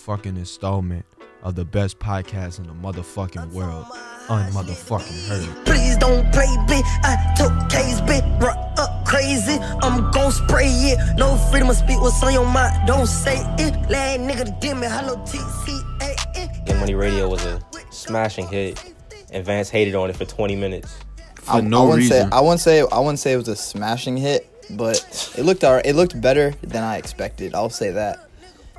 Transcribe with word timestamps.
fucking 0.00 0.36
installment 0.36 1.04
of 1.42 1.54
the 1.54 1.64
best 1.64 1.98
podcast 1.98 2.58
in 2.58 2.66
the 2.66 2.72
motherfucking 2.72 3.52
world. 3.52 3.84
Unmotherfucking 4.28 5.28
heard. 5.28 5.66
Please 5.66 5.96
don't 5.98 6.30
play 6.32 6.48
big. 6.66 6.82
I 7.04 7.34
took 7.36 7.52
K's 7.68 8.00
big, 8.02 8.22
run 8.42 8.56
up 8.78 9.04
crazy. 9.04 9.58
I'm 9.82 10.10
gon' 10.10 10.32
spray 10.32 10.68
it. 10.68 11.18
No 11.18 11.36
freedom 11.50 11.68
of 11.68 11.76
speech. 11.76 11.98
What's 11.98 12.22
on 12.22 12.32
your 12.32 12.46
mind? 12.46 12.86
Don't 12.86 13.06
say 13.06 13.36
it. 13.58 13.90
Lad 13.90 14.20
nigga, 14.20 14.58
give 14.60 14.78
me 14.78 14.86
hello 14.88 15.16
TCA. 15.18 16.64
Get 16.64 16.78
Money 16.78 16.94
Radio 16.94 17.28
was 17.28 17.44
a 17.44 17.60
smashing 17.90 18.46
hit, 18.48 18.94
and 19.32 19.44
Vance 19.44 19.68
hated 19.68 19.94
on 19.94 20.08
it 20.08 20.16
for 20.16 20.24
20 20.24 20.56
minutes. 20.56 20.96
For 21.34 21.52
I, 21.52 21.60
no 21.60 21.78
I 21.78 21.84
wouldn't 21.84 21.98
reason. 21.98 22.30
Say, 22.30 22.36
I 22.36 22.40
wouldn't 22.40 22.60
say 22.60 22.80
I 22.80 22.98
wouldn't 22.98 23.18
say 23.18 23.32
it 23.32 23.36
was 23.36 23.48
a 23.48 23.56
smashing 23.56 24.16
hit, 24.16 24.48
but 24.70 25.34
it 25.36 25.44
looked 25.44 25.62
alright. 25.64 25.84
It 25.84 25.94
looked 25.94 26.18
better 26.20 26.54
than 26.62 26.82
I 26.82 26.96
expected. 26.96 27.54
I'll 27.54 27.68
say 27.68 27.90
that. 27.90 28.28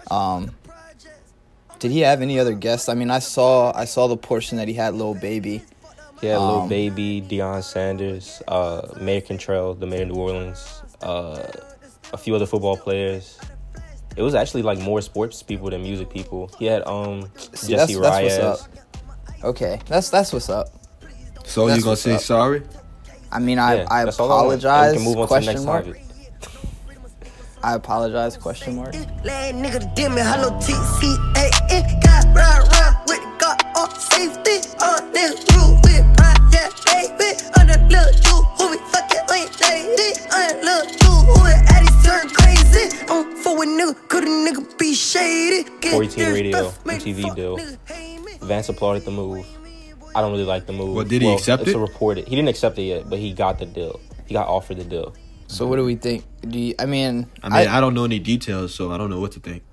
Um, 0.10 0.52
did 1.82 1.92
he 1.92 2.00
have 2.00 2.22
any 2.22 2.40
other 2.40 2.54
guests? 2.54 2.88
I 2.88 2.94
mean, 2.94 3.12
I 3.12 3.20
saw 3.20 3.74
I 3.76 3.84
saw 3.86 4.08
the 4.08 4.16
portion 4.16 4.58
that 4.58 4.70
he 4.70 4.74
had 4.74 4.94
Lil 4.94 5.16
Baby. 5.16 5.62
He 6.22 6.28
had 6.28 6.38
Lil 6.38 6.62
Um, 6.62 6.70
Baby, 6.70 7.22
Deion 7.28 7.62
Sanders, 7.64 8.42
uh, 8.48 8.88
Mayor 9.02 9.22
Cantrell, 9.22 9.74
the 9.74 9.88
mayor 9.88 10.04
of 10.04 10.10
New 10.10 10.16
Orleans, 10.22 10.84
uh, 11.02 11.42
a 12.14 12.18
few 12.18 12.34
other 12.36 12.46
football 12.46 12.78
players. 12.78 13.38
It 14.16 14.22
was 14.22 14.36
actually 14.36 14.62
like 14.62 14.80
more 14.80 15.02
sports 15.02 15.42
people 15.44 15.70
than 15.70 15.82
music 15.84 16.10
people. 16.10 16.50
He 16.60 16.66
had 16.66 16.88
um 16.88 17.30
See, 17.56 17.74
Jesse 17.74 17.96
that's, 17.96 18.00
that's 18.00 18.18
Reyes. 18.18 18.40
what's 18.40 18.64
up. 18.64 19.44
Okay, 19.44 19.80
that's 19.88 20.10
that's 20.10 20.32
what's 20.34 20.50
up. 20.50 20.68
So 21.44 21.66
That's 21.68 21.80
you 21.80 21.84
gonna 21.84 21.96
say 21.98 22.16
up. 22.16 22.22
sorry? 22.22 22.62
I 23.32 23.40
mean, 23.40 23.58
I 23.58 23.76
Yeah, 23.78 23.88
I 23.90 24.06
that's 24.06 24.20
all 24.20 24.32
I 24.32 24.36
apologize. 24.36 24.94
Can 24.94 25.04
move 25.04 25.18
on 25.18 25.22
to 25.22 25.22
the 25.22 25.28
question 25.28 25.54
next 25.54 25.66
mark. 25.66 25.86
topic. 25.86 26.01
I 27.64 27.76
apologize. 27.76 28.38
Question 28.38 28.76
mark. 28.76 28.96
Lad 29.24 29.56
nigga, 29.56 29.96
give 29.96 30.12
me 30.12 30.22
hello 30.22 30.50
TCA. 30.60 31.52
Got 32.02 32.26
ride 32.36 32.66
around 32.66 32.96
with 33.06 33.22
the 33.22 33.32
car 33.40 33.58
on 33.78 33.90
safety. 33.96 34.58
On 34.82 35.12
this 35.14 35.38
roof 35.54 35.78
with 35.84 36.06
pride, 36.18 36.42
yeah, 36.52 36.70
baby. 36.90 37.38
On 37.60 37.68
the 37.68 37.78
little 37.86 38.14
dude 38.26 38.46
who 38.58 38.72
be 38.72 38.78
fucking 38.90 39.26
on 39.30 39.38
your 39.38 39.54
lady. 39.62 40.10
On 40.34 40.42
the 40.50 40.56
little 40.66 40.90
dude 40.98 41.22
who 41.30 41.38
be 41.46 41.54
at 41.70 41.82
his 41.86 41.98
turn 42.04 42.30
crazy. 42.34 42.86
On 43.14 43.36
for 43.38 43.64
a 43.64 43.68
nigga, 43.68 44.10
could 44.10 44.24
a 44.24 44.28
nigga 44.28 44.78
be 44.80 44.94
shady? 44.96 45.70
Get 45.82 45.92
14 45.94 46.34
radio, 46.34 46.70
stuff, 46.70 46.84
MTV 46.84 47.36
deal. 47.36 47.58
nigga 47.58 47.78
hate 47.86 48.22
me. 48.22 48.38
Vance 48.42 48.70
applauded 48.70 49.06
the 49.06 49.12
move. 49.12 49.46
I 50.16 50.22
don't 50.22 50.32
really 50.32 50.46
like 50.46 50.66
the 50.66 50.74
move. 50.74 50.96
Well, 50.96 51.06
did 51.06 51.22
he 51.22 51.32
accept 51.32 51.62
it's 51.62 51.72
it? 51.72 51.76
A 51.76 51.80
reported. 51.80 52.28
He 52.28 52.36
didn't 52.36 52.50
accept 52.50 52.78
it 52.80 52.84
yet, 52.84 53.10
but 53.10 53.20
he 53.20 53.32
got 53.34 53.60
the 53.60 53.66
deal. 53.66 54.00
He 54.26 54.34
got 54.34 54.48
offered 54.48 54.78
the 54.78 54.84
deal. 54.84 55.14
So 55.52 55.68
what 55.68 55.76
do 55.76 55.84
we 55.84 55.96
think? 55.96 56.24
Do 56.48 56.58
you, 56.58 56.76
I 56.80 56.86
mean? 56.86 57.28
I 57.44 57.50
mean, 57.50 57.68
I, 57.68 57.82
don't 57.82 57.94
know 57.94 58.06
any 58.06 58.20
details, 58.20 58.74
so 58.74 58.92
I 58.94 58.98
don't 58.98 59.10
know 59.10 59.20
what 59.20 59.34
to 59.34 59.42
think. 59.42 59.64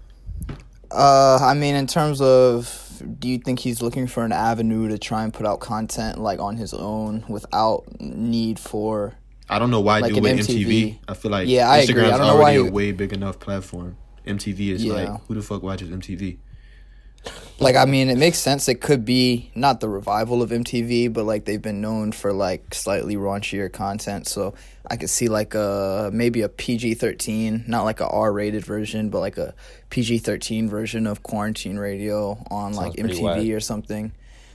Uh, 0.90 1.38
I 1.40 1.54
mean, 1.54 1.76
in 1.76 1.86
terms 1.86 2.20
of, 2.20 3.00
do 3.20 3.28
you 3.28 3.38
think 3.38 3.60
he's 3.60 3.80
looking 3.80 4.08
for 4.08 4.24
an 4.24 4.32
avenue 4.32 4.88
to 4.88 4.98
try 4.98 5.22
and 5.22 5.32
put 5.32 5.46
out 5.46 5.60
content 5.60 6.18
like 6.18 6.40
on 6.40 6.56
his 6.56 6.74
own 6.74 7.24
without 7.28 7.84
need 8.00 8.58
for? 8.58 9.14
I 9.48 9.60
don't 9.60 9.70
know 9.70 9.80
why 9.80 10.00
Like 10.00 10.14
do 10.14 10.20
with 10.20 10.38
MTV. 10.40 10.66
MTV. 10.66 10.98
I 11.06 11.14
feel 11.14 11.30
like 11.30 11.46
Yeah, 11.48 11.70
I 11.70 11.78
agree. 11.78 12.02
I 12.02 12.10
don't 12.10 12.26
know 12.26 12.34
why 12.34 12.56
already 12.56 12.68
a 12.68 12.72
way 12.72 12.90
big 12.92 13.12
enough 13.12 13.38
platform. 13.38 13.96
MTV 14.26 14.72
is 14.72 14.84
Yeah. 14.84 14.94
like, 14.94 15.20
who 15.28 15.34
the 15.36 15.42
fuck 15.42 15.62
watches 15.62 15.90
MTV? 15.90 16.38
Like, 17.60 17.74
I 17.74 17.86
mean, 17.86 18.08
it 18.08 18.18
makes 18.18 18.38
sense. 18.38 18.68
It 18.68 18.80
could 18.80 19.04
be 19.04 19.50
not 19.54 19.80
the 19.80 19.88
revival 19.88 20.42
of 20.42 20.50
MTV, 20.50 21.12
but 21.12 21.24
like 21.24 21.44
they've 21.44 21.60
been 21.60 21.80
known 21.80 22.12
for 22.12 22.32
like 22.32 22.72
slightly 22.72 23.16
raunchier 23.16 23.72
content. 23.72 24.28
So 24.28 24.54
I 24.88 24.96
could 24.96 25.10
see 25.10 25.26
like 25.28 25.54
a 25.54 26.10
maybe 26.12 26.42
a 26.42 26.48
PG 26.48 26.94
thirteen, 26.94 27.64
not 27.66 27.82
like 27.82 27.98
a 27.98 28.06
R 28.06 28.32
rated 28.32 28.64
version, 28.64 29.10
but 29.10 29.18
like 29.18 29.38
a 29.38 29.54
PG 29.90 30.18
thirteen 30.18 30.68
version 30.68 31.06
of 31.06 31.24
Quarantine 31.24 31.78
Radio 31.78 32.42
on 32.48 32.74
like 32.74 32.96
Sounds 32.96 33.18
pretty 33.18 33.20
MTV 33.20 33.56
or 33.56 33.60
something. 33.60 34.12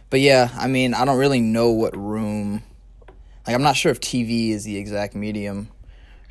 But 0.09 0.21
yeah, 0.21 0.49
I 0.55 0.67
mean, 0.67 0.93
I 0.93 1.03
don't 1.03 1.17
really 1.17 1.41
know 1.41 1.71
what 1.71 1.97
room. 1.97 2.63
Like, 3.45 3.53
I'm 3.53 3.63
not 3.63 3.75
sure 3.75 3.91
if 3.91 3.99
TV 3.99 4.51
is 4.51 4.63
the 4.63 4.77
exact 4.77 5.13
medium 5.13 5.67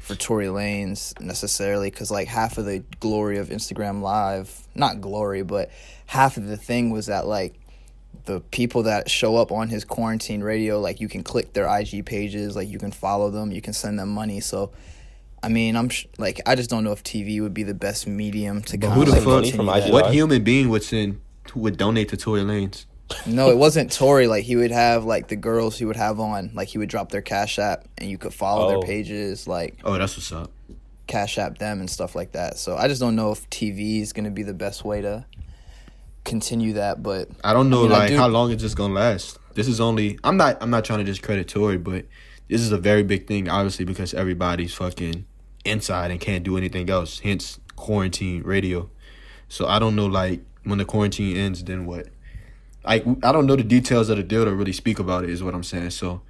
for 0.02 0.14
Tory 0.14 0.46
Lanez 0.46 1.18
necessarily, 1.20 1.90
because 1.90 2.10
like 2.10 2.28
half 2.28 2.58
of 2.58 2.64
the 2.64 2.80
glory 3.00 3.38
of 3.38 3.48
Instagram 3.48 4.02
Live, 4.02 4.66
not 4.74 5.00
glory, 5.00 5.42
but 5.42 5.70
half 6.06 6.36
of 6.36 6.46
the 6.46 6.56
thing 6.56 6.90
was 6.90 7.06
that 7.06 7.26
like 7.26 7.54
the 8.24 8.40
people 8.40 8.84
that 8.84 9.10
show 9.10 9.36
up 9.36 9.50
on 9.52 9.68
his 9.68 9.84
quarantine 9.84 10.42
radio, 10.42 10.80
like 10.80 11.00
you 11.00 11.08
can 11.08 11.22
click 11.22 11.52
their 11.54 11.66
IG 11.78 12.04
pages, 12.04 12.54
like 12.56 12.68
you 12.68 12.78
can 12.78 12.92
follow 12.92 13.30
them, 13.30 13.50
you 13.52 13.60
can 13.62 13.72
send 13.72 13.98
them 13.98 14.08
money. 14.10 14.40
So, 14.40 14.70
I 15.42 15.48
mean, 15.48 15.76
I'm 15.76 15.88
sh- 15.88 16.06
like, 16.18 16.40
I 16.46 16.54
just 16.54 16.70
don't 16.70 16.84
know 16.84 16.92
if 16.92 17.02
TV 17.02 17.40
would 17.40 17.54
be 17.54 17.62
the 17.62 17.74
best 17.74 18.06
medium 18.06 18.62
to 18.62 18.78
But 18.78 18.90
who 18.90 19.04
the 19.04 19.12
like, 19.12 19.22
fuck- 19.22 19.54
from. 19.54 19.68
IG 19.68 19.92
What 19.92 20.12
human 20.12 20.44
being 20.44 20.68
would 20.68 20.82
send 20.84 21.20
would 21.54 21.76
donate 21.76 22.08
to 22.10 22.16
Tory 22.16 22.42
Lanez? 22.42 22.86
No, 23.26 23.50
it 23.50 23.58
wasn't 23.58 23.92
Tory. 23.92 24.26
Like 24.26 24.44
he 24.44 24.56
would 24.56 24.70
have 24.70 25.04
like 25.04 25.28
the 25.28 25.36
girls 25.36 25.78
he 25.78 25.84
would 25.84 25.96
have 25.96 26.18
on, 26.20 26.50
like 26.54 26.68
he 26.68 26.78
would 26.78 26.88
drop 26.88 27.10
their 27.10 27.20
cash 27.22 27.58
app, 27.58 27.84
and 27.98 28.08
you 28.08 28.16
could 28.18 28.32
follow 28.32 28.66
Oh. 28.66 28.68
their 28.70 28.80
pages, 28.82 29.46
like 29.46 29.78
Oh, 29.84 29.98
that's 29.98 30.16
what's 30.16 30.32
up. 30.32 30.50
cash 31.06 31.36
app 31.38 31.58
them 31.58 31.80
and 31.80 31.90
stuff 31.90 32.14
like 32.14 32.32
that. 32.32 32.56
So 32.58 32.76
I 32.76 32.88
just 32.88 33.00
don't 33.00 33.14
know 33.16 33.32
if 33.32 33.48
TV 33.50 34.00
is 34.00 34.12
going 34.14 34.24
to 34.24 34.30
be 34.30 34.42
the 34.42 34.54
best 34.54 34.84
way 34.84 35.02
to 35.02 35.26
continue 36.24 36.74
that. 36.74 37.02
But 37.02 37.28
I 37.44 37.52
don't 37.52 37.68
know 37.70 37.82
mean, 37.82 37.90
like 37.90 38.08
do- 38.10 38.16
how 38.16 38.28
long 38.28 38.50
it's 38.50 38.62
just 38.62 38.76
gonna 38.76 38.94
last. 38.94 39.38
This 39.54 39.68
is 39.68 39.80
only 39.80 40.18
I'm 40.24 40.36
not 40.36 40.58
I'm 40.62 40.70
not 40.70 40.84
trying 40.84 41.00
to 41.00 41.04
discredit 41.04 41.48
Tory, 41.48 41.78
but 41.78 42.06
this 42.48 42.60
is 42.60 42.72
a 42.72 42.78
very 42.78 43.02
big 43.02 43.26
thing, 43.26 43.48
obviously, 43.48 43.84
because 43.84 44.14
everybody's 44.14 44.74
fucking 44.74 45.24
inside 45.64 46.10
and 46.10 46.20
can't 46.20 46.44
do 46.44 46.56
anything 46.56 46.88
else. 46.90 47.18
Hence 47.20 47.58
quarantine 47.76 48.42
radio. 48.42 48.88
So 49.48 49.66
I 49.66 49.78
don't 49.78 49.94
know 49.96 50.06
like 50.06 50.40
when 50.64 50.78
the 50.78 50.84
quarantine 50.84 51.36
ends, 51.36 51.62
then 51.64 51.84
what? 51.86 52.06
Like 52.84 53.04
I 53.22 53.32
don't 53.32 53.46
know 53.46 53.56
the 53.56 53.64
details 53.64 54.08
of 54.08 54.16
the 54.16 54.22
deal 54.22 54.44
to 54.44 54.54
really 54.54 54.72
speak 54.72 54.98
about 54.98 55.24
it 55.24 55.30
is 55.30 55.42
what 55.42 55.54
I'm 55.54 55.62
saying. 55.62 55.90
So 55.90 56.22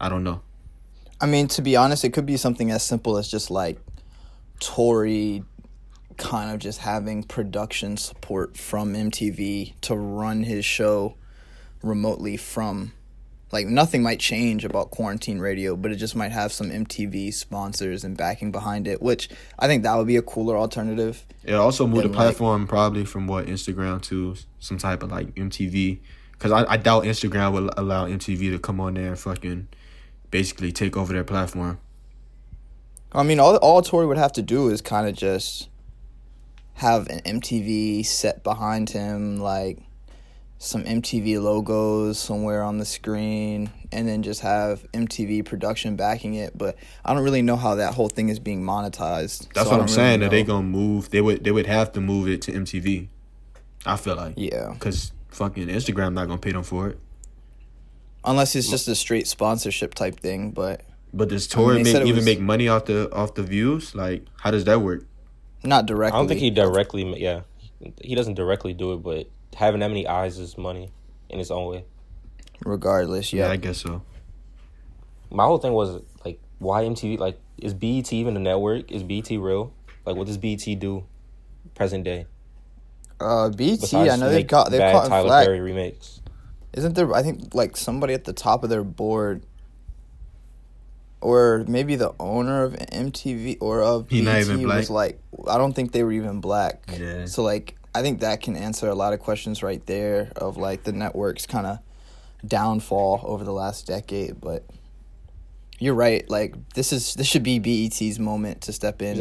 I 0.00 0.08
don't 0.08 0.24
know. 0.24 0.42
I 1.20 1.26
mean, 1.26 1.46
to 1.48 1.62
be 1.62 1.76
honest, 1.76 2.04
it 2.04 2.10
could 2.10 2.26
be 2.26 2.36
something 2.36 2.70
as 2.70 2.82
simple 2.82 3.16
as 3.16 3.28
just 3.28 3.50
like 3.50 3.78
Tory 4.58 5.44
kind 6.16 6.50
of 6.50 6.58
just 6.58 6.80
having 6.80 7.22
production 7.22 7.96
support 7.96 8.56
from 8.56 8.94
MTV 8.94 9.74
to 9.82 9.96
run 9.96 10.42
his 10.42 10.64
show 10.64 11.14
remotely 11.82 12.36
from 12.36 12.92
like 13.52 13.66
nothing 13.66 14.02
might 14.02 14.18
change 14.18 14.64
about 14.64 14.90
quarantine 14.90 15.38
radio, 15.38 15.76
but 15.76 15.92
it 15.92 15.96
just 15.96 16.16
might 16.16 16.32
have 16.32 16.52
some 16.52 16.70
MTV 16.70 17.32
sponsors 17.34 18.02
and 18.02 18.16
backing 18.16 18.50
behind 18.50 18.88
it, 18.88 19.02
which 19.02 19.28
I 19.58 19.66
think 19.66 19.82
that 19.82 19.94
would 19.96 20.06
be 20.06 20.16
a 20.16 20.22
cooler 20.22 20.56
alternative. 20.56 21.24
It 21.44 21.52
also 21.54 21.86
moved 21.86 22.04
the 22.04 22.08
Then, 22.08 22.16
like- 22.16 22.26
platform 22.28 22.66
probably 22.66 23.04
from 23.04 23.26
what 23.26 23.46
Instagram 23.46 24.00
to 24.04 24.36
some 24.58 24.78
type 24.78 25.02
of 25.02 25.10
like 25.10 25.34
MTV, 25.34 26.00
because 26.32 26.50
I, 26.50 26.64
I 26.72 26.76
doubt 26.78 27.04
Instagram 27.04 27.52
would 27.52 27.70
allow 27.76 28.06
MTV 28.06 28.50
to 28.52 28.58
come 28.58 28.80
on 28.80 28.94
there 28.94 29.08
and 29.08 29.18
fucking 29.18 29.68
basically 30.30 30.72
take 30.72 30.96
over 30.96 31.12
their 31.12 31.24
platform. 31.24 31.78
I 33.12 33.22
mean, 33.22 33.38
all 33.38 33.56
all 33.56 33.82
Tory 33.82 34.06
would 34.06 34.16
have 34.16 34.32
to 34.32 34.42
do 34.42 34.68
is 34.70 34.80
kind 34.80 35.06
of 35.06 35.14
just 35.14 35.68
have 36.76 37.06
an 37.08 37.20
MTV 37.20 38.06
set 38.06 38.42
behind 38.42 38.88
him, 38.88 39.36
like 39.36 39.78
some 40.64 40.84
MTV 40.84 41.42
logos 41.42 42.20
somewhere 42.20 42.62
on 42.62 42.78
the 42.78 42.84
screen, 42.84 43.72
and 43.90 44.06
then 44.06 44.22
just 44.22 44.42
have 44.42 44.86
MTV 44.92 45.44
production 45.44 45.96
backing 45.96 46.34
it. 46.34 46.56
But 46.56 46.76
I 47.04 47.12
don't 47.12 47.24
really 47.24 47.42
know 47.42 47.56
how 47.56 47.74
that 47.74 47.94
whole 47.94 48.08
thing 48.08 48.28
is 48.28 48.38
being 48.38 48.62
monetized. 48.62 49.52
That's 49.54 49.66
so 49.66 49.72
what 49.72 49.72
I'm 49.72 49.78
don't 49.80 49.88
saying. 49.88 50.20
really 50.20 50.26
that 50.26 50.30
they 50.30 50.42
know. 50.44 50.46
gonna 50.60 50.66
move. 50.68 51.10
They 51.10 51.20
would 51.20 51.42
they 51.42 51.50
would 51.50 51.66
have 51.66 51.90
to 51.94 52.00
move 52.00 52.28
it 52.28 52.42
to 52.42 52.52
MTV. 52.52 53.08
I 53.84 53.96
feel 53.96 54.14
like 54.14 54.34
yeah, 54.36 54.70
because 54.72 55.10
fucking 55.30 55.66
Instagram 55.66 56.12
not 56.14 56.28
gonna 56.28 56.38
pay 56.38 56.52
them 56.52 56.62
for 56.62 56.88
it. 56.90 56.98
unless 58.24 58.54
it's 58.54 58.70
just 58.70 58.86
a 58.86 58.94
straight 58.94 59.26
sponsorship 59.26 59.94
type 59.94 60.20
thing. 60.20 60.52
But 60.52 60.82
But 61.12 61.28
does 61.28 61.52
I 61.52 61.58
mean, 61.58 61.66
Tory 61.66 61.82
make, 61.82 61.96
even 61.96 62.16
was- 62.16 62.24
make 62.24 62.40
money 62.40 62.68
off 62.68 62.84
the 62.84 63.12
off 63.12 63.34
the 63.34 63.42
views? 63.42 63.94
Like 63.96 64.24
how 64.40 64.50
does 64.52 64.64
that 64.66 64.80
work? 64.80 65.06
not 65.64 65.86
directly. 65.86 66.16
I 66.16 66.20
don't 66.20 66.28
think 66.28 66.40
he 66.40 66.50
directly. 66.50 67.20
Yeah, 67.20 67.40
he 68.00 68.14
doesn't 68.14 68.34
directly 68.34 68.74
do 68.74 68.92
it, 68.94 68.96
but 68.98 69.28
having 69.56 69.80
that 69.80 69.88
many 69.88 70.06
eyes 70.06 70.38
is 70.38 70.56
money 70.56 70.90
in 71.28 71.40
its 71.40 71.50
own 71.50 71.66
way. 71.68 71.84
Regardless, 72.64 73.32
Yeah, 73.32 73.46
yeah. 73.46 73.52
I 73.52 73.56
guess 73.56 73.78
so. 73.78 74.02
My 75.30 75.44
whole 75.44 75.58
thing 75.58 75.72
was 75.72 76.02
like, 76.24 76.40
why 76.58 76.84
MTV? 76.84 77.18
Like, 77.18 77.38
is 77.58 77.74
BET 77.74 78.12
even 78.12 78.36
a 78.36 78.40
network? 78.40 78.90
Is 78.90 79.02
BET 79.02 79.30
real? 79.30 79.72
Like, 80.04 80.16
what 80.16 80.26
does 80.26 80.36
BET 80.38 80.60
do 80.78 81.04
present 81.74 82.04
day? 82.04 82.26
Uh, 83.20 83.48
BT. 83.50 83.80
Besides 83.80 84.10
I 84.10 84.16
know 84.16 84.30
they've 84.30 84.46
got 84.46 84.70
they've 84.70 84.80
bad 84.80 84.92
caught 84.92 85.08
Tyler 85.08 85.28
flack. 85.28 85.46
Perry 85.46 85.60
remakes. 85.60 86.20
Isn't 86.72 86.94
there? 86.94 87.12
I 87.14 87.22
think 87.22 87.54
like 87.54 87.76
somebody 87.76 88.14
at 88.14 88.24
the 88.24 88.32
top 88.32 88.64
of 88.64 88.70
their 88.70 88.82
board, 88.82 89.44
or 91.20 91.64
maybe 91.68 91.94
the 91.96 92.14
owner 92.18 92.64
of 92.64 92.72
MTV 92.74 93.58
or 93.60 93.82
of 93.82 94.08
He 94.08 94.22
not 94.22 94.46
BET 94.46 94.58
was 94.66 94.90
like, 94.90 95.20
I 95.48 95.56
don't 95.56 95.72
think 95.72 95.92
they 95.92 96.02
were 96.02 96.12
even 96.12 96.40
black. 96.40 96.82
Yeah. 96.98 97.26
So 97.26 97.42
like, 97.42 97.76
I 97.94 98.02
think 98.02 98.20
that 98.20 98.40
can 98.40 98.56
answer 98.56 98.88
a 98.88 98.94
lot 98.94 99.12
of 99.12 99.20
questions 99.20 99.62
right 99.62 99.84
there 99.86 100.32
of 100.36 100.56
like 100.56 100.84
the 100.84 100.92
network's 100.92 101.46
kind 101.46 101.66
of 101.66 101.78
downfall 102.46 103.20
over 103.24 103.44
the 103.44 103.52
last 103.52 103.86
decade. 103.86 104.40
But 104.40 104.64
you're 105.78 105.94
right. 105.94 106.28
Like 106.30 106.54
this 106.74 106.92
is 106.92 107.14
this 107.14 107.26
should 107.26 107.42
be 107.42 107.58
BET's 107.58 108.18
moment 108.18 108.62
to 108.62 108.72
step 108.72 109.02
in. 109.02 109.18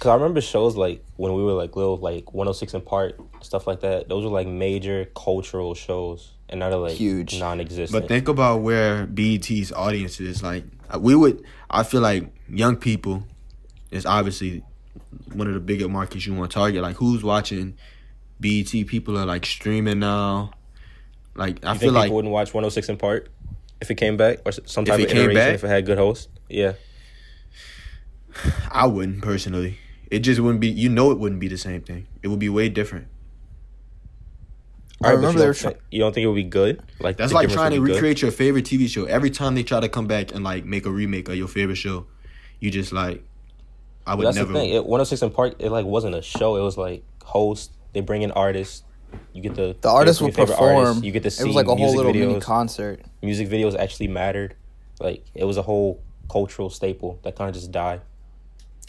Cause 0.00 0.08
I 0.08 0.14
remember 0.14 0.40
shows 0.40 0.76
like 0.76 1.04
when 1.16 1.34
we 1.34 1.42
were 1.42 1.52
like 1.52 1.76
little, 1.76 1.98
like 1.98 2.32
106 2.32 2.72
in 2.72 2.80
Park 2.80 3.20
stuff 3.42 3.66
like 3.66 3.80
that. 3.80 4.08
Those 4.08 4.24
were 4.24 4.30
like 4.30 4.46
major 4.46 5.06
cultural 5.14 5.74
shows, 5.74 6.32
and 6.48 6.60
now 6.60 6.70
they're 6.70 6.78
like 6.78 6.92
Huge. 6.92 7.38
non-existent. 7.38 8.00
But 8.02 8.08
think 8.08 8.28
about 8.28 8.62
where 8.62 9.06
BET's 9.06 9.72
audience 9.72 10.20
is. 10.20 10.42
Like 10.42 10.64
uh, 10.92 10.98
we 10.98 11.14
would, 11.14 11.44
I 11.68 11.82
feel 11.82 12.00
like 12.00 12.32
young 12.48 12.76
people 12.76 13.24
is 13.90 14.06
obviously 14.06 14.62
one 15.32 15.46
of 15.46 15.54
the 15.54 15.60
bigger 15.60 15.88
markets 15.88 16.26
you 16.26 16.34
want 16.34 16.50
to 16.50 16.54
target. 16.54 16.82
Like 16.82 16.96
who's 16.96 17.22
watching 17.22 17.76
BET? 18.40 18.70
People 18.86 19.18
are 19.18 19.26
like 19.26 19.44
streaming 19.46 19.98
now. 20.00 20.52
Like 21.34 21.64
I 21.64 21.72
you 21.74 21.78
feel 21.78 21.88
think 21.88 21.94
like 21.94 22.04
people 22.06 22.16
wouldn't 22.16 22.32
watch 22.32 22.48
106 22.52 22.88
in 22.88 22.96
park 22.96 23.30
if 23.80 23.90
it 23.90 23.94
came 23.96 24.16
back, 24.16 24.38
or 24.44 24.48
s- 24.48 24.60
some 24.66 24.82
If 24.82 24.88
type 24.88 25.00
it 25.00 25.02
of 25.04 25.08
came 25.10 25.18
iteration 25.30 25.34
back? 25.40 25.54
if 25.54 25.64
it 25.64 25.68
had 25.68 25.86
good 25.86 25.98
hosts? 25.98 26.28
Yeah, 26.48 26.72
I 28.70 28.86
wouldn't 28.86 29.22
personally. 29.22 29.78
It 30.10 30.20
just 30.20 30.40
wouldn't 30.40 30.60
be. 30.60 30.68
You 30.68 30.88
know, 30.88 31.10
it 31.10 31.18
wouldn't 31.18 31.40
be 31.40 31.48
the 31.48 31.56
same 31.58 31.82
thing. 31.82 32.06
It 32.22 32.28
would 32.28 32.38
be 32.40 32.48
way 32.48 32.68
different. 32.68 33.06
I 35.02 35.06
Alright, 35.12 35.22
but 35.22 35.28
remember 35.28 35.38
you 35.38 35.38
don't 35.38 35.48
were 35.48 35.54
thi- 35.78 35.80
you 35.90 35.98
don't 36.00 36.14
think 36.14 36.24
it 36.24 36.26
would 36.28 36.34
be 36.34 36.42
good? 36.44 36.82
Like 36.98 37.16
That's 37.16 37.32
like 37.32 37.48
trying 37.48 37.70
to 37.72 37.78
would 37.78 37.86
be 37.86 37.90
good? 37.92 37.96
recreate 37.96 38.22
your 38.22 38.30
favorite 38.30 38.64
TV 38.66 38.88
show. 38.88 39.04
Every 39.04 39.30
time 39.30 39.54
they 39.54 39.62
try 39.62 39.80
to 39.80 39.88
come 39.88 40.06
back 40.06 40.34
and 40.34 40.44
like 40.44 40.64
make 40.64 40.84
a 40.84 40.90
remake 40.90 41.28
of 41.28 41.36
your 41.36 41.48
favorite 41.48 41.76
show, 41.76 42.06
you 42.58 42.70
just 42.70 42.92
like, 42.92 43.22
I 44.06 44.10
But 44.12 44.18
would 44.18 44.26
that's 44.26 44.36
never. 44.36 44.52
the 44.52 44.58
thing. 44.58 44.70
It, 44.70 44.84
106 44.84 45.22
in 45.22 45.30
Park, 45.30 45.54
it 45.58 45.70
like 45.70 45.86
wasn't 45.86 46.16
a 46.16 46.22
show. 46.22 46.56
It 46.56 46.60
was 46.60 46.76
like 46.76 47.02
host. 47.24 47.70
They 47.92 48.00
bring 48.00 48.22
in 48.22 48.30
artists. 48.32 48.84
You 49.32 49.42
get 49.42 49.54
the 49.56 49.76
The 49.80 49.88
artists 49.88 50.20
your 50.20 50.28
would 50.28 50.36
favorite 50.36 50.54
perform. 50.54 50.76
artists. 50.76 51.02
You 51.04 51.12
get 51.12 51.22
to 51.24 51.30
see 51.30 51.42
it 51.44 51.46
was 51.46 51.56
like 51.56 51.66
a 51.66 51.74
whole 51.74 51.94
little 51.96 52.12
videos. 52.12 52.28
mini 52.28 52.40
concert. 52.40 53.02
music 53.22 53.48
videos 53.48 53.76
actually 53.76 54.08
mattered. 54.08 54.54
Like 55.00 55.24
it 55.34 55.44
was 55.44 55.56
a 55.56 55.62
whole 55.62 56.02
cultural 56.30 56.70
staple 56.70 57.18
that 57.24 57.34
kind 57.36 57.48
of 57.48 57.54
just 57.54 57.72
died. 57.72 58.02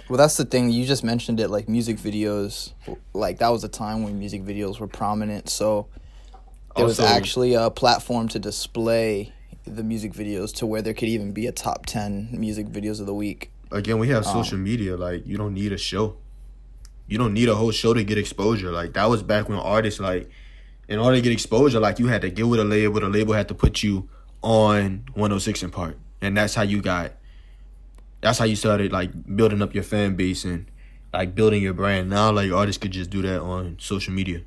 Well, 0.10 0.18
that's 0.18 0.36
the 0.38 0.46
thing. 0.46 0.72
You 0.72 0.86
just 0.86 1.04
mentioned 1.04 1.40
it. 1.40 1.50
Like 1.50 1.70
music 1.70 1.98
videos, 1.98 2.74
like 3.14 3.40
that 3.40 3.50
was 3.50 3.64
a 3.64 3.70
time 3.70 4.04
when 4.04 4.20
music 4.20 4.44
videos 4.44 4.80
were 4.80 4.88
prominent. 4.88 5.50
So 5.50 5.88
there 6.76 6.86
was 6.86 7.00
actually 7.00 7.54
a 7.54 7.70
platform 7.70 8.28
to 8.30 8.40
display 8.40 9.34
the 9.66 9.84
music 9.84 10.14
videos 10.14 10.54
to 10.56 10.66
where 10.66 10.82
there 10.82 10.94
could 10.94 11.08
even 11.08 11.32
be 11.32 11.48
a 11.48 11.52
top 11.52 11.86
ten 11.86 12.30
music 12.32 12.68
videos 12.68 13.00
of 13.00 13.06
the 13.06 13.14
week. 13.14 13.52
Again, 13.72 14.00
we 14.00 14.10
have 14.10 14.26
um, 14.28 14.34
social 14.44 14.58
media. 14.58 14.98
Like 14.98 15.26
you 15.26 15.38
don't 15.38 15.54
need 15.54 15.72
a 15.72 15.78
show. 15.78 16.18
You 17.12 17.18
don't 17.18 17.34
need 17.34 17.50
a 17.50 17.56
whole 17.56 17.72
show 17.72 17.94
to 17.94 18.06
get 18.06 18.18
exposure. 18.18 18.72
Like 18.72 18.94
that 18.94 19.10
was 19.10 19.22
back 19.22 19.50
when 19.50 19.58
artists 19.60 20.00
like, 20.00 20.30
in 20.88 20.98
order 20.98 21.18
to 21.18 21.22
get 21.22 21.34
exposure, 21.34 21.78
like 21.78 22.00
you 22.00 22.08
had 22.08 22.22
to 22.22 22.30
get 22.30 22.48
with 22.48 22.62
a 22.62 22.64
label. 22.64 23.02
The 23.02 23.10
label 23.10 23.34
had 23.34 23.50
to 23.50 23.54
put 23.54 23.84
you 23.84 24.08
on 24.42 25.04
106 25.16 25.62
in 25.62 25.72
Park, 25.72 25.98
and 26.22 26.38
that's 26.38 26.56
how 26.56 26.62
you 26.62 26.82
got. 26.82 27.12
That's 28.22 28.40
how 28.40 28.46
you 28.46 28.56
started 28.56 28.94
like 28.94 29.12
building 29.36 29.62
up 29.62 29.76
your 29.76 29.84
fan 29.84 30.16
base 30.16 30.46
and 30.46 30.72
like 31.12 31.36
building 31.36 31.62
your 31.62 31.74
brand. 31.74 32.10
Now, 32.10 32.32
like 32.32 32.50
artists 32.50 32.82
could 32.82 32.92
just 32.92 33.10
do 33.10 33.22
that 33.24 33.42
on 33.42 33.76
social 33.78 34.14
media. 34.14 34.44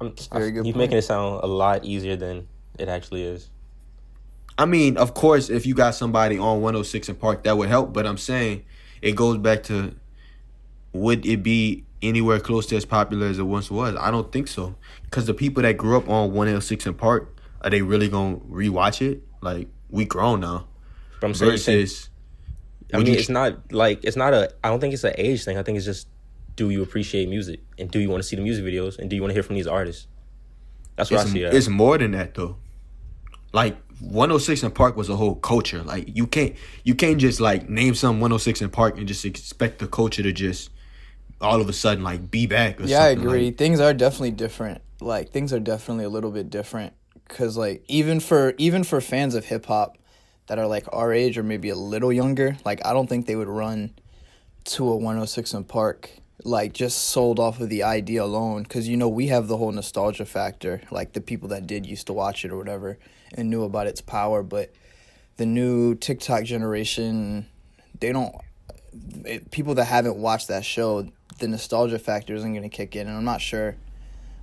I'm, 0.00 0.14
very 0.32 0.50
You're 0.54 0.64
point. 0.64 0.76
making 0.76 0.96
it 0.96 1.02
sound 1.02 1.44
a 1.44 1.46
lot 1.46 1.84
easier 1.84 2.16
than 2.16 2.48
it 2.78 2.88
actually 2.88 3.24
is. 3.24 3.50
I 4.56 4.64
mean, 4.64 4.96
of 4.96 5.12
course, 5.12 5.50
if 5.50 5.66
you 5.66 5.74
got 5.74 5.94
somebody 5.94 6.38
on 6.38 6.62
106 6.62 7.10
in 7.10 7.16
Park, 7.16 7.42
that 7.42 7.58
would 7.58 7.68
help. 7.68 7.92
But 7.92 8.06
I'm 8.06 8.16
saying 8.16 8.64
it 9.02 9.12
goes 9.12 9.36
back 9.36 9.62
to 9.64 9.94
would 10.92 11.26
it 11.26 11.42
be 11.42 11.84
anywhere 12.02 12.40
close 12.40 12.66
to 12.66 12.76
as 12.76 12.84
popular 12.84 13.26
as 13.26 13.38
it 13.38 13.44
once 13.44 13.70
was? 13.70 13.96
I 13.96 14.10
don't 14.10 14.30
think 14.32 14.48
so. 14.48 14.74
Because 15.04 15.26
the 15.26 15.34
people 15.34 15.62
that 15.62 15.76
grew 15.76 15.96
up 15.96 16.08
on 16.08 16.32
106 16.32 16.86
in 16.86 16.94
Park, 16.94 17.36
are 17.62 17.70
they 17.70 17.82
really 17.82 18.08
going 18.08 18.40
to 18.40 18.46
rewatch 18.46 19.00
it? 19.06 19.22
Like, 19.40 19.68
we 19.90 20.04
grown 20.04 20.40
now. 20.40 20.66
But 21.20 21.28
I'm 21.28 21.34
saying, 21.34 21.52
Versus. 21.52 22.08
I 22.92 22.98
mean, 22.98 23.08
it's 23.08 23.28
not 23.28 23.72
like 23.72 24.02
it's 24.02 24.16
not 24.16 24.34
a. 24.34 24.52
I 24.64 24.68
don't 24.68 24.80
think 24.80 24.94
it's 24.94 25.04
an 25.04 25.14
age 25.16 25.44
thing. 25.44 25.56
I 25.56 25.62
think 25.62 25.76
it's 25.76 25.84
just 25.84 26.08
do 26.56 26.70
you 26.70 26.82
appreciate 26.82 27.28
music 27.28 27.60
and 27.78 27.90
do 27.90 27.98
you 28.00 28.10
want 28.10 28.22
to 28.22 28.28
see 28.28 28.36
the 28.36 28.42
music 28.42 28.64
videos 28.64 28.98
and 28.98 29.08
do 29.08 29.16
you 29.16 29.22
want 29.22 29.30
to 29.30 29.34
hear 29.34 29.42
from 29.42 29.54
these 29.56 29.66
artists? 29.66 30.06
That's 30.96 31.10
what 31.10 31.22
it's, 31.22 31.30
I 31.30 31.32
see. 31.32 31.42
It 31.44 31.54
it's 31.54 31.68
more 31.68 31.96
than 31.96 32.10
that 32.12 32.34
though. 32.34 32.56
Like 33.52 33.78
106 34.00 34.62
in 34.62 34.70
Park 34.70 34.96
was 34.96 35.08
a 35.08 35.16
whole 35.16 35.36
culture. 35.36 35.82
Like 35.82 36.14
you 36.14 36.26
can't 36.26 36.54
you 36.84 36.94
can't 36.94 37.18
just 37.18 37.40
like 37.40 37.68
name 37.68 37.94
some 37.94 38.20
106 38.20 38.60
in 38.60 38.68
Park 38.70 38.98
and 38.98 39.08
just 39.08 39.24
expect 39.24 39.78
the 39.78 39.86
culture 39.86 40.22
to 40.22 40.32
just 40.32 40.70
all 41.40 41.60
of 41.60 41.68
a 41.68 41.72
sudden 41.72 42.04
like 42.04 42.30
be 42.30 42.46
back. 42.46 42.80
Or 42.80 42.84
Yeah, 42.84 43.04
I 43.04 43.08
agree. 43.08 43.46
Like, 43.46 43.58
things 43.58 43.80
are 43.80 43.94
definitely 43.94 44.32
different. 44.32 44.82
Like 45.00 45.30
things 45.30 45.52
are 45.52 45.60
definitely 45.60 46.04
a 46.04 46.10
little 46.10 46.30
bit 46.30 46.50
different 46.50 46.92
because 47.26 47.56
like 47.56 47.84
even 47.88 48.20
for 48.20 48.54
even 48.58 48.84
for 48.84 49.00
fans 49.00 49.34
of 49.34 49.46
hip 49.46 49.66
hop 49.66 49.96
that 50.46 50.58
are 50.58 50.66
like 50.66 50.86
our 50.92 51.12
age 51.12 51.38
or 51.38 51.42
maybe 51.42 51.68
a 51.68 51.76
little 51.76 52.12
younger, 52.12 52.56
like 52.64 52.84
I 52.84 52.92
don't 52.92 53.06
think 53.06 53.26
they 53.26 53.36
would 53.36 53.48
run 53.48 53.94
to 54.64 54.88
a 54.88 54.96
106 54.96 55.54
in 55.54 55.64
Park 55.64 56.10
like 56.44 56.72
just 56.72 57.08
sold 57.08 57.38
off 57.38 57.60
of 57.60 57.68
the 57.68 57.82
idea 57.82 58.22
alone 58.22 58.62
because 58.62 58.88
you 58.88 58.96
know 58.96 59.08
we 59.08 59.26
have 59.28 59.48
the 59.48 59.56
whole 59.56 59.72
nostalgia 59.72 60.24
factor 60.24 60.80
like 60.90 61.12
the 61.12 61.20
people 61.20 61.48
that 61.48 61.66
did 61.66 61.86
used 61.86 62.06
to 62.06 62.12
watch 62.12 62.44
it 62.44 62.50
or 62.50 62.56
whatever 62.56 62.98
and 63.34 63.50
knew 63.50 63.62
about 63.62 63.86
its 63.86 64.00
power 64.00 64.42
but 64.42 64.72
the 65.36 65.46
new 65.46 65.94
tiktok 65.94 66.44
generation 66.44 67.46
they 67.98 68.12
don't 68.12 68.34
it, 69.24 69.50
people 69.50 69.74
that 69.74 69.84
haven't 69.84 70.16
watched 70.16 70.48
that 70.48 70.64
show 70.64 71.06
the 71.38 71.48
nostalgia 71.48 71.98
factor 71.98 72.34
isn't 72.34 72.52
going 72.52 72.62
to 72.62 72.74
kick 72.74 72.96
in 72.96 73.06
and 73.06 73.16
i'm 73.16 73.24
not 73.24 73.40
sure 73.40 73.76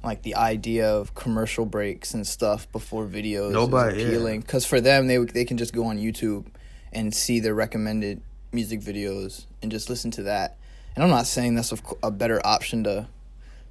like 0.03 0.21
the 0.21 0.35
idea 0.35 0.89
of 0.89 1.13
commercial 1.15 1.65
breaks 1.65 2.13
and 2.13 2.25
stuff 2.25 2.71
before 2.71 3.05
videos 3.05 3.51
Nobody- 3.51 3.97
is 3.97 4.03
yeah. 4.03 4.07
appealing. 4.09 4.41
Because 4.41 4.65
for 4.65 4.79
them 4.79 5.07
they 5.07 5.17
they 5.17 5.43
can 5.43 5.57
just 5.57 5.73
go 5.73 5.85
on 5.85 5.97
youtube 5.97 6.45
and 6.93 7.13
see 7.13 7.39
their 7.39 7.53
recommended 7.55 8.21
music 8.51 8.79
videos 8.79 9.45
and 9.61 9.71
just 9.71 9.89
listen 9.89 10.11
to 10.11 10.23
that. 10.23 10.55
And 10.95 11.03
i'm 11.03 11.09
not 11.09 11.25
saying 11.27 11.55
that's 11.55 11.71
a, 11.73 11.77
a 12.03 12.11
better 12.11 12.39
option 12.45 12.83
to 12.85 13.07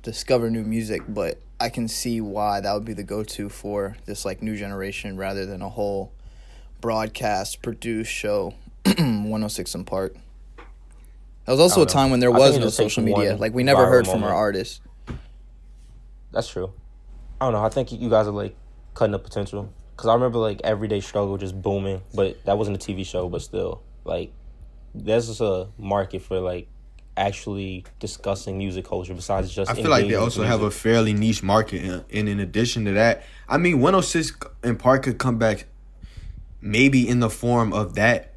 discover 0.02 0.50
new 0.50 0.62
music 0.62 1.02
but 1.08 1.38
i 1.58 1.68
can 1.68 1.88
see 1.88 2.20
why 2.20 2.60
that 2.60 2.72
would 2.74 2.84
be 2.84 2.92
the 2.92 3.02
go-to 3.02 3.48
for 3.48 3.96
this 4.04 4.24
like 4.24 4.42
new 4.42 4.56
generation 4.56 5.16
rather 5.16 5.46
than 5.46 5.62
a 5.62 5.68
whole 5.68 6.12
broadcast 6.80 7.62
produced 7.62 8.12
show 8.12 8.54
106 8.84 9.74
in 9.74 9.84
park 9.84 10.14
that 11.46 11.52
was 11.52 11.60
also 11.60 11.82
a 11.82 11.87
time 11.87 12.08
know. 12.08 12.12
when 12.12 12.20
there 12.20 12.31
was 12.31 12.58
no 12.58 12.69
social 12.69 13.02
media 13.02 13.37
like 13.37 13.54
we 13.54 13.62
never 13.62 13.87
heard 13.87 14.06
from 14.06 14.22
our 14.22 14.34
artists 14.34 14.81
That's 16.32 16.48
true. 16.48 16.70
I 17.40 17.46
don't 17.46 17.54
know. 17.54 17.64
I 17.64 17.70
think 17.70 17.93
you 17.93 18.10
guys 18.10 18.26
are 18.26 18.32
like 18.32 18.54
cutting 18.94 19.12
the 19.12 19.19
potential 19.19 19.72
because 19.94 20.08
I 20.08 20.14
remember 20.14 20.38
like 20.38 20.60
Everyday 20.64 21.00
Struggle 21.00 21.38
just 21.38 21.60
booming, 21.60 22.02
but 22.14 22.44
that 22.44 22.58
wasn't 22.58 22.76
a 22.76 22.81
TV 22.93 23.06
show. 23.06 23.28
But 23.28 23.40
still, 23.40 23.82
like 24.04 24.32
there's 24.94 25.28
just 25.28 25.40
a 25.40 25.69
market 25.78 26.22
for 26.22 26.40
like 26.40 26.69
actually 27.16 27.84
discussing 27.99 28.58
music 28.58 28.84
culture 28.84 29.14
besides 29.14 29.54
just. 29.54 29.70
I 29.70 29.75
feel 29.75 29.90
like 29.90 30.02
they 30.08 30.14
engaging 30.14 30.19
with 30.19 30.22
also 30.25 30.42
have 30.44 30.62
a 30.62 30.70
fairly 30.70 31.14
niche 31.14 31.42
market, 31.42 31.82
and, 31.82 32.04
and 32.12 32.28
in 32.28 32.40
addition 32.40 32.85
to 32.85 32.92
that, 32.92 33.23
I 33.49 33.56
mean, 33.59 33.80
106 33.80 34.37
and 34.62 34.78
Park 34.78 35.04
could 35.04 35.18
come 35.18 35.38
back, 35.38 35.66
maybe 36.61 37.09
in 37.09 37.20
the 37.20 37.30
form 37.30 37.73
of 37.73 37.94
that, 37.94 38.35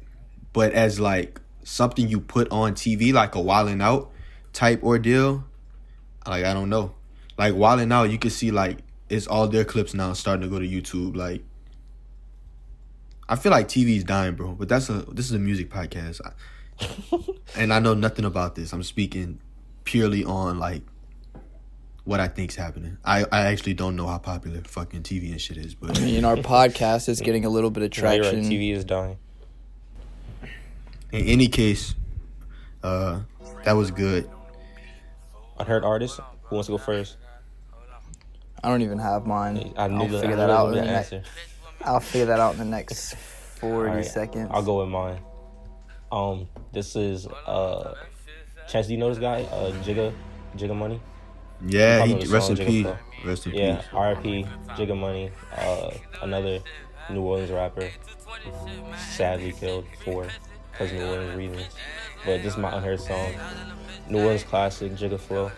but 0.54 0.72
as 0.72 0.98
like 0.98 1.40
something 1.70 2.08
you 2.08 2.20
put 2.20 2.50
on 2.50 2.74
TV, 2.74 3.12
like 3.12 3.34
a 3.34 3.38
Wildin' 3.38 3.82
Out 3.82 4.10
type 4.52 4.82
ordeal. 4.82 5.44
Like 6.26 6.44
I 6.44 6.52
don't 6.52 6.68
know, 6.68 6.94
like 7.38 7.54
Wildin' 7.54 7.92
Out, 7.92 8.10
you 8.10 8.18
can 8.18 8.30
see 8.30 8.50
like 8.50 8.78
it's 9.08 9.26
all 9.26 9.48
their 9.48 9.64
clips 9.64 9.94
now 9.94 10.12
starting 10.12 10.42
to 10.42 10.48
go 10.48 10.58
to 10.58 10.66
YouTube. 10.68 11.16
Like, 11.16 11.42
I 13.28 13.36
feel 13.36 13.52
like 13.52 13.68
TV's 13.68 14.04
dying, 14.04 14.34
bro. 14.34 14.52
But 14.52 14.68
that's 14.68 14.88
a 14.88 15.02
this 15.08 15.26
is 15.26 15.32
a 15.32 15.38
music 15.38 15.70
podcast, 15.70 16.20
I- 16.24 16.32
and 17.60 17.72
I 17.72 17.78
know 17.78 17.94
nothing 17.94 18.24
about 18.24 18.54
this. 18.54 18.72
I'm 18.72 18.82
speaking 18.82 19.40
purely 19.84 20.24
on 20.24 20.58
like 20.58 20.82
what 22.04 22.18
I 22.20 22.28
think's 22.28 22.56
happening. 22.56 22.96
I, 23.04 23.24
I 23.30 23.42
actually 23.46 23.74
don't 23.74 23.94
know 23.96 24.06
how 24.06 24.18
popular 24.18 24.60
fucking 24.64 25.02
TV 25.02 25.30
and 25.30 25.40
shit 25.40 25.56
is, 25.58 25.74
but 25.74 25.98
I 25.98 26.00
mean, 26.02 26.24
our 26.24 26.36
podcast 26.36 27.08
is 27.08 27.20
getting 27.20 27.44
a 27.44 27.48
little 27.50 27.70
bit 27.70 27.82
of 27.82 28.02
No, 28.02 28.10
you're 28.12 28.22
right. 28.24 28.30
traction. 28.32 28.50
TV 28.50 28.72
is 28.74 28.84
dying. 28.84 29.18
In 31.12 31.26
any 31.26 31.48
case, 31.48 31.94
uh, 32.82 33.20
that 33.64 33.72
was 33.72 33.90
good. 33.90 34.28
Unheard 35.58 35.84
artist. 35.84 36.20
Who 36.44 36.56
wants 36.56 36.66
to 36.66 36.72
go 36.72 36.78
first? 36.78 37.16
I 38.62 38.68
don't 38.68 38.82
even 38.82 38.98
have 38.98 39.26
mine. 39.26 39.72
I 39.76 39.88
knew 39.88 40.02
I'll 40.02 40.08
that. 40.08 40.20
figure 40.20 40.36
I 40.36 40.38
that 40.38 40.50
out. 40.50 40.66
In 40.68 40.74
the 40.74 40.80
was 40.92 41.10
next. 41.12 41.28
I'll 41.84 42.00
figure 42.00 42.26
that 42.26 42.40
out 42.40 42.52
in 42.54 42.58
the 42.58 42.64
next 42.66 43.14
forty 43.60 43.90
Alright, 43.90 44.04
seconds. 44.06 44.48
I'll 44.52 44.62
go 44.62 44.80
with 44.80 44.88
mine. 44.88 45.18
Um, 46.12 46.48
this 46.72 46.96
is 46.96 47.26
uh, 47.26 47.94
Chance. 48.68 48.88
Do 48.88 48.92
you 48.94 48.98
know 48.98 49.08
this 49.08 49.18
guy? 49.18 49.42
Uh, 49.44 49.72
Jigga, 49.82 50.12
Jigga 50.56 50.76
Money. 50.76 51.00
Yeah, 51.66 51.98
Probably 51.98 52.14
he 52.20 52.24
the 52.24 52.32
rest 52.32 52.50
in 52.50 52.56
song 52.56 52.66
peace. 52.66 52.86
Jigga 52.86 52.98
Rest 53.24 53.46
in 53.46 53.54
Yeah, 53.54 53.76
peace. 53.76 53.86
R.I.P. 53.92 54.46
Jigga 54.70 54.98
Money. 54.98 55.30
Uh, 55.56 55.90
another 56.22 56.58
New 57.10 57.20
Orleans 57.22 57.50
rapper. 57.50 57.90
Sadly 58.96 59.52
killed 59.52 59.84
for 60.04 60.26
because 60.80 60.94
New 60.94 61.06
Orleans 61.06 61.36
reasons. 61.36 61.76
But 62.24 62.42
this 62.42 62.54
is 62.54 62.56
my 62.56 62.74
unheard 62.74 63.00
song. 63.00 63.34
New 64.08 64.20
Orleans 64.20 64.44
classic, 64.44 64.92
Jigga 64.92 65.20
Flow. 65.20 65.52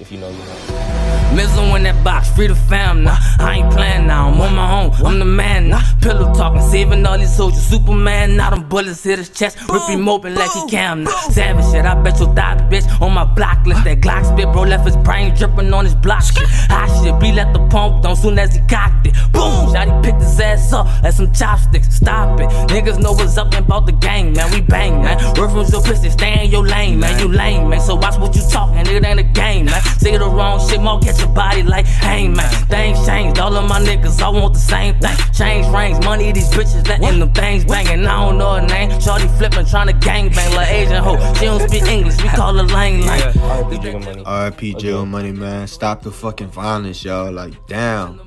If 0.00 0.12
you 0.12 0.18
know, 0.18 0.28
you 0.28 0.38
know. 0.38 1.34
Missile 1.34 1.74
in 1.74 1.82
that 1.82 2.02
box, 2.04 2.30
free 2.30 2.46
the 2.46 2.54
fam 2.54 3.02
now. 3.02 3.18
I 3.40 3.56
ain't 3.56 3.72
playing 3.72 4.06
now, 4.06 4.28
I'm 4.28 4.40
on 4.40 4.54
my 4.54 4.80
own, 4.80 4.92
I'm 5.04 5.18
the 5.18 5.24
man 5.24 5.70
now. 5.70 5.82
Pillow 6.00 6.32
talking, 6.34 6.62
saving 6.62 7.04
all 7.04 7.18
these 7.18 7.36
soldiers. 7.36 7.62
Superman, 7.62 8.36
now 8.36 8.50
them 8.50 8.68
bullets 8.68 9.02
hit 9.02 9.18
his 9.18 9.28
chest. 9.28 9.58
Rip 9.68 9.82
him 9.88 10.08
open 10.08 10.36
like 10.36 10.50
he 10.52 10.68
can 10.70 11.02
now. 11.02 11.10
Savage 11.30 11.64
shit, 11.72 11.84
I 11.84 12.00
bet 12.00 12.18
you'll 12.20 12.32
die, 12.32 12.56
bitch. 12.70 12.86
On 13.02 13.12
my 13.12 13.24
block 13.24 13.66
list, 13.66 13.82
that 13.84 14.00
Glock 14.00 14.24
spit, 14.24 14.52
bro 14.52 14.62
left 14.62 14.86
his 14.86 14.96
brain 14.98 15.34
dripping 15.34 15.74
on 15.74 15.84
his 15.84 15.96
block 15.96 16.22
shit. 16.22 16.48
Hot 16.70 16.88
shit, 17.02 17.18
be 17.20 17.32
let 17.32 17.52
the 17.52 17.66
pump 17.66 18.04
down 18.04 18.14
soon 18.14 18.38
as 18.38 18.54
he 18.54 18.60
cocked 18.68 19.06
it. 19.08 19.14
Boom, 19.32 19.72
shot 19.74 20.04
picked 20.04 20.22
his 20.22 20.38
ass 20.38 20.72
up 20.72 20.86
like 21.02 21.12
some 21.12 21.32
chopsticks. 21.32 21.96
Stop 21.96 22.40
it, 22.40 22.48
niggas 22.70 23.00
know 23.00 23.12
what's 23.12 23.36
up 23.36 23.52
about 23.52 23.86
the 23.86 23.92
gang, 23.92 24.32
man. 24.32 24.50
We 24.52 24.60
bang, 24.60 25.02
man. 25.02 25.18
Work 25.34 25.50
from 25.50 25.66
your 25.66 25.82
pussy, 25.82 26.10
stay 26.10 26.44
in 26.44 26.50
your 26.50 26.64
lane, 26.64 27.00
man. 27.00 27.18
You 27.20 27.28
lame, 27.28 27.68
man. 27.68 27.80
So 27.80 27.96
watch 27.96 28.18
what 28.18 28.34
you 28.36 28.42
talking, 28.48 28.86
it 28.86 29.04
ain't 29.04 29.20
a 29.20 29.24
game, 29.24 29.66
man. 29.66 29.82
Say 29.98 30.16
the 30.16 30.28
wrong 30.28 30.60
shit, 30.68 30.80
more 30.80 31.00
catch 31.00 31.18
your 31.20 31.28
body 31.28 31.62
like, 31.62 31.86
hey, 31.86 32.28
man. 32.28 32.50
Things 32.66 33.04
changed, 33.06 33.40
all 33.40 33.54
of 33.56 33.68
my 33.68 33.80
niggas, 33.80 34.20
all 34.22 34.34
want 34.34 34.54
the 34.54 34.60
same 34.60 34.98
thing. 35.00 35.16
Change 35.32 35.66
rings, 35.74 36.04
money, 36.04 36.32
these 36.32 36.48
bitches 36.50 36.86
letting 36.88 37.18
them 37.20 37.32
things 37.32 37.64
banging. 37.64 38.06
I 38.06 38.26
don't 38.26 38.38
know 38.38 38.54
her 38.54 38.66
name. 38.66 39.00
Shorty 39.00 39.28
flipping, 39.38 39.66
trying 39.66 39.86
to 39.88 39.92
gang 39.94 40.30
bang 40.30 40.54
like 40.54 40.68
Asian 40.68 41.02
hoe. 41.02 41.18
She 41.34 41.46
don't 41.46 41.68
speak 41.68 41.82
English, 41.84 42.22
we 42.22 42.28
call 42.28 42.54
her 42.54 42.62
lane 42.62 43.06
like. 43.06 43.24
R.I.P. 43.36 43.76
Jigga 43.78 44.04
Money. 44.04 44.22
R.I.P. 44.24 44.74
Jail 44.74 45.06
Money, 45.06 45.32
man. 45.32 45.66
Stop 45.66 46.02
the 46.02 46.12
fucking 46.12 46.48
violence, 46.48 47.04
y'all. 47.04 47.32
Like, 47.32 47.66
damn. 47.66 48.20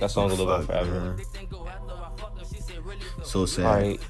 That 0.00 0.10
song's 0.10 0.36
will 0.36 0.46
live 0.46 0.48
on 0.60 0.66
Fuck, 0.66 0.76
forever. 0.84 1.00
man. 1.16 1.20
So 3.22 3.46
sad. 3.46 3.66
All 3.66 3.74
right. 3.74 4.00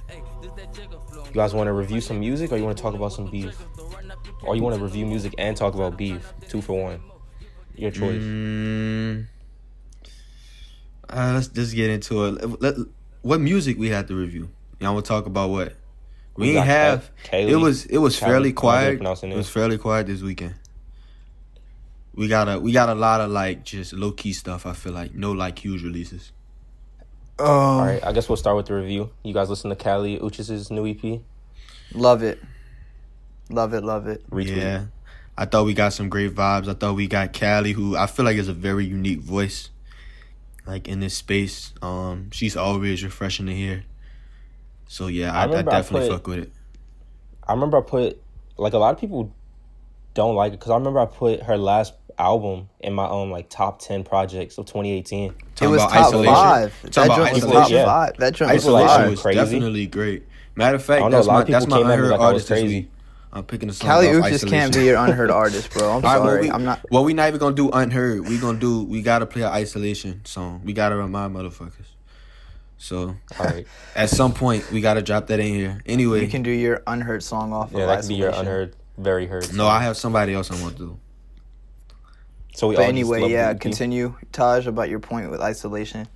You 1.27 1.41
guys 1.41 1.53
want 1.55 1.67
to 1.67 1.73
review 1.73 2.01
some 2.01 2.21
music, 2.21 2.53
or 2.53 2.57
you 2.57 2.65
want 2.65 2.77
to 2.77 2.83
talk 2.83 2.95
about 2.95 3.13
some 3.13 3.31
beef, 3.31 3.57
or 4.47 4.57
you 4.57 4.63
want 4.63 4.77
to 4.77 4.83
review 4.83 5.07
music 5.07 5.35
and 5.39 5.57
talk 5.57 5.75
about 5.75 5.97
beef? 5.97 6.33
Two 6.49 6.61
for 6.61 6.83
one. 6.83 7.01
Your 7.77 7.91
choice. 7.91 8.23
Mm, 8.23 9.27
uh, 11.11 11.33
let's 11.35 11.49
just 11.49 11.75
get 11.75 11.91
into 11.91 12.25
it. 12.27 12.61
Let, 12.63 12.75
what 13.23 13.41
music 13.41 13.79
we 13.79 13.89
had 13.89 14.09
to 14.09 14.15
review? 14.15 14.49
Y'all 14.81 14.95
want 14.95 15.05
to 15.05 15.09
talk 15.09 15.27
about 15.27 15.51
what? 15.51 15.75
We, 16.37 16.49
We 16.51 16.57
ain't 16.57 16.67
have. 16.67 17.11
Ka- 17.25 17.37
Kaylee. 17.37 17.49
it 17.51 17.57
was 17.57 17.87
it 17.87 17.99
was 17.99 18.17
Kaylee, 18.17 18.21
fairly 18.21 18.51
I 18.51 18.53
don't 18.53 19.03
know 19.03 19.13
if 19.13 19.19
quiet. 19.19 19.23
It 19.25 19.33
it. 19.33 19.37
was 19.37 19.49
fairly 19.49 19.79
quiet 19.79 20.07
this 20.07 20.21
weekend. 20.23 20.55
We 22.15 22.29
got 22.29 22.49
a 22.49 22.61
we 22.61 22.73
got 22.73 22.89
a 22.89 22.95
lot 22.95 23.21
of 23.21 23.31
like 23.31 23.65
just 23.65 23.93
low 23.93 24.13
key 24.13 24.33
stuff. 24.33 24.67
I 24.67 24.73
feel 24.73 24.93
like 24.93 25.15
no 25.15 25.33
like 25.33 25.59
huge 25.59 25.83
releases. 25.83 26.33
Um, 27.39 27.47
All 27.47 27.85
right. 27.85 28.05
I 28.05 28.13
guess 28.13 28.29
we'll 28.29 28.37
start 28.37 28.57
with 28.57 28.67
the 28.67 28.75
review. 28.75 29.11
You 29.25 29.35
guys 29.35 29.51
listen 29.51 29.71
to 29.71 29.77
Kali 29.77 30.19
Uchis's 30.21 30.71
new 30.71 30.87
EP? 30.87 31.21
Love 31.93 32.23
it. 32.23 32.41
Love 33.51 33.75
it, 33.75 33.83
love 33.83 34.07
it. 34.07 34.29
Retweet. 34.31 34.57
Yeah, 34.57 34.85
I 35.37 35.45
thought 35.45 35.65
we 35.67 35.75
got 35.75 35.93
some 35.93 36.09
great 36.09 36.35
vibes. 36.35 36.69
I 36.69 36.75
thought 36.75 36.95
we 36.95 37.07
got 37.07 37.33
Kali, 37.33 37.73
who 37.73 37.97
I 37.97 38.07
feel 38.07 38.25
like 38.25 38.37
is 38.37 38.49
a 38.49 38.53
very 38.55 38.85
unique 38.87 39.21
voice, 39.21 39.71
like 40.67 40.89
in 40.89 41.01
this 41.01 41.15
space. 41.15 41.73
Um, 41.83 42.31
she's 42.31 42.57
always 42.57 43.05
refreshing 43.05 43.47
to 43.47 43.55
hear. 43.55 43.85
So 44.89 45.07
yeah, 45.09 45.33
I 45.33 45.37
I, 45.37 45.43
I, 45.43 45.47
remember 45.47 45.71
I 45.73 45.77
definitely 45.77 46.09
put- 46.09 46.15
fuck 46.17 46.27
with 46.27 46.39
it. 46.39 46.53
I 47.47 47.53
remember 47.53 47.79
I 47.79 47.83
put 47.83 48.23
like 48.57 48.73
a 48.73 48.79
lot 48.79 48.95
of 48.95 49.01
people 49.01 49.35
don't 50.15 50.35
like 50.35 50.53
it 50.55 50.61
because 50.61 50.71
I 50.71 50.77
remember 50.77 51.01
I 51.01 51.07
put 51.07 51.43
her 51.43 51.59
last 51.59 51.93
album 52.19 52.69
in 52.81 52.95
my 52.95 53.07
own 53.09 53.31
like 53.31 53.49
top 53.51 53.81
ten 53.81 54.05
projects 54.05 54.57
of 54.57 54.65
2018. 54.67 55.35
It 55.61 55.67
was 55.67 55.83
about 55.83 55.93
top 55.93 56.07
Isolation. 56.07 56.35
five. 56.35 56.73
Talking 56.83 56.93
That 56.93 57.05
about 57.05 57.17
joint 57.17 57.33
was 57.35 57.43
top 57.43 57.51
Isolation. 57.51 57.77
Yeah. 57.77 57.85
five. 57.85 58.17
That 58.19 58.35
joint 58.35 58.53
was 58.53 58.63
Isolation 58.63 58.87
like, 58.89 59.11
was 59.11 59.21
crazy. 59.21 59.39
definitely 59.39 59.87
great. 59.89 60.23
Matter 60.57 60.77
of 60.77 60.85
fact, 60.85 61.11
that's 61.11 61.27
my 61.27 61.41
of 61.43 61.47
that's 61.49 61.67
my 61.67 61.77
came 61.79 61.87
at 61.87 61.89
me 61.89 61.95
unheard 61.95 62.11
like 62.13 62.21
artist 62.21 62.49
this 62.49 62.63
week. 62.63 62.91
I'm 63.35 63.45
picking 63.45 63.69
a 63.69 63.73
song 63.73 63.89
Kali 63.89 64.09
off 64.09 64.15
Uchis 64.15 64.23
Isolation. 64.25 64.49
can't 64.49 64.75
be 64.75 64.85
your 64.85 64.97
unheard 64.97 65.31
artist, 65.43 65.73
bro. 65.73 65.89
I'm 65.89 65.95
All 65.97 66.01
right, 66.03 66.19
well, 66.19 66.27
sorry. 66.29 66.41
we, 66.43 66.51
I'm 66.51 66.65
not. 66.65 66.81
Well, 66.91 67.05
we 67.05 67.15
not 67.15 67.29
even 67.29 67.41
gonna 67.41 67.57
do 67.57 67.69
unheard. 67.71 68.29
We 68.29 68.39
gonna 68.39 68.59
do. 68.59 68.85
We 68.85 69.03
gotta 69.03 69.27
play 69.27 69.43
an 69.43 69.49
isolation 69.49 70.25
song. 70.25 70.63
We 70.65 70.73
gotta 70.73 70.95
remind 70.97 71.35
motherfuckers. 71.35 71.87
So 72.79 73.17
All 73.39 73.47
right. 73.47 73.67
at 73.97 74.11
some 74.11 74.33
point, 74.35 74.71
we 74.71 74.81
gotta 74.81 75.03
drop 75.03 75.27
that 75.29 75.41
in 75.41 75.53
here. 75.55 75.83
Anyway, 75.87 76.21
You 76.21 76.29
can 76.29 76.43
do 76.43 76.51
your 76.51 76.83
unheard 76.87 77.23
song 77.23 77.53
off 77.53 77.71
Yeah, 77.73 77.83
of 77.83 77.89
that 77.89 78.01
could 78.03 78.09
be 78.09 78.15
your 78.15 78.31
unheard, 78.31 78.77
very 78.99 79.27
heard. 79.27 79.53
no. 79.55 79.67
I 79.67 79.83
have 79.83 79.97
somebody 79.97 80.33
else 80.35 80.51
I 80.51 80.61
want 80.63 80.77
to 80.77 80.83
do. 80.83 80.99
So 82.55 82.69
we 82.69 82.77
But 82.77 82.83
all 82.83 82.87
just 82.87 82.93
anyway, 82.93 83.21
love 83.23 83.31
yeah, 83.31 83.55
continue, 83.55 84.15
Taj, 84.31 84.67
about 84.69 84.89
your 84.89 85.01
point 85.01 85.31
with 85.31 85.41
Isolation. 85.41 86.07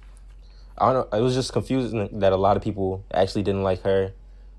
I 0.76 0.92
don't 0.92 1.10
know. 1.12 1.18
It 1.18 1.22
was 1.22 1.34
just 1.34 1.52
confusing 1.52 2.20
that 2.20 2.32
a 2.32 2.37
lot 2.37 2.56
of 2.56 2.62
people 2.62 3.02
actually 3.12 3.42
didn't 3.42 3.64
like 3.64 3.82
her, 3.82 4.12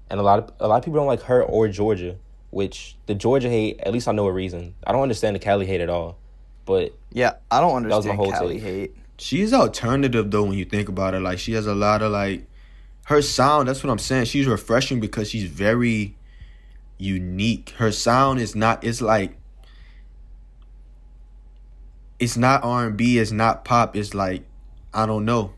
and 0.09 0.19
a 0.19 0.23
lot 0.23 0.39
of 0.39 0.51
a 0.59 0.67
lot 0.67 0.77
of 0.77 0.83
people 0.83 0.99
don't 0.99 1.07
like 1.07 1.21
her 1.23 1.41
or 1.41 1.69
Georgia. 1.69 2.17
Which 2.51 2.95
the 3.05 3.13
Georgia 3.15 3.49
hate, 3.49 3.79
at 3.81 3.93
least 3.93 4.07
I 4.07 4.11
know 4.11 4.25
a 4.27 4.31
reason. 4.31 4.73
I 4.85 4.91
don't 4.91 5.03
understand 5.03 5.35
the 5.35 5.39
Kali 5.39 5.65
hate 5.67 5.81
at 5.81 5.89
all, 5.89 6.17
but 6.65 6.93
Yeah, 7.11 7.33
I 7.51 7.59
don't 7.59 7.73
was 7.73 8.05
my 8.05 8.11
understand 8.11 8.17
whole 8.17 8.31
Kali 8.31 8.55
take. 8.55 8.63
hate. 8.63 8.95
She's 9.19 9.53
alternative 9.53 10.31
though 10.31 10.43
when 10.45 10.57
you 10.57 10.65
think 10.65 10.89
about 10.89 11.13
it. 11.13 11.19
Like 11.19 11.37
she 11.39 11.53
has 11.53 11.67
a 11.67 11.75
lot 11.75 12.01
of 12.01 12.11
like 12.11 12.47
her 13.05 13.21
sound. 13.21 13.67
That's 13.67 13.83
what 13.83 13.91
I'm 13.91 13.99
saying. 13.99 14.25
She's 14.25 14.47
refreshing 14.47 14.99
because 14.99 15.29
she's 15.29 15.43
very 15.49 16.15
unique. 16.97 17.71
Her 17.77 17.91
sound 17.91 18.39
is 18.39 18.55
not. 18.55 18.83
It's 18.83 19.01
like 19.01 19.35
it's 22.19 22.35
not 22.37 22.63
R 22.63 22.87
and 22.87 22.97
B. 22.97 23.17
It's 23.19 23.31
not 23.31 23.63
pop. 23.65 23.95
It's 23.95 24.13
like 24.13 24.43
I 24.93 25.05
don't 25.05 25.25
know. 25.25 25.53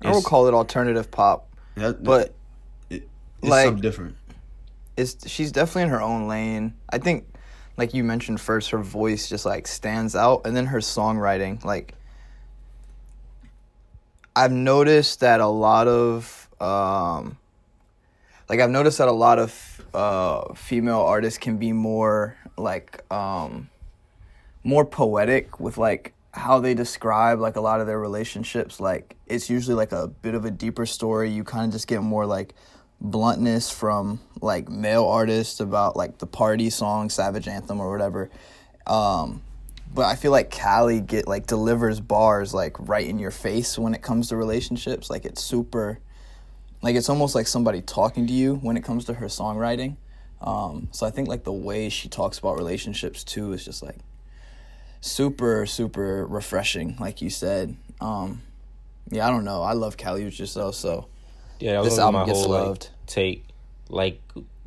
I 0.00 0.12
don't 0.12 0.24
call 0.24 0.46
it 0.46 0.54
alternative 0.54 1.10
pop, 1.10 1.48
that- 1.74 2.04
but 2.04 2.32
it's 2.88 3.04
like- 3.42 3.64
something 3.66 3.82
different. 3.82 4.14
It's 4.98 5.28
she's 5.28 5.52
definitely 5.52 5.82
in 5.82 5.88
her 5.90 6.02
own 6.02 6.26
lane. 6.26 6.74
I 6.90 6.98
think, 6.98 7.26
like 7.76 7.94
you 7.94 8.02
mentioned 8.02 8.40
first, 8.40 8.70
her 8.70 8.78
voice 8.78 9.28
just 9.28 9.46
like 9.46 9.66
stands 9.68 10.16
out, 10.16 10.42
and 10.44 10.56
then 10.56 10.66
her 10.66 10.80
songwriting. 10.80 11.64
Like, 11.64 11.94
I've 14.34 14.52
noticed 14.52 15.20
that 15.20 15.40
a 15.40 15.46
lot 15.46 15.86
of, 15.86 16.48
um, 16.60 17.38
like 18.48 18.58
I've 18.60 18.70
noticed 18.70 18.98
that 18.98 19.08
a 19.08 19.12
lot 19.12 19.38
of 19.38 19.86
uh, 19.94 20.52
female 20.54 21.00
artists 21.00 21.38
can 21.38 21.58
be 21.58 21.72
more 21.72 22.36
like, 22.56 23.00
um, 23.12 23.70
more 24.64 24.84
poetic 24.84 25.60
with 25.60 25.78
like 25.78 26.12
how 26.32 26.58
they 26.58 26.74
describe 26.74 27.38
like 27.38 27.56
a 27.56 27.60
lot 27.60 27.80
of 27.80 27.86
their 27.86 27.98
relationships 27.98 28.80
like 28.80 29.16
it's 29.26 29.48
usually 29.48 29.74
like 29.74 29.92
a 29.92 30.06
bit 30.06 30.34
of 30.34 30.44
a 30.44 30.50
deeper 30.50 30.84
story 30.84 31.30
you 31.30 31.42
kind 31.42 31.64
of 31.64 31.72
just 31.72 31.88
get 31.88 32.02
more 32.02 32.26
like 32.26 32.54
bluntness 33.00 33.70
from 33.70 34.20
like 34.40 34.68
male 34.68 35.04
artists 35.04 35.60
about 35.60 35.96
like 35.96 36.18
the 36.18 36.26
party 36.26 36.70
song 36.70 37.10
savage 37.10 37.46
anthem 37.48 37.80
or 37.80 37.90
whatever. 37.90 38.30
Um 38.86 39.42
but 39.94 40.04
i 40.04 40.16
feel 40.16 40.30
like 40.30 40.50
Kali 40.50 41.00
get 41.00 41.26
like 41.26 41.46
delivers 41.46 41.98
bars 41.98 42.52
like 42.52 42.76
right 42.78 43.06
in 43.06 43.18
your 43.18 43.30
face 43.30 43.78
when 43.78 43.94
it 43.94 44.02
comes 44.02 44.28
to 44.28 44.36
relationships. 44.36 45.10
Like 45.10 45.24
it's 45.24 45.42
super 45.42 46.00
like 46.82 46.96
it's 46.96 47.08
almost 47.08 47.34
like 47.34 47.46
somebody 47.46 47.82
talking 47.82 48.26
to 48.26 48.32
you 48.32 48.56
when 48.56 48.76
it 48.76 48.84
comes 48.84 49.04
to 49.06 49.14
her 49.14 49.26
songwriting. 49.26 49.96
Um 50.40 50.88
so 50.90 51.06
i 51.06 51.10
think 51.10 51.28
like 51.28 51.44
the 51.44 51.52
way 51.52 51.88
she 51.88 52.08
talks 52.08 52.38
about 52.38 52.56
relationships 52.56 53.22
too 53.24 53.52
is 53.52 53.64
just 53.64 53.82
like 53.82 53.98
super 55.00 55.66
super 55.66 56.26
refreshing 56.26 56.96
like 56.98 57.22
you 57.22 57.30
said. 57.30 57.76
Um 58.00 58.42
yeah 59.10 59.26
i 59.26 59.30
don't 59.30 59.44
know. 59.44 59.62
I 59.62 59.74
love 59.74 59.96
Kali 59.96 60.24
Uchis 60.24 60.54
though 60.54 60.72
so 60.72 61.08
yeah, 61.60 61.72
that 61.72 61.80
was 61.80 61.90
This 61.90 61.98
album 61.98 62.20
my 62.20 62.26
gets 62.26 62.38
whole 62.40 62.50
like, 62.50 62.62
loved. 62.66 62.90
take. 63.06 63.44
Like 63.88 64.20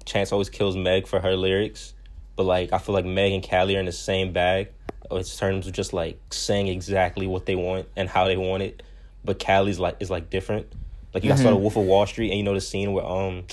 Chance 0.05 0.31
always 0.31 0.49
kills 0.49 0.75
Meg 0.75 1.07
for 1.07 1.19
her 1.19 1.35
lyrics, 1.35 1.93
but 2.35 2.43
like 2.43 2.73
I 2.73 2.77
feel 2.79 2.93
like 2.93 3.05
Meg 3.05 3.33
and 3.33 3.47
Kali 3.47 3.75
are 3.75 3.79
in 3.79 3.85
the 3.85 3.91
same 3.91 4.33
bag. 4.33 4.69
In 5.09 5.23
terms 5.23 5.67
of 5.67 5.73
just 5.73 5.91
like 5.93 6.19
saying 6.31 6.67
exactly 6.69 7.27
what 7.27 7.45
they 7.45 7.55
want 7.55 7.87
and 7.97 8.07
how 8.07 8.25
they 8.25 8.37
want 8.37 8.63
it, 8.63 8.81
but 9.25 9.39
Kali's 9.39 9.77
like 9.79 9.97
is 9.99 10.09
like 10.09 10.29
different. 10.29 10.67
Like 11.13 11.23
you 11.23 11.29
guys 11.29 11.39
Mm-hmm. 11.39 11.47
saw 11.47 11.51
the 11.51 11.57
Wolf 11.57 11.75
of 11.75 11.83
Wall 11.83 12.05
Street, 12.05 12.29
and 12.29 12.37
you 12.37 12.43
know 12.43 12.53
the 12.53 12.61
scene 12.61 12.93
where 12.93 13.05
um 13.05 13.43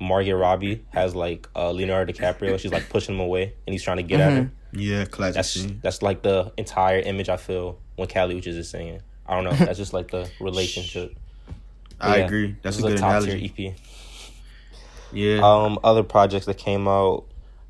Margot 0.00 0.34
Robbie 0.36 0.84
has 0.90 1.14
like 1.14 1.48
uh, 1.54 1.70
Leonardo 1.70 2.12
DiCaprio, 2.12 2.52
and 2.52 2.60
she's 2.60 2.72
like 2.72 2.88
pushing 2.88 3.14
him 3.14 3.20
away, 3.20 3.54
and 3.66 3.72
he's 3.72 3.82
trying 3.82 3.98
to 3.98 4.02
get 4.02 4.20
at 4.20 4.32
Mm-hmm. 4.32 4.42
her. 4.42 4.50
Yeah, 4.72 5.04
classic 5.04 5.34
That's 5.36 5.50
scene. 5.50 5.80
that's 5.82 6.00
like 6.02 6.22
the 6.22 6.52
entire 6.56 7.00
image 7.00 7.28
I 7.28 7.36
feel 7.36 7.78
when 7.96 8.08
Kali 8.08 8.40
Uchis 8.40 8.56
is 8.56 8.68
singing. 8.70 9.00
I 9.26 9.34
don't 9.34 9.44
know. 9.44 9.52
That's 9.64 9.78
just 9.78 9.92
like 9.92 10.10
the 10.10 10.28
relationship. 10.40 11.16
I 12.00 12.18
Yeah, 12.18 12.24
agree. 12.26 12.56
That's 12.62 12.78
a 12.78 12.82
good 12.82 12.98
top 12.98 13.22
analogy. 13.22 13.48
tier 13.48 13.70
EP. 13.72 13.76
Yeah. 15.12 15.40
Um, 15.42 15.78
other 15.84 16.02
projects 16.02 16.46
that 16.46 16.58
came 16.58 16.88
out. 16.88 17.24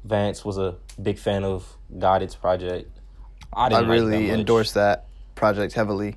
Vance 0.05 0.45
was 0.45 0.59
a 0.59 0.77
big 1.03 1.19
fan 1.19 1.45
of 1.45 1.77
Got 1.99 2.23
It's 2.23 2.35
project. 2.35 2.91
I 3.53 3.67
i 3.67 3.69
didn't 3.69 3.89
like 3.89 3.91
really 3.91 4.27
that 4.29 4.35
endorse 4.35 4.73
that 4.73 5.07
project 5.35 5.73
heavily 5.73 6.17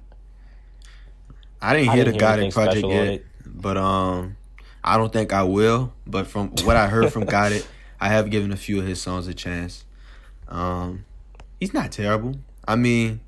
I 1.62 1.74
didn't 1.76 1.90
I 1.90 1.96
hear 1.96 2.06
didn't 2.06 2.20
the 2.20 2.26
hear 2.28 2.52
Got 2.52 2.54
project 2.54 2.88
yet, 2.88 3.24
but 3.46 3.78
um, 3.78 4.38
I 4.84 4.98
don't 4.98 5.12
think 5.12 5.34
I 5.34 5.44
will. 5.44 5.94
But 6.06 6.28
from 6.28 6.50
what 6.64 6.76
I 6.76 6.88
heard 6.88 7.12
from 7.12 7.26
Got 7.38 7.54
It, 7.54 7.68
I 8.00 8.10
have 8.10 8.30
given 8.30 8.52
a 8.52 8.58
few 8.58 8.80
of 8.80 8.86
his 8.86 9.02
songs 9.02 9.28
a 9.28 9.34
chance. 9.34 9.86
Um, 10.50 11.06
he's 11.60 11.74
not 11.74 11.92
terrible. 11.92 12.36
I 12.68 12.76
mean, 12.76 13.22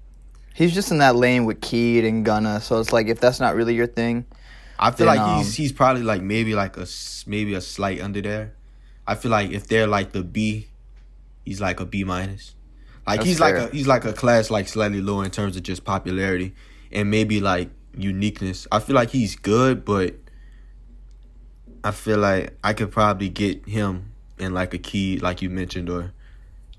he's 0.53 0.73
just 0.73 0.91
in 0.91 0.97
that 0.99 1.15
lane 1.15 1.45
with 1.45 1.61
Keed 1.61 2.05
and 2.05 2.23
Gunna 2.25 2.61
so 2.61 2.79
it's 2.79 2.93
like 2.93 3.07
if 3.07 3.19
that's 3.19 3.39
not 3.39 3.55
really 3.55 3.75
your 3.75 3.87
thing 3.87 4.25
I 4.77 4.91
feel 4.91 5.07
Then, 5.07 5.17
like 5.17 5.37
he's 5.37 5.47
um, 5.47 5.53
he's 5.53 5.71
probably 5.71 6.03
like 6.03 6.21
maybe 6.21 6.55
like 6.55 6.77
a 6.77 6.87
maybe 7.27 7.53
a 7.53 7.61
slight 7.61 8.01
under 8.01 8.21
there. 8.21 8.53
I 9.07 9.15
feel 9.15 9.31
like 9.31 9.51
if 9.51 9.67
they're 9.67 9.87
like 9.87 10.11
the 10.11 10.23
B, 10.23 10.67
he's 11.43 11.61
like 11.61 11.79
a 11.79 11.85
B 11.85 12.03
minus. 12.03 12.55
Like 13.07 13.23
he's 13.23 13.39
like 13.39 13.55
a 13.55 13.69
he's 13.69 13.87
like 13.87 14.03
a 14.05 14.13
class 14.13 14.49
like 14.49 14.67
slightly 14.67 15.01
lower 15.01 15.23
in 15.23 15.31
terms 15.31 15.55
of 15.55 15.63
just 15.63 15.85
popularity 15.85 16.53
and 16.91 17.09
maybe 17.11 17.39
like 17.39 17.69
uniqueness. 17.95 18.67
I 18.71 18.79
feel 18.79 18.95
like 18.95 19.11
he's 19.11 19.35
good, 19.35 19.85
but 19.85 20.15
I 21.83 21.91
feel 21.91 22.17
like 22.17 22.57
I 22.63 22.73
could 22.73 22.91
probably 22.91 23.29
get 23.29 23.67
him 23.67 24.11
in 24.39 24.53
like 24.53 24.73
a 24.73 24.79
Keed, 24.79 25.21
like 25.21 25.41
you 25.41 25.49
mentioned, 25.49 25.89
or 25.89 26.13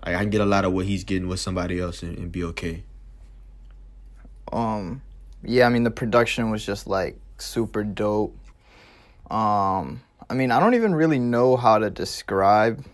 I 0.02 0.12
can 0.14 0.30
get 0.30 0.40
a 0.40 0.46
lot 0.46 0.64
of 0.64 0.72
what 0.72 0.86
he's 0.86 1.04
getting 1.04 1.28
with 1.28 1.40
somebody 1.40 1.80
else 1.80 2.02
and, 2.02 2.18
and 2.18 2.32
be 2.32 2.42
okay. 2.44 2.82
Um, 4.52 5.02
yeah, 5.42 5.66
I 5.66 5.68
mean 5.68 5.84
the 5.84 5.90
production 5.90 6.50
was 6.50 6.64
just 6.64 6.86
like 6.86 7.18
super 7.38 7.84
dope. 7.84 8.36
Um, 9.30 10.02
I 10.28 10.34
mean 10.34 10.50
I 10.50 10.60
don't 10.60 10.74
even 10.74 10.94
really 10.94 11.18
know 11.18 11.56
how 11.56 11.78
to 11.78 11.90
describe 11.90 12.84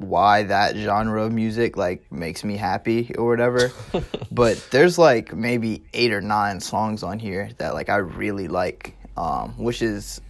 why 0.00 0.44
that 0.44 0.74
genre 0.76 1.24
of 1.24 1.32
music 1.32 1.76
like 1.76 2.10
makes 2.10 2.42
me 2.42 2.56
happy 2.56 3.14
or 3.18 3.26
whatever. 3.28 3.70
but 4.30 4.66
there's 4.70 4.98
like 4.98 5.34
maybe 5.34 5.82
eight 5.92 6.12
or 6.12 6.22
nine 6.22 6.58
songs 6.58 7.02
on 7.02 7.18
here 7.18 7.50
that 7.58 7.74
like 7.74 7.90
I 7.90 7.96
really 7.96 8.48
like, 8.48 8.96
um, 9.16 9.52
which 9.58 9.82
is 9.82 10.20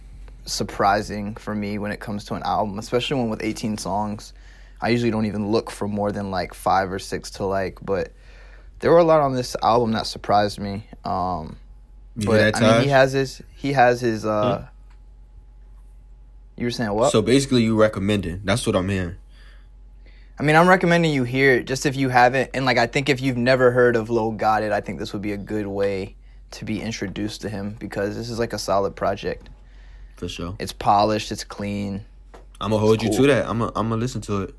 surprising 0.45 1.35
for 1.35 1.55
me 1.55 1.77
when 1.77 1.91
it 1.91 2.01
comes 2.01 2.25
to 2.25 2.33
an 2.33 2.43
album, 2.43 2.79
especially 2.79 3.17
one 3.17 3.29
with 3.29 3.41
18 3.43 3.77
songs. 3.77 4.33
I 4.81 4.89
usually 4.89 5.11
don't 5.11 5.25
even 5.25 5.51
look 5.51 5.71
for 5.71 5.87
more 5.87 6.11
than 6.11 6.31
like 6.31 6.53
five 6.53 6.91
or 6.91 6.99
six 6.99 7.29
to 7.31 7.45
like, 7.45 7.77
but 7.81 8.11
there 8.79 8.91
were 8.91 8.97
a 8.97 9.03
lot 9.03 9.21
on 9.21 9.33
this 9.33 9.55
album 9.63 9.91
that 9.93 10.05
surprised 10.05 10.59
me. 10.59 10.85
Um, 11.05 11.57
You 12.15 12.25
but 12.27 12.31
hear 12.33 12.51
that, 12.51 12.61
I 12.61 12.71
mean, 12.73 12.83
he 12.83 12.89
has 12.89 13.13
his 13.13 13.41
he 13.55 13.73
has 13.73 14.01
his. 14.01 14.25
uh 14.25 14.67
You 16.57 16.65
were 16.65 16.71
saying 16.71 16.91
what? 16.93 17.11
So 17.11 17.21
basically, 17.21 17.63
you 17.63 17.79
recommending? 17.79 18.41
That's 18.43 18.65
what 18.67 18.75
I'm 18.75 18.89
hearing. 18.89 19.15
I 20.39 20.43
mean, 20.43 20.55
I'm 20.55 20.67
recommending 20.67 21.13
you 21.13 21.23
hear 21.23 21.53
it 21.53 21.65
just 21.65 21.85
if 21.85 21.95
you 21.95 22.09
haven't. 22.09 22.49
And 22.53 22.65
like, 22.65 22.77
I 22.77 22.87
think 22.87 23.09
if 23.09 23.21
you've 23.21 23.37
never 23.37 23.71
heard 23.71 23.95
of 23.95 24.09
Lil 24.09 24.31
Got 24.31 24.63
It, 24.63 24.71
I 24.71 24.81
think 24.81 24.99
this 24.99 25.13
would 25.13 25.21
be 25.21 25.33
a 25.33 25.37
good 25.37 25.67
way 25.67 26.15
to 26.51 26.65
be 26.65 26.81
introduced 26.81 27.41
to 27.41 27.49
him 27.49 27.75
because 27.79 28.15
this 28.15 28.29
is 28.29 28.39
like 28.39 28.51
a 28.53 28.57
solid 28.57 28.95
project. 28.95 29.49
For 30.17 30.27
sure. 30.27 30.55
It's 30.59 30.73
polished, 30.73 31.31
it's 31.31 31.43
clean, 31.43 32.05
I'm 32.61 32.69
gonna 32.69 32.79
hold 32.79 33.01
It's 33.01 33.17
you 33.17 33.23
to 33.23 33.27
that. 33.33 33.47
I'm 33.47 33.57
gonna 33.59 33.71
I'm 33.75 33.89
gonna 33.89 33.99
listen 33.99 34.21
to 34.21 34.43
it. 34.43 34.55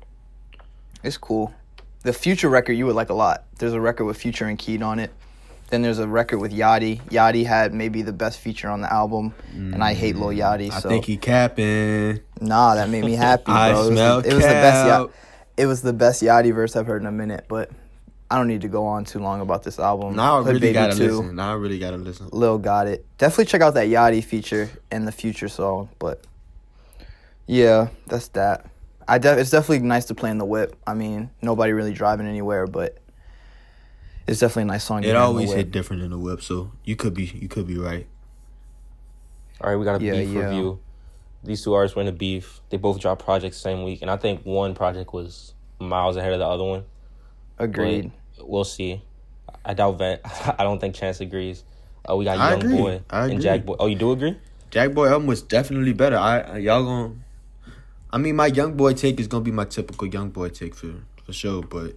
it's 1.03 1.17
cool. 1.17 1.53
The 2.01 2.11
Future 2.11 2.49
record 2.49 2.73
you 2.73 2.85
would 2.85 2.95
like 2.95 3.09
a 3.09 3.13
lot. 3.13 3.45
There's 3.59 3.71
a 3.71 3.79
record 3.79 4.03
with 4.05 4.17
Future 4.17 4.45
and 4.45 4.59
Keed 4.59 4.81
on 4.81 4.99
it. 4.99 5.11
Then 5.73 5.81
there's 5.81 5.97
a 5.97 6.07
record 6.07 6.37
with 6.37 6.53
Yachty. 6.53 7.01
Yachty 7.05 7.47
had 7.47 7.73
maybe 7.73 8.03
the 8.03 8.13
best 8.13 8.39
feature 8.39 8.69
on 8.69 8.81
the 8.81 8.93
album, 8.93 9.33
and 9.55 9.83
I 9.83 9.95
hate 9.95 10.15
Lil 10.15 10.29
mm, 10.29 10.37
Yachty. 10.37 10.71
I 10.71 10.79
think 10.79 11.05
he 11.05 11.17
capping. 11.17 12.19
Nah, 12.39 12.75
that 12.75 12.89
made 12.89 13.03
me 13.03 13.13
happy, 13.13 13.45
bro. 13.45 13.55
I 13.55 13.69
it 13.71 13.73
was, 13.73 13.87
smell 13.87 14.21
the, 14.21 14.29
it 14.29 14.33
was 14.35 14.43
the 14.43 14.49
best. 14.49 14.87
Ya- 14.87 15.07
it 15.57 15.65
was 15.65 15.81
the 15.81 15.91
best 15.91 16.21
Yachty 16.21 16.53
verse 16.53 16.75
I've 16.75 16.85
heard 16.85 17.01
in 17.01 17.07
a 17.07 17.11
minute. 17.11 17.45
But 17.47 17.71
I 18.29 18.37
don't 18.37 18.47
need 18.49 18.61
to 18.61 18.67
go 18.67 18.85
on 18.85 19.03
too 19.03 19.17
long 19.17 19.41
about 19.41 19.63
this 19.63 19.79
album. 19.79 20.15
Now 20.15 20.41
I 20.41 20.43
Hood 20.43 20.61
really 20.61 20.73
gotta 20.73 20.95
2, 20.95 21.03
listen. 21.03 21.35
Now 21.37 21.53
I 21.53 21.55
really 21.55 21.79
gotta 21.79 21.97
listen. 21.97 22.29
Lil 22.31 22.59
got 22.59 22.85
it. 22.85 23.03
Definitely 23.17 23.45
check 23.45 23.61
out 23.61 23.73
that 23.73 23.87
Yachty 23.87 24.23
feature 24.23 24.69
and 24.91 25.07
the 25.07 25.11
Future 25.11 25.49
song. 25.49 25.89
But 25.97 26.23
yeah, 27.47 27.87
that's 28.05 28.27
that. 28.27 28.67
I 29.07 29.17
de- 29.17 29.39
it's 29.39 29.49
definitely 29.49 29.79
nice 29.87 30.05
to 30.05 30.13
play 30.13 30.29
in 30.29 30.37
the 30.37 30.45
whip. 30.45 30.75
I 30.85 30.93
mean, 30.93 31.31
nobody 31.41 31.73
really 31.73 31.93
driving 31.93 32.27
anywhere, 32.27 32.67
but 32.67 32.99
it's 34.27 34.39
definitely 34.39 34.63
a 34.63 34.65
nice 34.65 34.83
song. 34.83 34.99
It 34.99 35.07
hear 35.07 35.11
in 35.15 35.19
the 35.21 35.25
always 35.25 35.51
hit 35.51 35.71
different 35.71 36.01
in 36.03 36.11
the 36.11 36.17
whip, 36.17 36.41
so 36.41 36.71
you 36.83 36.95
could 36.95 37.13
be 37.13 37.25
you 37.25 37.47
could 37.47 37.67
be 37.67 37.77
right. 37.77 38.07
All 39.61 39.69
right, 39.69 39.75
we 39.77 39.85
got 39.85 40.01
a 40.01 40.03
Yeah, 40.03 40.13
beef 40.13 40.29
yeah. 40.29 40.47
review. 40.49 40.79
These 41.43 41.63
two 41.63 41.73
artists 41.73 41.95
were 41.95 42.01
in 42.01 42.07
a 42.07 42.11
beef. 42.13 42.61
They 42.69 42.77
both 42.77 42.99
dropped 42.99 43.23
projects 43.23 43.57
same 43.57 43.83
week, 43.83 44.01
and 44.01 44.09
I 44.09 44.17
think 44.17 44.45
one 44.45 44.73
project 44.75 45.13
was 45.13 45.53
miles 45.79 46.15
ahead 46.15 46.33
of 46.33 46.39
the 46.39 46.47
other 46.47 46.63
one. 46.63 46.83
but 47.57 47.65
Agreed. 47.65 48.11
We'll 48.39 48.63
see. 48.63 49.01
I 49.65 49.73
doubt 49.73 49.97
Van. 49.97 50.19
I 50.25 50.63
don't 50.63 50.79
think 50.79 50.95
Chance 50.95 51.19
agrees. 51.21 51.63
Uh, 52.09 52.15
we 52.15 52.25
got 52.25 52.37
I 52.37 52.51
Young 52.51 52.63
agree. 52.63 52.77
Boy 52.77 53.01
I 53.09 53.23
and 53.23 53.31
agree. 53.33 53.43
Jack 53.43 53.65
Boy. 53.65 53.75
Oh, 53.79 53.85
you 53.87 53.95
do 53.95 54.11
agree? 54.11 54.37
Jack 54.71 54.93
Boy 54.93 55.07
album 55.07 55.27
was 55.27 55.41
definitely 55.41 55.93
better. 55.93 56.17
I 56.17 56.39
I- 56.39 56.57
y'all 56.57 56.83
gonna. 56.83 57.13
I 58.11 58.17
mean, 58.17 58.35
my 58.35 58.47
young 58.47 58.75
boy 58.75 58.93
take 58.93 59.19
is 59.19 59.27
gonna 59.27 59.43
be 59.43 59.51
my 59.51 59.65
typical 59.65 60.07
young 60.07 60.29
boy 60.29 60.49
take 60.49 60.75
for 60.75 60.93
for 61.25 61.33
sure, 61.33 61.61
but 61.63 61.95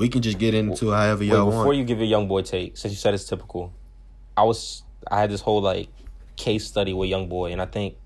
we 0.00 0.08
can 0.08 0.22
just 0.22 0.38
get 0.38 0.54
into 0.54 0.90
however 0.92 1.22
y'all 1.22 1.44
before 1.44 1.66
want. 1.66 1.76
you 1.76 1.84
give 1.84 1.98
your 1.98 2.06
Young 2.06 2.26
Boy 2.26 2.40
take, 2.40 2.74
since 2.78 2.90
you 2.90 2.96
said 2.96 3.12
it's 3.12 3.24
typical, 3.24 3.70
I 4.34 4.44
was 4.44 4.82
I 5.10 5.20
had 5.20 5.30
this 5.30 5.42
whole 5.42 5.60
like 5.60 5.88
case 6.36 6.66
study 6.66 6.94
with 6.94 7.10
Young 7.10 7.28
Boy, 7.28 7.52
and 7.52 7.60
I 7.60 7.66
think 7.66 7.96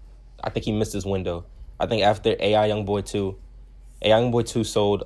I 0.42 0.50
think 0.50 0.64
he 0.64 0.72
missed 0.72 0.92
his 0.92 1.06
window. 1.06 1.46
I 1.78 1.86
think 1.86 2.02
after 2.02 2.34
AI 2.40 2.66
Young 2.66 2.84
Boy 2.84 3.02
two, 3.02 3.38
AI 4.02 4.18
Young 4.18 4.32
Boy 4.32 4.42
two 4.42 4.64
sold, 4.64 5.04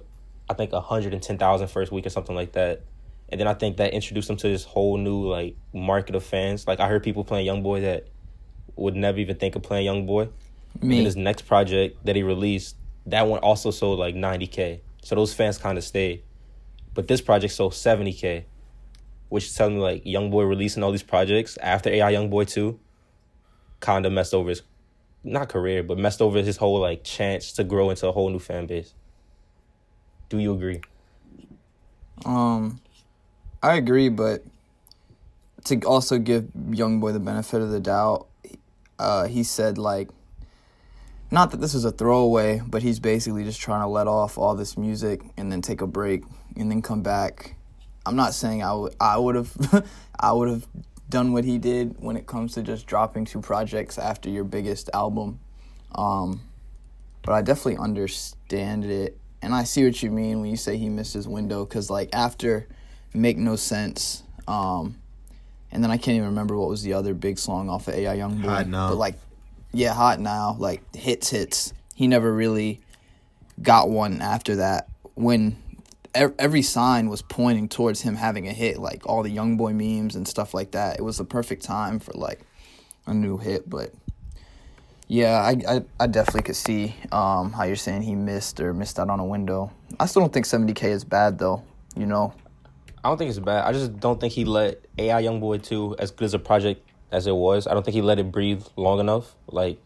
I 0.48 0.54
think 0.54 0.72
hundred 0.72 1.12
and 1.12 1.22
ten 1.22 1.36
thousand 1.36 1.68
first 1.68 1.92
week 1.92 2.06
or 2.06 2.10
something 2.10 2.34
like 2.34 2.52
that, 2.52 2.80
and 3.28 3.38
then 3.38 3.46
I 3.46 3.52
think 3.52 3.76
that 3.76 3.92
introduced 3.92 4.30
him 4.30 4.38
to 4.38 4.48
this 4.48 4.64
whole 4.64 4.96
new 4.96 5.28
like 5.28 5.56
market 5.74 6.14
of 6.14 6.24
fans. 6.24 6.66
Like 6.66 6.80
I 6.80 6.88
heard 6.88 7.02
people 7.02 7.22
playing 7.22 7.44
Young 7.44 7.62
Boy 7.62 7.82
that 7.82 8.06
would 8.76 8.96
never 8.96 9.18
even 9.18 9.36
think 9.36 9.56
of 9.56 9.62
playing 9.62 9.84
Young 9.84 10.06
Boy. 10.06 10.30
And 10.80 10.92
his 10.92 11.16
next 11.16 11.42
project 11.42 12.04
that 12.04 12.14
he 12.14 12.22
released, 12.22 12.76
that 13.06 13.26
one 13.26 13.40
also 13.40 13.72
sold 13.72 13.98
like 13.98 14.14
90k. 14.14 14.80
So 15.02 15.16
those 15.16 15.34
fans 15.34 15.58
kind 15.58 15.76
of 15.76 15.82
stayed. 15.82 16.22
But 16.98 17.06
this 17.06 17.20
project 17.20 17.52
sold 17.52 17.74
70k, 17.74 18.42
which 19.28 19.44
is 19.44 19.54
telling 19.54 19.76
me 19.76 19.80
like 19.80 20.02
YoungBoy 20.02 20.48
releasing 20.48 20.82
all 20.82 20.90
these 20.90 21.04
projects 21.04 21.56
after 21.58 21.88
AI 21.90 22.12
YoungBoy 22.12 22.50
2 22.50 22.76
kind 23.78 24.04
of 24.04 24.12
messed 24.12 24.34
over 24.34 24.48
his 24.48 24.62
not 25.22 25.48
career, 25.48 25.84
but 25.84 25.96
messed 25.96 26.20
over 26.20 26.42
his 26.42 26.56
whole 26.56 26.80
like 26.80 27.04
chance 27.04 27.52
to 27.52 27.62
grow 27.62 27.90
into 27.90 28.08
a 28.08 28.11
whole 28.11 28.30
new 28.30 28.40
fan 28.40 28.66
base. 28.66 28.94
Do 30.28 30.40
you 30.40 30.52
agree? 30.52 30.80
Um, 32.26 32.80
I 33.62 33.76
agree, 33.76 34.08
but 34.08 34.42
to 35.66 35.80
also 35.82 36.18
give 36.18 36.48
young 36.68 36.98
boy 36.98 37.12
the 37.12 37.20
benefit 37.20 37.62
of 37.62 37.70
the 37.70 37.78
doubt, 37.78 38.26
uh, 38.98 39.28
he 39.28 39.44
said 39.44 39.78
like, 39.78 40.08
not 41.30 41.52
that 41.52 41.61
this 41.61 41.74
is 41.74 41.84
a 41.84 41.92
throwaway, 41.92 42.61
but 42.66 42.82
he's 42.82 42.98
basically 42.98 43.44
just 43.44 43.61
trying 43.61 43.82
to 43.82 43.87
let 43.87 44.08
off 44.08 44.37
all 44.37 44.56
this 44.56 44.76
music 44.76 45.20
and 45.37 45.52
then 45.52 45.62
take 45.62 45.80
a 45.80 45.87
break 45.87 46.24
and 46.58 46.70
then 46.70 46.82
come 46.82 47.02
back. 47.02 47.54
I'm 48.04 48.16
not 48.16 48.34
saying 48.34 48.62
I 48.62 48.72
would 48.74 48.94
I 49.00 49.18
would 49.18 49.34
have 49.34 49.86
I 50.20 50.32
would 50.32 50.48
have 50.48 50.66
done 51.08 51.32
what 51.32 51.44
he 51.44 51.58
did 51.58 51.96
when 51.98 52.16
it 52.16 52.26
comes 52.26 52.54
to 52.54 52.62
just 52.62 52.86
dropping 52.86 53.24
two 53.24 53.40
projects 53.40 53.98
after 53.98 54.28
your 54.28 54.44
biggest 54.44 54.90
album. 54.92 55.40
Um, 55.94 56.42
but 57.22 57.32
I 57.32 57.42
definitely 57.42 57.78
understand 57.78 58.84
it, 58.84 59.18
and 59.42 59.54
I 59.54 59.64
see 59.64 59.84
what 59.84 60.02
you 60.02 60.10
mean 60.10 60.40
when 60.40 60.50
you 60.50 60.56
say 60.56 60.76
he 60.76 60.88
missed 60.88 61.14
his 61.14 61.28
window. 61.28 61.64
Cause 61.64 61.90
like 61.90 62.10
after 62.12 62.68
"Make 63.14 63.36
No 63.36 63.56
Sense," 63.56 64.22
um, 64.46 64.98
and 65.70 65.82
then 65.82 65.90
I 65.90 65.96
can't 65.96 66.16
even 66.16 66.28
remember 66.28 66.56
what 66.56 66.68
was 66.68 66.82
the 66.82 66.94
other 66.94 67.14
big 67.14 67.38
song 67.38 67.68
off 67.68 67.88
of 67.88 67.94
AI 67.94 68.16
Youngboy. 68.16 68.44
Hot 68.44 68.68
Now. 68.68 68.88
But 68.90 68.96
like, 68.96 69.14
yeah, 69.72 69.92
hot 69.92 70.20
now, 70.20 70.56
like 70.58 70.94
hits, 70.94 71.30
hits. 71.30 71.72
He 71.94 72.06
never 72.06 72.32
really 72.32 72.80
got 73.60 73.90
one 73.90 74.20
after 74.20 74.56
that. 74.56 74.88
When 75.14 75.56
every 76.14 76.62
sign 76.62 77.08
was 77.08 77.22
pointing 77.22 77.68
towards 77.68 78.00
him 78.02 78.16
having 78.16 78.48
a 78.48 78.52
hit, 78.52 78.78
like 78.78 79.06
all 79.06 79.22
the 79.22 79.30
young 79.30 79.56
boy 79.56 79.72
memes 79.72 80.16
and 80.16 80.26
stuff 80.26 80.54
like 80.54 80.72
that. 80.72 80.98
It 80.98 81.02
was 81.02 81.18
the 81.18 81.24
perfect 81.24 81.62
time 81.62 81.98
for 81.98 82.12
like 82.12 82.40
a 83.06 83.14
new 83.14 83.38
hit, 83.38 83.68
but 83.68 83.92
yeah, 85.06 85.40
I, 85.40 85.56
I, 85.66 85.82
I 86.00 86.06
definitely 86.06 86.42
could 86.42 86.56
see 86.56 86.94
um, 87.12 87.52
how 87.52 87.64
you're 87.64 87.76
saying 87.76 88.02
he 88.02 88.14
missed 88.14 88.60
or 88.60 88.74
missed 88.74 88.98
out 88.98 89.08
on 89.08 89.20
a 89.20 89.24
window. 89.24 89.72
I 89.98 90.06
still 90.06 90.22
don't 90.22 90.32
think 90.32 90.46
70k 90.46 90.84
is 90.84 91.04
bad 91.04 91.38
though. 91.38 91.62
You 91.96 92.06
know, 92.06 92.34
I 93.02 93.08
don't 93.08 93.18
think 93.18 93.30
it's 93.30 93.38
bad. 93.38 93.64
I 93.64 93.72
just 93.72 93.98
don't 93.98 94.20
think 94.20 94.32
he 94.32 94.44
let 94.44 94.84
AI 94.98 95.22
YoungBoy 95.22 95.62
2 95.62 95.96
as 95.98 96.10
good 96.10 96.26
as 96.26 96.34
a 96.34 96.38
project 96.38 96.88
as 97.10 97.26
it 97.26 97.34
was. 97.34 97.66
I 97.66 97.74
don't 97.74 97.82
think 97.82 97.94
he 97.94 98.02
let 98.02 98.18
it 98.18 98.30
breathe 98.30 98.64
long 98.76 99.00
enough. 99.00 99.34
Like 99.46 99.80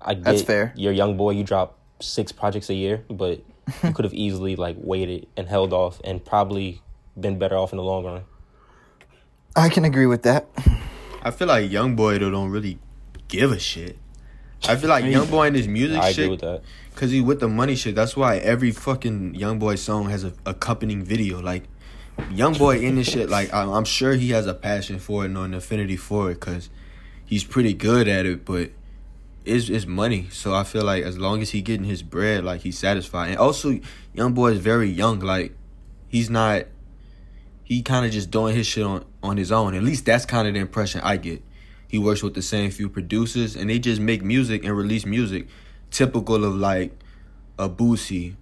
I 0.00 0.14
get 0.14 0.24
That's 0.24 0.42
fair. 0.42 0.72
You're 0.76 0.92
young 0.92 1.16
boy, 1.16 1.32
you 1.32 1.44
drop 1.44 1.78
six 2.00 2.32
projects 2.32 2.70
a 2.70 2.74
year, 2.74 3.04
but 3.08 3.42
you 3.82 3.92
could 3.92 4.04
have 4.04 4.14
easily 4.14 4.56
like 4.56 4.76
waited 4.78 5.26
and 5.36 5.48
held 5.48 5.72
off 5.72 6.00
and 6.04 6.24
probably 6.24 6.82
been 7.18 7.38
better 7.38 7.56
off 7.56 7.72
in 7.72 7.78
the 7.78 7.84
long 7.84 8.04
run. 8.04 8.24
I 9.54 9.68
can 9.68 9.84
agree 9.84 10.06
with 10.06 10.22
that. 10.22 10.46
I 11.22 11.30
feel 11.30 11.48
like 11.48 11.70
young 11.70 11.96
boy 11.96 12.18
though 12.18 12.30
don't 12.30 12.50
really 12.50 12.78
give 13.28 13.52
a 13.52 13.58
shit. 13.58 13.98
I 14.68 14.76
feel 14.76 14.88
like 14.88 15.04
young 15.04 15.28
boy 15.28 15.48
and 15.48 15.56
his 15.56 15.68
music 15.68 15.98
I 15.98 16.12
shit 16.12 16.18
agree 16.24 16.30
with 16.30 16.40
that. 16.40 16.62
Cause 16.94 17.10
he 17.10 17.20
with 17.20 17.40
the 17.40 17.48
money 17.48 17.74
shit. 17.74 17.94
That's 17.94 18.16
why 18.16 18.38
every 18.38 18.70
fucking 18.70 19.34
young 19.34 19.58
boy 19.58 19.74
song 19.74 20.08
has 20.10 20.24
a 20.24 20.32
accompanying 20.44 21.04
video. 21.04 21.40
Like 21.40 21.64
young 22.30 22.54
boy 22.54 22.78
in 22.78 22.96
this 22.96 23.08
shit. 23.08 23.28
Like 23.28 23.52
I'm, 23.52 23.68
I'm 23.70 23.84
sure 23.84 24.14
he 24.14 24.30
has 24.30 24.46
a 24.46 24.54
passion 24.54 24.98
for 24.98 25.24
it 25.24 25.26
and 25.26 25.36
an 25.36 25.54
affinity 25.54 25.96
for 25.96 26.30
it. 26.30 26.40
Cause 26.40 26.70
he's 27.24 27.44
pretty 27.44 27.74
good 27.74 28.08
at 28.08 28.26
it. 28.26 28.44
But 28.44 28.70
it's 29.46 29.68
it's 29.68 29.86
money. 29.86 30.28
So 30.30 30.54
I 30.54 30.64
feel 30.64 30.84
like 30.84 31.04
as 31.04 31.18
long 31.18 31.40
as 31.40 31.50
he 31.50 31.62
getting 31.62 31.86
his 31.86 32.02
bread, 32.02 32.44
like 32.44 32.62
he's 32.62 32.78
satisfied. 32.78 33.30
And 33.30 33.38
also, 33.38 33.78
young 34.12 34.34
boy 34.34 34.52
is 34.52 34.58
very 34.58 34.90
young. 34.90 35.20
Like 35.20 35.56
he's 36.08 36.28
not. 36.28 36.64
He 37.64 37.82
kind 37.82 38.06
of 38.06 38.12
just 38.12 38.30
doing 38.30 38.54
his 38.54 38.66
shit 38.66 38.84
on 38.84 39.04
on 39.22 39.36
his 39.36 39.52
own. 39.52 39.74
At 39.74 39.82
least 39.82 40.04
that's 40.04 40.26
kind 40.26 40.46
of 40.46 40.54
the 40.54 40.60
impression 40.60 41.00
I 41.02 41.16
get. 41.16 41.42
He 41.88 41.98
works 41.98 42.22
with 42.22 42.34
the 42.34 42.42
same 42.42 42.70
few 42.70 42.88
producers, 42.88 43.56
and 43.56 43.70
they 43.70 43.78
just 43.78 44.00
make 44.00 44.22
music 44.22 44.64
and 44.64 44.76
release 44.76 45.06
music, 45.06 45.46
typical 45.90 46.44
of 46.44 46.54
like 46.54 46.92
a 47.58 47.68
Boosie 47.68 48.34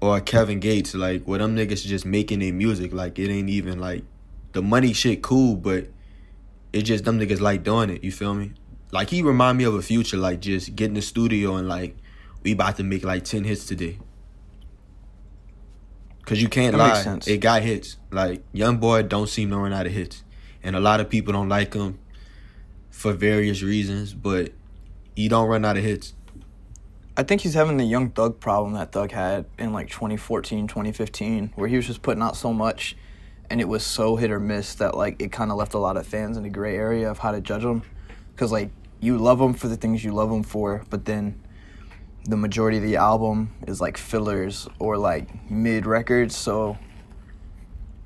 or 0.00 0.16
a 0.16 0.20
Kevin 0.20 0.60
Gates, 0.60 0.94
like 0.94 1.24
where 1.24 1.38
them 1.38 1.56
niggas 1.56 1.84
just 1.84 2.06
making 2.06 2.38
their 2.38 2.52
music, 2.52 2.92
like 2.92 3.18
it 3.18 3.30
ain't 3.30 3.48
even 3.48 3.80
like 3.80 4.04
the 4.52 4.62
money 4.62 4.92
shit 4.92 5.22
cool, 5.22 5.56
but 5.56 5.88
it's 6.72 6.88
just 6.88 7.04
them 7.04 7.18
niggas 7.18 7.40
like 7.40 7.64
doing 7.64 7.90
it. 7.90 8.04
You 8.04 8.12
feel 8.12 8.34
me? 8.34 8.52
Like 8.92 9.08
he 9.08 9.22
remind 9.22 9.58
me 9.58 9.64
of 9.64 9.74
a 9.74 9.82
future, 9.82 10.18
like 10.18 10.40
just 10.40 10.76
get 10.76 10.86
in 10.86 10.94
the 10.94 11.02
studio 11.02 11.56
and 11.56 11.66
like 11.66 11.96
we 12.42 12.52
about 12.52 12.76
to 12.76 12.82
make 12.82 13.04
like 13.04 13.24
ten 13.24 13.44
hits 13.44 13.66
today. 13.66 13.98
Cause 16.24 16.40
you 16.40 16.48
can't 16.48 16.76
That 16.76 17.06
lie, 17.06 17.18
it 17.26 17.38
got 17.38 17.62
hits. 17.62 17.96
Like 18.10 18.44
young 18.52 18.76
boy 18.76 19.02
don't 19.02 19.28
seem 19.28 19.50
to 19.50 19.56
run 19.56 19.72
out 19.72 19.86
of 19.86 19.92
hits, 19.92 20.22
and 20.62 20.76
a 20.76 20.80
lot 20.80 21.00
of 21.00 21.08
people 21.08 21.32
don't 21.32 21.48
like 21.48 21.74
him 21.74 21.98
for 22.90 23.12
various 23.12 23.62
reasons, 23.62 24.14
but 24.14 24.52
he 25.16 25.26
don't 25.26 25.48
run 25.48 25.64
out 25.64 25.76
of 25.76 25.82
hits. 25.82 26.14
I 27.16 27.22
think 27.22 27.40
he's 27.40 27.54
having 27.54 27.76
the 27.76 27.84
young 27.84 28.10
Thug 28.10 28.40
problem 28.40 28.74
that 28.74 28.92
Thug 28.92 29.10
had 29.10 29.46
in 29.58 29.72
like 29.72 29.90
2014, 29.90 30.66
2015, 30.66 31.52
where 31.56 31.68
he 31.68 31.76
was 31.76 31.86
just 31.86 32.02
putting 32.02 32.22
out 32.22 32.36
so 32.36 32.52
much 32.52 32.96
and 33.50 33.60
it 33.60 33.68
was 33.68 33.82
so 33.84 34.16
hit 34.16 34.30
or 34.30 34.40
miss 34.40 34.74
that 34.76 34.96
like 34.96 35.20
it 35.20 35.32
kind 35.32 35.50
of 35.50 35.56
left 35.58 35.74
a 35.74 35.78
lot 35.78 35.96
of 35.96 36.06
fans 36.06 36.36
in 36.36 36.44
a 36.44 36.50
gray 36.50 36.76
area 36.76 37.10
of 37.10 37.18
how 37.18 37.32
to 37.32 37.40
judge 37.40 37.62
him. 37.64 37.82
Because 38.34 38.52
like 38.52 38.70
you 39.02 39.18
love 39.18 39.40
them 39.40 39.52
for 39.52 39.66
the 39.66 39.76
things 39.76 40.04
you 40.04 40.12
love 40.12 40.30
them 40.30 40.44
for, 40.44 40.84
but 40.88 41.04
then 41.04 41.42
the 42.24 42.36
majority 42.36 42.76
of 42.76 42.84
the 42.84 42.96
album 42.96 43.52
is 43.66 43.80
like 43.80 43.98
fillers 43.98 44.68
or 44.78 44.96
like 44.96 45.50
mid 45.50 45.86
records. 45.86 46.36
So 46.36 46.78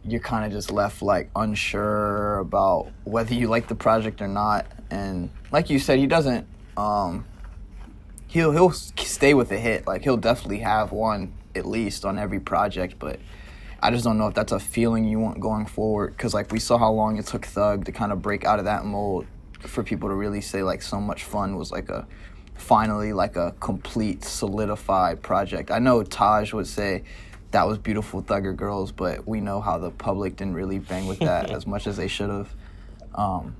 you're 0.04 0.20
kind 0.20 0.46
of 0.46 0.52
just 0.52 0.72
left 0.72 1.02
like 1.02 1.28
unsure 1.36 2.38
about 2.38 2.90
whether 3.04 3.34
you 3.34 3.46
like 3.46 3.68
the 3.68 3.74
project 3.74 4.22
or 4.22 4.28
not. 4.28 4.66
And 4.90 5.28
like 5.52 5.68
you 5.68 5.78
said, 5.78 5.98
he 5.98 6.06
doesn't. 6.06 6.46
Um, 6.78 7.26
he'll 8.28 8.52
he'll 8.52 8.70
stay 8.70 9.34
with 9.34 9.52
a 9.52 9.58
hit. 9.58 9.86
Like 9.86 10.02
he'll 10.02 10.16
definitely 10.16 10.60
have 10.60 10.92
one 10.92 11.34
at 11.54 11.66
least 11.66 12.06
on 12.06 12.18
every 12.18 12.40
project, 12.40 12.98
but 12.98 13.20
I 13.82 13.90
just 13.90 14.02
don't 14.02 14.16
know 14.16 14.28
if 14.28 14.34
that's 14.34 14.52
a 14.52 14.58
feeling 14.58 15.04
you 15.04 15.20
want 15.20 15.40
going 15.40 15.66
forward. 15.66 16.16
Because 16.16 16.32
like 16.32 16.50
we 16.50 16.58
saw 16.58 16.78
how 16.78 16.90
long 16.90 17.18
it 17.18 17.26
took 17.26 17.44
Thug 17.44 17.84
to 17.84 17.92
kind 17.92 18.12
of 18.12 18.22
break 18.22 18.46
out 18.46 18.58
of 18.58 18.64
that 18.64 18.86
mold 18.86 19.26
for 19.60 19.82
people 19.82 20.08
to 20.08 20.14
really 20.14 20.40
say 20.40 20.62
like 20.62 20.82
so 20.82 21.00
much 21.00 21.24
fun 21.24 21.56
was 21.56 21.70
like 21.72 21.88
a 21.88 22.06
finally 22.54 23.12
like 23.12 23.36
a 23.36 23.54
complete 23.60 24.24
solidified 24.24 25.22
project. 25.22 25.70
I 25.70 25.78
know 25.78 26.02
Taj 26.02 26.52
would 26.52 26.66
say 26.66 27.04
that 27.52 27.66
was 27.66 27.78
beautiful 27.78 28.22
Thugger 28.22 28.54
Girls, 28.56 28.92
but 28.92 29.26
we 29.26 29.40
know 29.40 29.60
how 29.60 29.78
the 29.78 29.90
public 29.90 30.36
didn't 30.36 30.54
really 30.54 30.78
bang 30.78 31.06
with 31.06 31.18
that 31.20 31.50
as 31.56 31.66
much 31.66 31.86
as 31.86 31.96
they 31.96 32.08
should 32.08 32.30
have. 32.30 32.52
Um, 33.14 33.56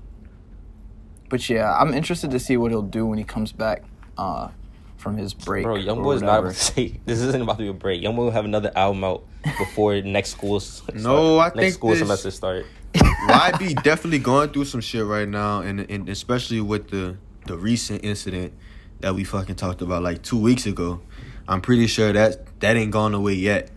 but 1.29 1.47
yeah, 1.49 1.75
I'm 1.75 1.93
interested 1.93 2.31
to 2.31 2.39
see 2.39 2.57
what 2.57 2.71
he'll 2.71 2.81
do 2.81 3.05
when 3.05 3.17
he 3.17 3.23
comes 3.23 3.51
back 3.51 3.83
uh, 4.17 4.49
from 4.97 5.17
his 5.17 5.33
break. 5.33 5.63
Bro, 5.63 5.75
or 5.75 5.79
Youngboy's 5.79 6.21
not 6.21 6.39
about 6.39 6.49
to 6.53 6.59
say 6.59 6.99
this 7.05 7.19
isn't 7.21 7.41
about 7.41 7.57
to 7.57 7.63
be 7.63 7.69
a 7.69 7.73
break. 7.73 8.01
Youngboy 8.01 8.17
will 8.17 8.31
have 8.31 8.45
another 8.45 8.71
album 8.75 9.03
out 9.03 9.23
before 9.57 9.99
next 10.01 10.31
school. 10.31 10.57
s- 10.57 10.81
No, 10.93 11.39
I 11.39 11.45
next 11.47 11.57
think 11.57 11.73
school 11.73 11.89
this- 11.91 11.99
semester 11.99 12.31
start. 12.31 12.65
YB 12.93 13.83
definitely 13.83 14.19
going 14.19 14.49
through 14.49 14.65
some 14.65 14.81
shit 14.81 15.05
right 15.05 15.27
now, 15.27 15.61
and 15.61 15.81
and 15.89 16.09
especially 16.09 16.61
with 16.61 16.89
the 16.89 17.17
the 17.45 17.57
recent 17.57 18.03
incident 18.03 18.53
that 18.99 19.13
we 19.15 19.23
fucking 19.23 19.55
talked 19.55 19.81
about 19.81 20.03
like 20.03 20.21
two 20.21 20.39
weeks 20.39 20.65
ago. 20.65 21.01
I'm 21.47 21.61
pretty 21.61 21.87
sure 21.87 22.11
that 22.11 22.59
that 22.59 22.75
ain't 22.75 22.91
gone 22.91 23.13
away 23.13 23.33
yet. 23.33 23.71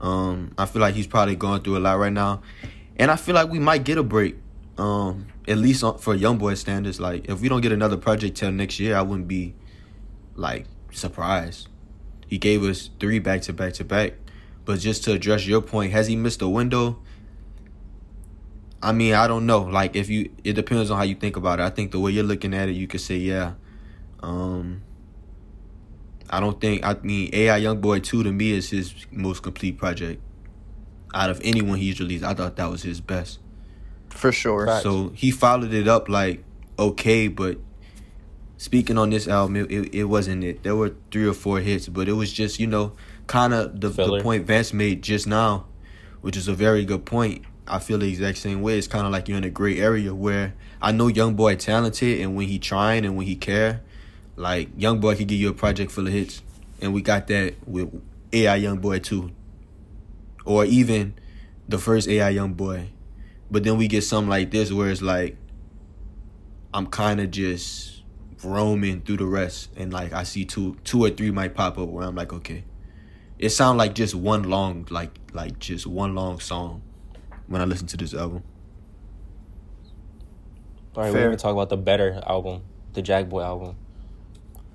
Um, 0.00 0.52
I 0.58 0.66
feel 0.66 0.80
like 0.80 0.94
he's 0.94 1.06
probably 1.06 1.36
going 1.36 1.62
through 1.62 1.78
a 1.78 1.80
lot 1.80 1.98
right 1.98 2.12
now, 2.12 2.42
and 2.96 3.10
I 3.10 3.16
feel 3.16 3.34
like 3.34 3.50
we 3.50 3.58
might 3.58 3.84
get 3.84 3.98
a 3.98 4.02
break. 4.02 4.36
Um, 4.76 5.26
at 5.48 5.58
least 5.58 5.80
for 5.80 6.16
YoungBoy 6.16 6.56
standards. 6.56 7.00
Like 7.00 7.28
if 7.28 7.40
we 7.40 7.48
don't 7.48 7.60
get 7.60 7.72
another 7.72 7.96
project 7.96 8.36
till 8.36 8.52
next 8.52 8.78
year, 8.78 8.96
I 8.96 9.02
wouldn't 9.02 9.26
be 9.26 9.54
like 10.36 10.66
surprised. 10.92 11.68
He 12.28 12.38
gave 12.38 12.62
us 12.62 12.90
three 13.00 13.18
back 13.18 13.42
to 13.42 13.52
back 13.52 13.72
to 13.74 13.84
back, 13.84 14.14
but 14.64 14.78
just 14.78 15.02
to 15.04 15.12
address 15.12 15.46
your 15.46 15.62
point, 15.62 15.92
has 15.92 16.06
he 16.06 16.16
missed 16.16 16.42
a 16.42 16.48
window? 16.48 16.98
I 18.82 18.92
mean, 18.92 19.14
I 19.14 19.26
don't 19.26 19.46
know. 19.46 19.62
Like, 19.62 19.96
if 19.96 20.08
you, 20.08 20.30
it 20.44 20.52
depends 20.52 20.90
on 20.90 20.96
how 20.98 21.02
you 21.04 21.14
think 21.16 21.36
about 21.36 21.58
it. 21.60 21.64
I 21.64 21.70
think 21.70 21.90
the 21.90 21.98
way 22.00 22.12
you're 22.12 22.24
looking 22.24 22.54
at 22.54 22.68
it, 22.68 22.72
you 22.72 22.86
could 22.86 23.00
say, 23.00 23.16
yeah. 23.16 23.54
Um, 24.20 24.82
I 26.30 26.40
don't 26.40 26.60
think. 26.60 26.84
I 26.84 26.94
mean, 27.02 27.30
AI 27.32 27.60
YoungBoy 27.60 28.02
two 28.02 28.22
to 28.22 28.30
me 28.32 28.52
is 28.52 28.70
his 28.70 28.94
most 29.10 29.42
complete 29.42 29.78
project 29.78 30.20
out 31.14 31.30
of 31.30 31.40
anyone 31.42 31.78
he's 31.78 31.98
released. 32.00 32.24
I 32.24 32.34
thought 32.34 32.56
that 32.56 32.70
was 32.70 32.82
his 32.82 33.00
best. 33.00 33.38
for 34.10 34.30
sure. 34.32 34.66
Facts. 34.66 34.82
So 34.82 35.10
he 35.14 35.30
followed 35.30 35.72
it 35.72 35.88
up 35.88 36.08
like 36.08 36.44
okay, 36.78 37.28
but 37.28 37.58
speaking 38.56 38.98
on 38.98 39.10
this 39.10 39.26
album, 39.26 39.56
it, 39.56 39.70
it, 39.70 39.94
it 39.94 40.04
wasn't 40.04 40.44
it. 40.44 40.62
There 40.62 40.76
were 40.76 40.94
three 41.10 41.26
or 41.26 41.34
four 41.34 41.60
hits, 41.60 41.88
but 41.88 42.08
it 42.08 42.12
was 42.12 42.32
just 42.32 42.60
you 42.60 42.66
know 42.66 42.92
kind 43.26 43.54
of 43.54 43.80
the, 43.80 43.88
the 43.88 44.20
point 44.22 44.46
Vance 44.46 44.72
made 44.72 45.02
just 45.02 45.26
now, 45.26 45.66
which 46.20 46.36
is 46.36 46.46
a 46.48 46.54
very 46.54 46.84
good 46.84 47.04
point. 47.06 47.44
I 47.70 47.78
feel 47.78 47.98
the 47.98 48.08
exact 48.08 48.38
same 48.38 48.62
way. 48.62 48.78
It's 48.78 48.86
kind 48.86 49.06
of 49.06 49.12
like 49.12 49.28
you're 49.28 49.38
in 49.38 49.44
a 49.44 49.50
gray 49.50 49.78
area 49.78 50.14
where 50.14 50.54
I 50.80 50.92
know 50.92 51.08
young 51.08 51.34
boy 51.34 51.56
talented, 51.56 52.20
and 52.20 52.34
when 52.36 52.48
he 52.48 52.58
trying 52.58 53.04
and 53.04 53.16
when 53.16 53.26
he 53.26 53.36
care, 53.36 53.82
like 54.36 54.68
young 54.76 55.00
boy 55.00 55.16
could 55.16 55.28
give 55.28 55.38
you 55.38 55.50
a 55.50 55.54
project 55.54 55.90
full 55.90 56.06
of 56.06 56.12
hits, 56.12 56.42
and 56.80 56.92
we 56.92 57.02
got 57.02 57.26
that 57.28 57.54
with 57.66 57.90
AI 58.32 58.56
young 58.56 58.78
boy 58.78 58.98
too, 58.98 59.30
or 60.44 60.64
even 60.64 61.14
the 61.68 61.78
first 61.78 62.08
AI 62.08 62.30
young 62.30 62.54
boy. 62.54 62.88
But 63.50 63.64
then 63.64 63.76
we 63.76 63.88
get 63.88 64.02
something 64.02 64.28
like 64.28 64.50
this 64.50 64.72
where 64.72 64.90
it's 64.90 65.02
like 65.02 65.36
I'm 66.72 66.86
kind 66.86 67.20
of 67.20 67.30
just 67.30 68.02
roaming 68.44 69.02
through 69.02 69.18
the 69.18 69.26
rest, 69.26 69.70
and 69.76 69.92
like 69.92 70.12
I 70.12 70.22
see 70.22 70.44
two, 70.44 70.76
two 70.84 71.04
or 71.04 71.10
three 71.10 71.30
might 71.30 71.54
pop 71.54 71.78
up 71.78 71.88
where 71.88 72.06
I'm 72.06 72.14
like, 72.14 72.32
okay, 72.32 72.64
it 73.38 73.50
sounds 73.50 73.78
like 73.78 73.94
just 73.94 74.14
one 74.14 74.44
long, 74.44 74.86
like 74.90 75.10
like 75.32 75.58
just 75.58 75.86
one 75.86 76.14
long 76.14 76.40
song 76.40 76.82
when 77.48 77.60
I 77.60 77.64
listen 77.64 77.86
to 77.88 77.96
this 77.96 78.14
album. 78.14 78.42
All 80.94 81.02
right, 81.04 81.12
Fair. 81.12 81.22
we're 81.22 81.26
gonna 81.28 81.36
talk 81.36 81.52
about 81.52 81.68
the 81.68 81.76
better 81.76 82.20
album, 82.26 82.62
the 82.94 83.02
Jack 83.02 83.28
Boy 83.28 83.42
album. 83.42 83.76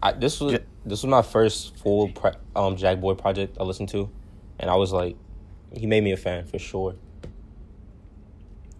I, 0.01 0.11
this 0.13 0.39
was 0.39 0.53
Ja- 0.53 0.59
this 0.85 1.03
was 1.03 1.09
my 1.09 1.21
first 1.21 1.77
full 1.77 2.09
pre, 2.09 2.31
um 2.55 2.75
Jack 2.75 2.99
Boy 3.01 3.13
project 3.13 3.57
I 3.59 3.63
listened 3.63 3.89
to, 3.89 4.09
and 4.59 4.69
I 4.69 4.75
was 4.75 4.91
like, 4.91 5.15
he 5.75 5.85
made 5.85 6.03
me 6.03 6.11
a 6.11 6.17
fan 6.17 6.45
for 6.45 6.59
sure. 6.59 6.95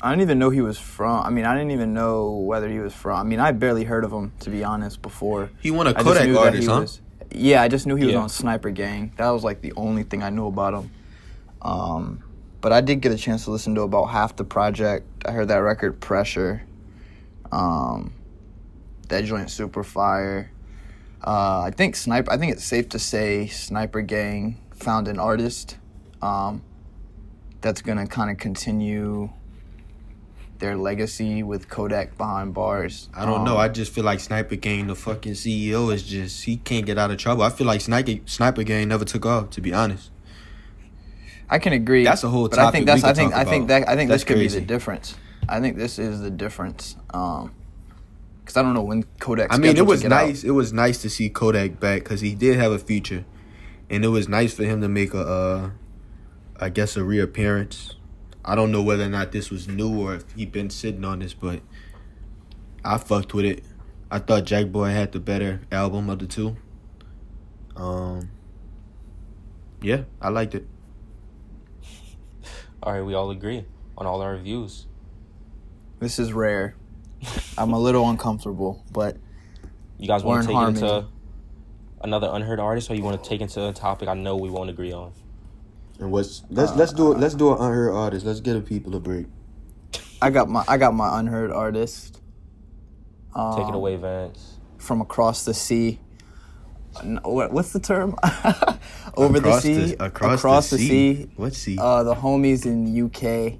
I 0.02 0.10
didn't 0.10 0.22
even 0.24 0.40
know 0.40 0.50
he 0.50 0.60
was 0.62 0.78
from. 0.78 1.26
I 1.26 1.30
mean, 1.30 1.46
I 1.46 1.56
didn't 1.56 1.72
even 1.72 1.94
know 1.94 2.32
whether 2.32 2.70
he 2.70 2.80
was 2.80 2.94
from. 2.94 3.18
I 3.20 3.24
mean, 3.24 3.40
I 3.40 3.52
barely 3.54 3.86
heard 3.86 4.04
of 4.04 4.12
him 4.12 4.34
to 4.42 4.50
be 4.50 4.64
honest 4.64 5.02
before. 5.02 5.50
He 5.62 5.72
won 5.72 5.88
a 5.88 5.92
I 5.92 5.94
just 5.94 6.06
Kodak 6.06 6.26
knew 6.28 6.34
that 6.34 6.40
artist, 6.46 6.68
huh? 6.68 6.80
was- 6.82 7.02
Yeah, 7.32 7.62
I 7.62 7.68
just 7.70 7.88
knew 7.88 7.96
he 7.96 8.06
was 8.06 8.14
Yeah. 8.14 8.20
on 8.22 8.30
Sniper 8.30 8.70
Gang. 8.70 9.14
That 9.18 9.30
was 9.32 9.44
like 9.44 9.62
the 9.62 9.74
only 9.78 10.04
thing 10.04 10.22
I 10.24 10.30
knew 10.30 10.48
about 10.48 10.74
him. 10.74 10.92
Um, 11.62 12.23
but 12.64 12.72
I 12.72 12.80
did 12.80 13.02
get 13.02 13.12
a 13.12 13.18
chance 13.18 13.44
to 13.44 13.52
listen 13.52 13.76
to 13.76 13.82
about 13.82 14.06
half 14.06 14.38
the 14.38 14.46
project. 14.46 15.06
I 15.28 15.32
heard 15.32 15.50
that 15.50 15.58
record 15.58 16.00
Pressure. 16.00 16.64
Um, 17.52 18.14
that 19.10 19.26
joint 19.26 19.52
Super 19.52 19.84
Fire. 19.84 20.50
Uh, 21.22 21.60
I 21.68 21.72
think 21.72 21.98
Sniper. 21.98 22.32
I 22.32 22.38
think 22.38 22.54
it's 22.54 22.64
safe 22.64 22.88
to 22.90 23.00
say 23.00 23.48
Sniper 23.48 24.02
Gang 24.02 24.58
found 24.74 25.10
an 25.10 25.20
artist 25.20 25.78
um, 26.22 26.64
that's 27.60 27.82
gonna 27.82 28.08
kind 28.08 28.32
of 28.32 28.38
continue 28.38 29.30
their 30.60 30.78
legacy 30.78 31.44
with 31.44 31.68
Kodak 31.68 32.18
behind 32.18 32.54
bars. 32.54 33.10
I 33.14 33.26
don't 33.26 33.40
Um, 33.40 33.44
know. 33.44 33.58
I 33.58 33.68
just 33.68 33.92
feel 33.92 34.06
like 34.06 34.22
Sniper 34.22 34.56
Gang, 34.56 34.88
the 34.88 34.96
fucking 34.96 35.34
CEO, 35.34 35.94
is 35.94 36.04
just 36.04 36.46
he 36.46 36.56
can't 36.58 36.86
get 36.86 36.98
out 36.98 37.12
of 37.12 37.18
trouble. 37.18 37.44
I 37.44 37.50
feel 37.50 37.68
like 37.68 37.82
Sniper 37.82 38.20
Sniper 38.26 38.64
Gang 38.64 38.88
never 38.88 39.04
took 39.04 39.26
off. 39.26 39.50
To 39.52 39.62
be 39.62 39.74
honest, 39.74 40.12
I 41.50 41.60
can 41.60 41.74
agree. 41.74 42.04
That's 42.04 42.24
a 42.24 42.30
whole 42.30 42.48
But 42.50 42.60
I 42.60 42.72
think 42.72 42.86
that's 42.86 43.04
I 43.04 43.14
think 43.14 43.34
I 43.34 43.44
think 43.44 43.68
that 43.68 43.88
I 43.88 43.96
think 43.96 44.10
That's 44.10 44.24
this 44.24 44.28
could 44.28 44.38
crazy. 44.38 44.60
be 44.60 44.66
the 44.66 44.68
difference. 44.68 45.16
I 45.48 45.60
think 45.60 45.78
this 45.78 46.00
is 46.00 46.22
the 46.22 46.32
difference. 46.32 46.96
Um, 47.14 47.54
because 48.44 48.58
I 48.58 48.62
don't 48.62 48.74
know 48.74 48.84
when 48.84 49.04
Kodak. 49.20 49.54
I 49.54 49.58
mean, 49.58 49.78
it 49.78 49.86
was 49.86 50.02
get 50.02 50.12
out. 50.12 50.28
nice. 50.28 50.44
It 50.44 50.52
was 50.52 50.74
nice 50.74 51.02
to 51.02 51.10
see 51.10 51.30
Kodak 51.30 51.80
back 51.80 52.04
because 52.04 52.22
he 52.22 52.36
did 52.36 52.58
have 52.58 52.72
a 52.72 52.80
future, 52.80 53.24
and 53.90 54.04
it 54.04 54.10
was 54.10 54.28
nice 54.28 54.54
for 54.54 54.64
him 54.64 54.82
to 54.82 54.90
make 54.90 55.14
a, 55.14 55.22
uh, 55.22 55.70
I 56.60 56.70
guess, 56.70 56.98
a 56.98 57.04
reappearance. 57.04 57.96
I 58.44 58.56
don't 58.56 58.72
know 58.72 58.82
whether 58.82 59.06
or 59.06 59.10
not 59.10 59.32
this 59.32 59.50
was 59.50 59.70
new 59.70 60.02
or 60.02 60.16
if 60.16 60.30
he'd 60.34 60.52
been 60.52 60.70
sitting 60.70 61.06
on 61.06 61.20
this, 61.20 61.34
but 61.34 61.62
I 62.84 62.98
fucked 62.98 63.34
with 63.34 63.46
it. 63.46 63.64
I 64.12 64.20
thought 64.20 64.44
Jack 64.44 64.68
Boy 64.68 64.90
had 64.90 65.14
the 65.14 65.20
better 65.22 65.62
album 65.72 66.10
of 66.10 66.20
the 66.20 66.28
two. 66.28 66.58
Um, 67.78 68.30
yeah, 69.82 70.04
I 70.22 70.30
liked 70.30 70.54
it. 70.56 70.68
All 72.84 72.92
right, 72.92 73.02
we 73.02 73.14
all 73.14 73.32
agree 73.32 73.64
on 73.98 74.06
all 74.06 74.22
our 74.22 74.36
views. 74.36 74.88
This 76.02 76.20
is 76.20 76.34
rare. 76.34 76.76
I'm 77.58 77.72
a 77.72 77.80
little 77.80 78.10
uncomfortable, 78.10 78.84
but 78.92 79.16
You 79.98 80.06
guys 80.06 80.22
want 80.22 80.42
to 80.44 80.50
take 80.50 80.58
it 80.58 80.68
into 80.68 81.06
another 82.02 82.30
unheard 82.30 82.60
artist, 82.60 82.92
or 82.92 82.96
you 82.96 83.04
want 83.04 83.24
to 83.24 83.30
take 83.30 83.40
into 83.40 83.66
a 83.66 83.72
topic 83.72 84.10
I 84.10 84.16
know 84.16 84.36
we 84.36 84.50
won't 84.50 84.70
agree 84.70 84.92
on? 84.92 85.14
And 85.98 86.12
what's 86.12 86.44
let's 86.50 86.76
let's 86.76 86.92
do 86.92 87.14
it. 87.14 87.20
Let's 87.20 87.36
do 87.36 87.54
an 87.54 87.62
unheard 87.62 87.94
artist. 87.94 88.26
Let's 88.26 88.42
give 88.42 88.56
the 88.56 88.62
people 88.62 88.94
a 88.98 89.00
break. 89.00 89.28
I 90.22 90.30
got 90.30 90.50
my 90.50 90.66
I 90.68 90.76
got 90.76 90.94
my 90.94 91.18
unheard 91.20 91.52
artist. 91.52 92.16
Take 93.34 93.64
it 93.64 93.70
um, 93.70 93.76
away, 93.76 93.96
Vance. 93.96 94.60
from 94.78 95.00
across 95.00 95.46
the 95.46 95.54
sea. 95.54 96.02
What's 97.24 97.74
the 97.74 97.80
term? 97.80 98.16
Over 99.16 99.38
Across 99.38 99.64
the 99.64 99.88
sea, 99.88 99.96
across, 100.00 100.70
the, 100.70 100.78
sea. 100.78 101.30
What 101.36 101.54
sea? 101.54 101.78
Uh, 101.80 102.04
the 102.04 102.16
homies 102.16 102.66
in 102.66 103.06
UK, 103.06 103.60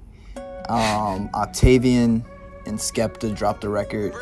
um, 0.70 1.30
Octavian 1.34 2.24
and 2.66 2.78
Skepta 2.78 3.34
dropped 3.34 3.64
a 3.64 3.68
record 3.68 4.14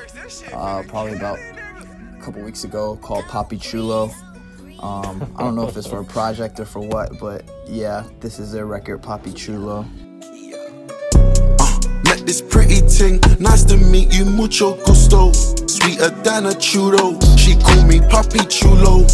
uh, 0.52 0.82
probably 0.88 1.14
about 1.14 1.38
a 1.38 2.20
couple 2.22 2.42
weeks 2.42 2.64
ago 2.64 2.96
called 2.96 3.24
Papi 3.24 3.60
Chulo. 3.60 4.10
Um, 4.80 5.32
I 5.36 5.44
don't 5.44 5.54
know 5.54 5.68
if 5.68 5.76
it's 5.76 5.86
for 5.86 6.00
a 6.00 6.04
project 6.04 6.58
or 6.58 6.64
for 6.64 6.80
what, 6.80 7.18
but 7.20 7.48
yeah, 7.66 8.04
this 8.20 8.38
is 8.38 8.52
their 8.52 8.66
record, 8.66 9.00
Papi 9.00 9.34
Chulo. 9.34 9.86
Met 12.22 12.28
this 12.28 12.40
pretty 12.40 12.80
ting, 12.86 13.18
nice 13.40 13.64
to 13.64 13.76
meet 13.76 14.14
you, 14.14 14.24
mucho 14.24 14.76
gusto. 14.84 15.32
Sweeter 15.66 16.10
than 16.22 16.46
a 16.46 16.50
churro, 16.50 17.20
she 17.36 17.56
call 17.56 17.84
me 17.84 17.98
Papi 17.98 18.48
Chulo. 18.48 19.04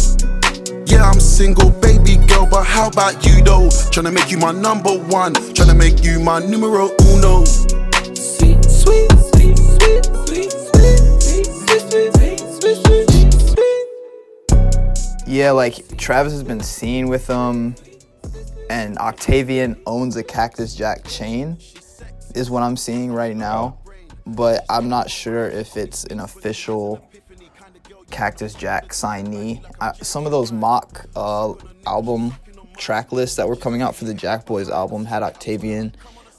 Yeah, 0.85 1.09
I'm 1.09 1.19
single, 1.19 1.71
baby 1.71 2.17
girl, 2.27 2.45
but 2.45 2.65
how 2.65 2.89
about 2.89 3.25
you 3.25 3.41
though? 3.41 3.67
Tryna 3.89 4.13
make 4.13 4.29
you 4.29 4.37
my 4.37 4.51
number 4.51 4.91
one, 4.91 5.33
tryna 5.33 5.75
make 5.75 6.03
you 6.03 6.19
my 6.19 6.37
numero 6.37 6.91
uno. 7.09 7.45
Sweet, 7.45 8.63
sweet, 8.63 9.11
sweet, 9.33 9.57
sweet, 9.57 10.05
sweet, 10.27 10.51
sweet, 10.53 11.01
sweet, 11.19 11.47
sweet, 11.49 12.13
sweet, 12.13 12.39
sweet, 12.61 12.77
sweet, 12.77 13.33
sweet. 13.33 15.25
Yeah, 15.25 15.49
like 15.49 15.97
Travis 15.97 16.33
has 16.33 16.43
been 16.43 16.61
seen 16.61 17.07
with 17.07 17.25
them, 17.25 17.73
and 18.69 18.99
Octavian 18.99 19.81
owns 19.87 20.15
a 20.15 20.23
Cactus 20.23 20.75
Jack 20.75 21.07
chain, 21.07 21.57
is 22.35 22.49
what 22.49 22.63
I'm 22.63 22.77
seeing 22.77 23.11
right 23.11 23.35
now. 23.35 23.77
But 24.25 24.65
I'm 24.69 24.89
not 24.89 25.09
sure 25.09 25.47
if 25.47 25.75
it's 25.75 26.03
an 26.05 26.19
official 26.19 27.03
Cactus 28.11 28.53
Jack 28.53 28.89
signee. 28.89 29.63
I, 29.79 29.93
some 29.93 30.25
of 30.25 30.31
those 30.31 30.51
mock 30.51 31.05
uh, 31.15 31.53
album 31.87 32.33
track 32.77 33.11
lists 33.11 33.35
that 33.37 33.47
were 33.47 33.55
coming 33.55 33.81
out 33.81 33.95
for 33.95 34.05
the 34.05 34.13
Jack 34.13 34.45
Boys 34.45 34.69
album 34.69 35.05
had 35.05 35.23
Octavian 35.23 35.95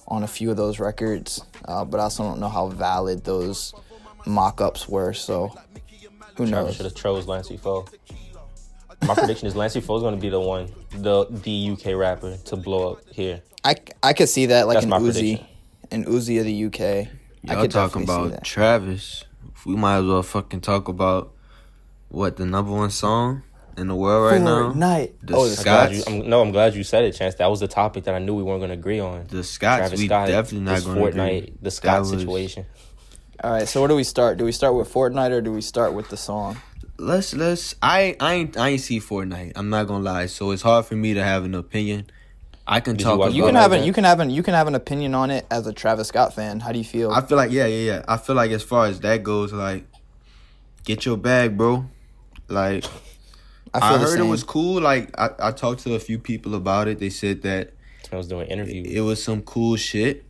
on 0.08 0.22
a 0.22 0.26
few 0.28 0.50
of 0.50 0.56
those 0.56 0.80
records, 0.80 1.42
uh, 1.66 1.84
but 1.84 2.00
I 2.00 2.04
also 2.04 2.24
don't 2.24 2.40
know 2.40 2.48
how 2.48 2.68
valid 2.68 3.24
those 3.24 3.72
mock 4.26 4.60
ups 4.60 4.88
were, 4.88 5.12
so 5.12 5.54
who 6.36 6.46
knows? 6.46 6.76
should 6.76 6.86
have 6.86 6.94
chose 6.94 7.26
Lancey 7.26 7.56
Foe. 7.56 7.86
My 9.06 9.14
prediction 9.14 9.46
is 9.46 9.54
Lancey 9.54 9.80
Foe 9.80 9.96
is 9.96 10.02
going 10.02 10.14
to 10.14 10.20
be 10.20 10.28
the 10.28 10.40
one, 10.40 10.68
the 10.90 11.26
the 11.30 11.70
UK 11.70 11.94
rapper 11.96 12.36
to 12.36 12.56
blow 12.56 12.92
up 12.92 13.08
here. 13.10 13.42
I, 13.64 13.76
I 14.02 14.12
could 14.14 14.28
see 14.28 14.46
that 14.46 14.66
like 14.66 14.76
That's 14.76 14.86
an 14.86 14.92
Uzi, 14.92 15.04
prediction. 15.04 15.46
An 15.90 16.04
Uzi 16.04 16.38
of 16.38 16.44
the 16.46 16.64
UK. 16.66 16.80
I 17.48 17.52
Y'all 17.52 17.62
could 17.62 17.70
talking 17.70 18.02
definitely 18.02 18.06
see 18.06 18.12
about 18.12 18.30
that. 18.32 18.44
Travis. 18.44 19.24
We 19.66 19.76
might 19.76 19.98
as 19.98 20.04
well 20.06 20.22
fucking 20.22 20.60
talk 20.60 20.88
about 20.88 21.32
what 22.08 22.36
the 22.36 22.46
number 22.46 22.72
one 22.72 22.90
song 22.90 23.42
in 23.76 23.88
the 23.88 23.94
world 23.94 24.32
right 24.32 24.40
now. 24.40 24.72
Fortnite. 24.72 25.12
The 25.22 25.34
Oh, 25.36 25.44
the 25.44 25.50
I'm 25.50 25.56
Scotts. 25.56 25.96
you, 25.96 26.02
I'm, 26.06 26.28
no, 26.28 26.40
I'm 26.42 26.50
glad 26.52 26.74
you 26.74 26.84
said 26.84 27.04
it, 27.04 27.12
Chance. 27.12 27.36
That 27.36 27.46
was 27.50 27.60
the 27.60 27.68
topic 27.68 28.04
that 28.04 28.14
I 28.14 28.18
knew 28.18 28.34
we 28.34 28.42
weren't 28.42 28.60
going 28.60 28.70
to 28.70 28.74
agree 28.74 29.00
on. 29.00 29.26
The 29.28 29.42
Scotts. 29.44 29.78
Travis 29.80 30.00
we 30.00 30.06
Scott, 30.06 30.28
definitely 30.28 30.60
not 30.72 30.84
going 30.84 30.96
to 30.96 31.02
Fortnite, 31.18 31.36
agree. 31.38 31.54
the 31.62 31.70
Scott 31.70 32.04
That 32.04 32.10
was- 32.10 32.20
situation. 32.20 32.66
All 33.42 33.52
right, 33.52 33.66
so 33.66 33.80
where 33.80 33.88
do 33.88 33.96
we 33.96 34.04
start? 34.04 34.36
Do 34.36 34.44
we 34.44 34.52
start 34.52 34.74
with 34.74 34.92
Fortnite 34.92 35.30
or 35.30 35.40
do 35.40 35.50
we 35.52 35.62
start 35.62 35.94
with 35.94 36.10
the 36.10 36.16
song? 36.18 36.58
Let's 36.98 37.32
let's. 37.34 37.74
I 37.80 38.14
I 38.20 38.34
ain't 38.34 38.56
I 38.58 38.68
ain't 38.70 38.82
see 38.82 39.00
Fortnite. 39.00 39.52
I'm 39.56 39.70
not 39.70 39.86
gonna 39.86 40.04
lie. 40.04 40.26
So 40.26 40.50
it's 40.50 40.60
hard 40.60 40.84
for 40.84 40.94
me 40.94 41.14
to 41.14 41.24
have 41.24 41.46
an 41.46 41.54
opinion. 41.54 42.10
I 42.70 42.78
can 42.78 42.94
Did 42.94 43.00
you 43.00 43.04
talk 43.04 43.18
watch 43.18 43.26
about. 43.30 43.36
You 43.36 43.44
can 43.46 43.54
have 43.56 43.72
an 43.72 43.80
that. 43.80 43.86
you 43.86 43.92
can 43.92 44.04
have 44.04 44.20
an 44.20 44.30
you 44.30 44.42
can 44.44 44.54
have 44.54 44.68
an 44.68 44.76
opinion 44.76 45.12
on 45.14 45.30
it 45.32 45.44
as 45.50 45.66
a 45.66 45.72
Travis 45.72 46.06
Scott 46.06 46.34
fan. 46.34 46.60
How 46.60 46.70
do 46.70 46.78
you 46.78 46.84
feel? 46.84 47.10
I 47.10 47.20
feel 47.20 47.36
like 47.36 47.50
yeah, 47.50 47.66
yeah, 47.66 47.92
yeah. 47.92 48.04
I 48.06 48.16
feel 48.16 48.36
like 48.36 48.52
as 48.52 48.62
far 48.62 48.86
as 48.86 49.00
that 49.00 49.24
goes, 49.24 49.52
like, 49.52 49.86
get 50.84 51.04
your 51.04 51.16
bag, 51.16 51.56
bro. 51.58 51.84
Like, 52.46 52.84
I 53.74 53.78
I, 53.78 53.88
feel 53.90 53.98
the 53.98 54.04
heard 54.04 54.20
it 54.20 54.22
was 54.22 54.44
cool. 54.44 54.80
Like, 54.80 55.10
I, 55.18 55.30
I 55.40 55.50
talked 55.50 55.80
to 55.82 55.94
a 55.94 55.98
few 55.98 56.18
people 56.20 56.54
about 56.54 56.86
it. 56.86 57.00
They 57.00 57.10
said 57.10 57.42
that 57.42 57.72
I 58.12 58.16
was 58.16 58.28
doing 58.28 58.46
interviews. 58.46 58.86
it 58.88 59.00
was 59.00 59.22
some 59.22 59.42
cool 59.42 59.74
shit. 59.76 60.24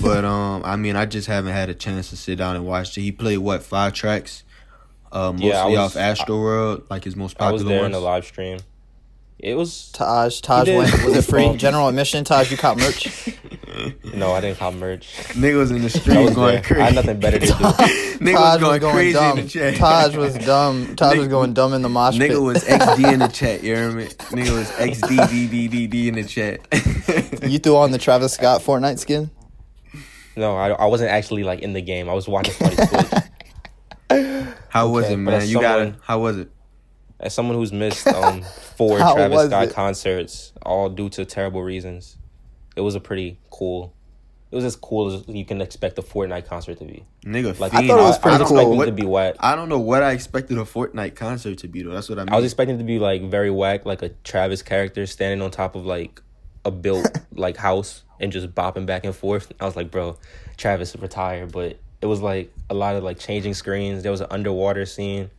But 0.00 0.24
um, 0.24 0.62
I 0.64 0.76
mean, 0.76 0.94
I 0.94 1.06
just 1.06 1.26
haven't 1.26 1.52
had 1.52 1.68
a 1.68 1.74
chance 1.74 2.10
to 2.10 2.16
sit 2.16 2.38
down 2.38 2.54
and 2.54 2.64
watch 2.64 2.96
it. 2.96 3.00
He 3.00 3.10
played 3.10 3.38
what 3.38 3.64
five 3.64 3.94
tracks, 3.94 4.44
uh, 5.10 5.32
mostly 5.32 5.48
Yeah, 5.48 5.64
I 5.64 5.66
was- 5.66 5.78
off 5.78 5.96
Astro 5.96 6.38
World, 6.38 6.86
like 6.88 7.02
his 7.02 7.16
most 7.16 7.36
popular. 7.36 7.48
I 7.48 7.52
was 7.52 7.62
popular 7.62 7.78
there 7.78 7.86
in 7.86 7.92
the 7.92 8.00
live 8.00 8.24
stream. 8.24 8.58
It 9.42 9.54
was 9.56 9.90
Taj 9.92 10.40
Taj 10.40 10.68
went. 10.68 11.04
Was 11.04 11.16
it 11.16 11.22
free? 11.22 11.56
General 11.56 11.88
admission. 11.88 12.24
Taj, 12.24 12.50
you 12.50 12.56
caught 12.56 12.76
merch. 12.76 13.28
no, 14.14 14.32
I 14.32 14.40
didn't 14.40 14.58
cop 14.58 14.74
merch. 14.74 15.08
Nigga 15.30 15.56
was 15.56 15.70
in 15.70 15.78
the 15.78 15.84
I 15.86 15.88
street 15.88 16.18
was 16.24 16.34
going 16.34 16.54
there. 16.56 16.62
crazy. 16.62 16.80
I 16.82 16.84
had 16.86 16.94
nothing 16.94 17.20
better 17.20 17.38
to 17.38 17.46
do. 17.46 17.52
Nigga 17.54 18.32
Taj 18.34 18.60
was 18.62 18.78
going, 18.80 18.94
crazy 18.94 19.12
dumb. 19.14 19.38
in 19.38 19.44
the 19.44 19.50
chat. 19.50 19.74
Taj 19.76 20.16
was 20.16 20.34
dumb. 20.38 20.94
Taj 20.96 21.16
was 21.16 21.28
going 21.28 21.54
dumb 21.54 21.72
in 21.72 21.80
the 21.82 21.88
mosh 21.88 22.18
pit. 22.18 22.30
Nigga 22.30 22.42
was 22.44 22.62
XD 22.64 23.12
in 23.12 23.18
the 23.20 23.28
chat, 23.28 23.62
you 23.62 23.74
hear 23.76 23.90
me? 23.92 24.04
Nigga 24.06 24.52
was 24.56 24.70
XDDDDD 24.72 26.06
in 26.08 26.14
the 26.14 26.24
chat. 26.24 27.50
you 27.50 27.58
threw 27.58 27.76
on 27.76 27.92
the 27.92 27.98
Travis 27.98 28.34
Scott 28.34 28.60
Fortnite 28.60 28.98
skin. 28.98 29.30
No, 30.36 30.56
I, 30.56 30.70
I 30.70 30.86
wasn't 30.86 31.10
actually 31.10 31.44
like 31.44 31.60
in 31.60 31.72
the 31.72 31.80
game. 31.82 32.08
I 32.08 32.12
was 32.14 32.28
watching 32.28 32.54
somebody 32.54 32.76
Twitch. 32.76 34.44
How 34.68 34.88
was 34.88 35.04
Okay, 35.06 35.14
it, 35.14 35.16
man? 35.16 35.34
as 35.34 35.50
You 35.52 35.60
got 35.60 35.80
it. 35.80 35.94
How 36.02 36.18
was 36.20 36.36
it? 36.38 36.50
As 37.20 37.34
someone 37.34 37.56
who's 37.56 37.72
missed 37.72 38.06
um, 38.06 38.42
four 38.76 38.98
Travis 38.98 39.30
was 39.36 39.46
Scott 39.48 39.64
it? 39.68 39.74
concerts, 39.74 40.52
all 40.62 40.88
due 40.88 41.08
to 41.10 41.24
terrible 41.24 41.62
reasons, 41.62 42.16
it 42.76 42.80
was 42.80 42.94
a 42.94 43.00
pretty 43.00 43.38
cool. 43.50 43.94
It 44.50 44.56
was 44.56 44.64
as 44.64 44.74
cool 44.74 45.12
as 45.12 45.28
you 45.28 45.44
can 45.44 45.60
expect 45.60 45.96
a 45.98 46.02
Fortnite 46.02 46.46
concert 46.46 46.78
to 46.78 46.84
be. 46.84 47.04
Nigga, 47.24 47.56
Like 47.60 47.70
Fiend. 47.70 47.84
I 47.84 47.88
thought 47.88 48.00
it 48.00 48.02
was 48.02 48.18
I, 48.18 48.20
pretty 48.20 48.38
was 48.38 48.48
cool. 48.48 48.56
expecting 48.58 48.76
What- 48.78 48.88
it 48.88 48.90
to 48.90 48.96
be 48.96 49.06
whack. 49.06 49.34
I 49.38 49.54
don't 49.54 49.68
know 49.68 49.78
what 49.78 50.02
I 50.02 50.10
expected 50.12 50.58
a 50.58 50.62
Fortnite 50.62 51.14
concert 51.14 51.58
to 51.58 51.68
be 51.68 51.82
though. 51.82 51.90
That's 51.92 52.08
what 52.08 52.18
I 52.18 52.24
mean. 52.24 52.32
I 52.32 52.36
was 52.36 52.46
expecting 52.46 52.74
it 52.76 52.78
to 52.78 52.84
be 52.84 52.98
like 52.98 53.22
very 53.22 53.50
whack, 53.50 53.86
like 53.86 54.02
a 54.02 54.08
Travis 54.24 54.62
character 54.62 55.06
standing 55.06 55.40
on 55.42 55.50
top 55.52 55.76
of 55.76 55.86
like 55.86 56.20
a 56.64 56.70
built 56.72 57.06
like 57.34 57.58
house 57.58 58.02
and 58.18 58.32
just 58.32 58.52
bopping 58.54 58.86
back 58.86 59.04
and 59.04 59.14
forth. 59.14 59.52
I 59.60 59.66
was 59.66 59.76
like, 59.76 59.90
bro, 59.90 60.18
Travis 60.56 60.96
retired, 60.96 61.52
but 61.52 61.78
it 62.02 62.06
was 62.06 62.20
like 62.20 62.52
a 62.68 62.74
lot 62.74 62.96
of 62.96 63.04
like 63.04 63.18
changing 63.20 63.54
screens. 63.54 64.02
There 64.02 64.10
was 64.10 64.20
an 64.20 64.28
underwater 64.32 64.84
scene. 64.84 65.30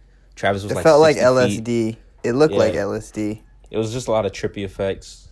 Travis 0.42 0.64
was 0.64 0.72
It 0.72 0.76
like 0.76 0.84
felt 0.84 1.02
like 1.02 1.18
60 1.18 1.66
feet. 1.66 1.66
LSD. 1.94 1.98
It 2.24 2.32
looked 2.34 2.56
like 2.56 2.74
LSD. 2.74 3.42
It 3.70 3.78
was 3.78 3.94
just 3.94 4.08
a 4.08 4.12
lot 4.12 4.26
of 4.26 4.32
trippy 4.32 4.66
effects. 4.66 5.30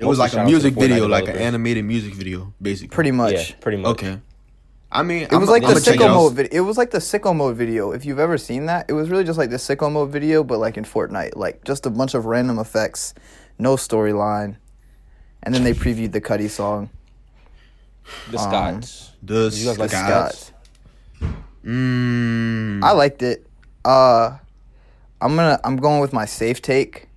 it 0.00 0.04
was 0.04 0.18
like 0.18 0.32
a 0.32 0.44
music 0.44 0.74
video, 0.74 1.06
like 1.06 1.28
an 1.28 1.36
animated 1.36 1.84
music 1.84 2.14
video, 2.14 2.52
basically. 2.60 2.92
Pretty 2.92 3.12
much. 3.12 3.32
Yeah, 3.50 3.56
pretty 3.60 3.78
much. 3.78 3.90
Okay. 3.92 4.20
I 4.90 5.04
mean, 5.04 5.28
It 5.30 5.36
was 5.36 5.48
like 5.48 5.62
the 5.62 5.80
check 5.80 6.00
sicko 6.00 6.06
it 6.06 6.14
mode 6.14 6.34
video. 6.34 6.50
It 6.52 6.66
was 6.66 6.76
like 6.76 6.90
the 6.90 6.98
sicko 6.98 7.34
mode 7.34 7.56
video. 7.56 7.92
If 7.92 8.04
you've 8.04 8.18
ever 8.18 8.36
seen 8.36 8.66
that, 8.66 8.86
it 8.88 8.92
was 8.92 9.08
really 9.08 9.22
just 9.22 9.38
like 9.38 9.50
the 9.50 9.56
sicko 9.56 9.90
mode 9.90 10.10
video, 10.10 10.42
but 10.42 10.58
like 10.58 10.76
in 10.76 10.82
Fortnite, 10.84 11.36
like 11.36 11.62
just 11.62 11.86
a 11.86 11.90
bunch 11.90 12.14
of 12.14 12.26
random 12.26 12.58
effects, 12.58 13.14
no 13.56 13.76
storyline, 13.76 14.56
and 15.44 15.54
then 15.54 15.62
they 15.62 15.74
previewed 15.74 16.10
the 16.10 16.20
Cudi 16.20 16.50
song. 16.50 16.90
The 18.32 18.38
Um, 18.38 18.50
Scotts. 18.50 19.12
The 19.22 19.50
you 19.54 19.72
like 19.74 19.90
Scotts. 19.90 19.92
Scotts? 19.92 20.52
Mm, 21.64 22.82
I 22.82 22.90
liked 22.90 23.22
it. 23.22 23.46
Uh, 23.84 24.36
I'm 25.20 25.36
gonna 25.36 25.60
I'm 25.64 25.76
going 25.76 26.00
with 26.00 26.12
my 26.12 26.24
safe 26.24 26.62
take. 26.62 27.08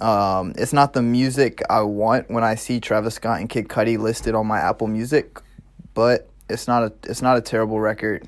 Um, 0.00 0.54
it's 0.56 0.72
not 0.72 0.92
the 0.92 1.02
music 1.02 1.62
I 1.68 1.82
want 1.82 2.30
when 2.30 2.44
I 2.44 2.54
see 2.54 2.78
Travis 2.80 3.16
Scott 3.16 3.40
and 3.40 3.48
Kid 3.48 3.68
Cudi 3.68 3.98
listed 3.98 4.34
on 4.34 4.46
my 4.46 4.58
Apple 4.58 4.86
Music, 4.86 5.40
but 5.94 6.28
it's 6.48 6.68
not 6.68 6.82
a 6.84 6.92
it's 7.04 7.22
not 7.22 7.36
a 7.36 7.40
terrible 7.40 7.80
record. 7.80 8.26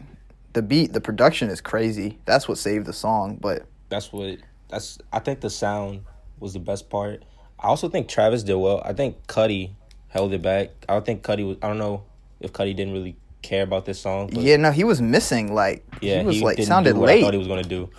The 0.53 0.63
beat, 0.63 0.93
the 0.93 1.01
production 1.01 1.49
is 1.49 1.61
crazy. 1.61 2.19
That's 2.25 2.49
what 2.49 2.59
saved 2.59 2.87
the 2.87 2.93
song. 2.93 3.39
But 3.41 3.67
That's 3.89 4.13
what. 4.13 4.39
That's. 4.69 4.99
I 5.13 5.21
think 5.21 5.41
the 5.41 5.51
sound 5.51 6.05
was 6.41 6.55
the 6.55 6.59
best 6.59 6.91
part. 6.91 7.25
I 7.59 7.69
also 7.69 7.89
think 7.89 8.09
Travis 8.09 8.43
did 8.43 8.55
well. 8.55 8.83
I 8.85 8.93
think 8.93 9.27
Cudi 9.27 9.71
held 10.09 10.33
it 10.33 10.43
back. 10.43 10.71
I 10.89 10.95
don't 10.95 11.07
think 11.07 11.23
Cudi 11.23 11.47
was. 11.47 11.57
I 11.63 11.69
don't 11.69 11.79
know 11.79 12.03
if 12.41 12.53
Cudi 12.53 12.75
didn't 12.75 12.95
really 12.95 13.17
care 13.43 13.63
about 13.63 13.85
this 13.85 14.01
song. 14.01 14.31
But 14.33 14.43
yeah, 14.43 14.57
no, 14.57 14.71
he 14.71 14.85
was 14.85 15.01
missing. 15.01 15.55
Like 15.55 15.85
yeah, 16.01 16.21
he 16.21 16.27
was 16.27 16.43
like 16.43 16.57
didn't 16.57 16.69
sounded 16.69 16.95
do 16.95 17.01
what 17.01 17.11
I 17.11 17.15
late. 17.15 17.23
thought 17.23 17.35
he 17.35 17.39
was 17.39 17.49
gonna 17.49 17.63
do. 17.63 17.91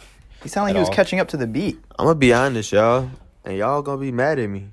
he 0.44 0.50
sounded 0.50 0.70
like 0.70 0.76
he 0.76 0.80
was 0.80 0.90
all. 0.90 0.96
catching 0.96 1.20
up 1.20 1.28
to 1.30 1.38
the 1.38 1.48
beat. 1.48 1.80
I'm 1.98 2.06
gonna 2.06 2.16
be 2.16 2.34
honest, 2.34 2.72
y'all, 2.72 3.10
and 3.44 3.58
y'all 3.58 3.82
gonna 3.82 4.02
be 4.02 4.12
mad 4.12 4.40
at 4.40 4.50
me. 4.50 4.70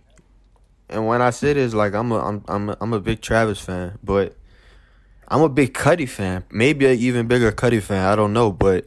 And 0.88 1.06
when 1.06 1.20
I 1.20 1.30
say 1.30 1.52
this, 1.52 1.74
like 1.74 1.94
I'm 1.94 2.12
a 2.12 2.18
I'm 2.18 2.44
I'm 2.48 2.68
a, 2.70 2.76
I'm 2.80 2.92
a 2.92 3.00
big 3.00 3.20
Travis 3.20 3.60
fan, 3.60 3.98
but 4.02 4.36
I'm 5.28 5.42
a 5.42 5.48
big 5.48 5.74
Cudi 5.74 6.08
fan. 6.08 6.44
Maybe 6.50 6.86
an 6.86 6.98
even 6.98 7.26
bigger 7.26 7.52
Cudi 7.52 7.82
fan. 7.82 8.06
I 8.06 8.16
don't 8.16 8.32
know, 8.32 8.50
but 8.50 8.86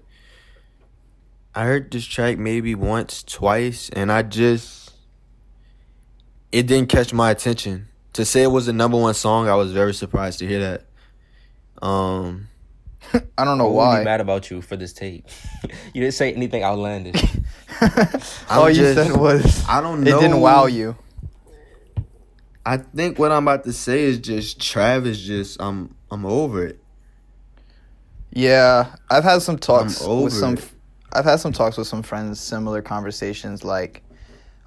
I 1.54 1.66
heard 1.66 1.92
this 1.92 2.06
track 2.06 2.38
maybe 2.38 2.76
once, 2.76 3.24
twice, 3.24 3.90
and 3.90 4.12
I 4.12 4.24
just 4.24 4.94
it 6.52 6.68
didn't 6.68 6.90
catch 6.90 7.14
my 7.14 7.32
attention. 7.32 7.88
To 8.14 8.26
say 8.26 8.44
it 8.44 8.52
was 8.52 8.66
the 8.66 8.74
number 8.74 8.98
one 8.98 9.14
song, 9.14 9.48
I 9.48 9.56
was 9.56 9.72
very 9.72 9.94
surprised 9.94 10.40
to 10.40 10.48
hear 10.48 10.60
that. 10.60 10.86
Um, 11.82 12.48
I 13.38 13.44
don't 13.46 13.58
know 13.58 13.68
What 13.68 13.88
would 13.88 13.96
be 13.96 13.98
why. 14.00 14.04
mad 14.04 14.22
about 14.22 14.50
you 14.52 14.62
for 14.62 14.76
this 14.78 14.94
tape? 14.94 15.26
you 15.94 16.02
didn't 16.02 16.14
say 16.14 16.34
anything 16.34 16.64
outlandish. 16.64 17.24
All 18.50 18.70
you 18.70 18.76
just- 18.76 18.96
said 18.96 19.18
was 19.20 19.66
I 19.68 19.82
don't 19.82 20.04
know. 20.04 20.18
it 20.18 20.22
didn't 20.22 20.40
wow 20.42 20.66
you. 20.68 20.96
I 22.66 22.78
think 22.78 23.18
what 23.18 23.32
I'm 23.32 23.48
about 23.48 23.64
to 23.64 23.74
say 23.74 24.04
is 24.04 24.20
just 24.20 24.62
Travis. 24.62 25.20
Just 25.20 25.60
I'm 25.62 25.96
I'm 26.12 26.26
over 26.26 26.66
it. 26.68 26.80
Yeah, 28.34 28.96
I've 29.10 29.24
had 29.24 29.42
some 29.42 29.58
talks 29.58 30.00
with 30.06 30.32
some 30.32 30.54
it. 30.54 30.72
I've 31.12 31.26
had 31.26 31.38
some 31.40 31.52
talks 31.52 31.76
with 31.78 31.88
some 31.88 32.04
friends, 32.04 32.40
similar 32.40 32.82
conversations. 32.82 33.64
Like, 33.64 34.04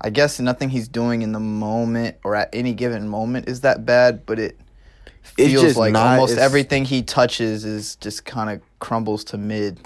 I 0.00 0.10
guess 0.10 0.38
nothing 0.40 0.68
he's 0.70 0.88
doing 0.88 1.22
in 1.22 1.32
the 1.32 1.40
moment 1.40 2.16
or 2.24 2.34
at 2.34 2.50
any 2.52 2.74
given 2.74 3.08
moment 3.08 3.48
is 3.48 3.60
that 3.62 3.86
bad, 3.86 4.26
but 4.26 4.38
it 4.38 4.58
It's 4.60 4.63
feels 5.24 5.62
just 5.62 5.76
like 5.76 5.92
not- 5.92 6.18
almost 6.18 6.38
everything 6.38 6.84
he 6.84 7.02
touches 7.02 7.64
is 7.64 7.96
just 7.96 8.24
kind 8.24 8.50
of 8.50 8.60
crumbles 8.78 9.24
to 9.24 9.38
mid. 9.38 9.80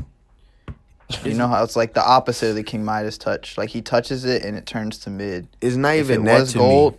You 1.24 1.32
know 1.32 1.48
how 1.48 1.64
it's 1.64 1.74
like 1.76 1.94
the 1.94 2.04
opposite 2.06 2.50
of 2.50 2.54
the 2.56 2.62
King 2.62 2.84
Midas 2.84 3.16
touch. 3.16 3.56
Like 3.56 3.70
he 3.70 3.80
touches 3.80 4.26
it 4.26 4.44
and 4.44 4.56
it 4.58 4.66
turns 4.66 4.98
to 5.00 5.10
mid. 5.10 5.48
It's 5.62 5.76
not 5.76 5.94
If 5.94 6.10
even 6.10 6.22
it 6.22 6.24
that 6.26 6.48
to 6.48 6.58
gold, 6.58 6.92
me. 6.94 6.98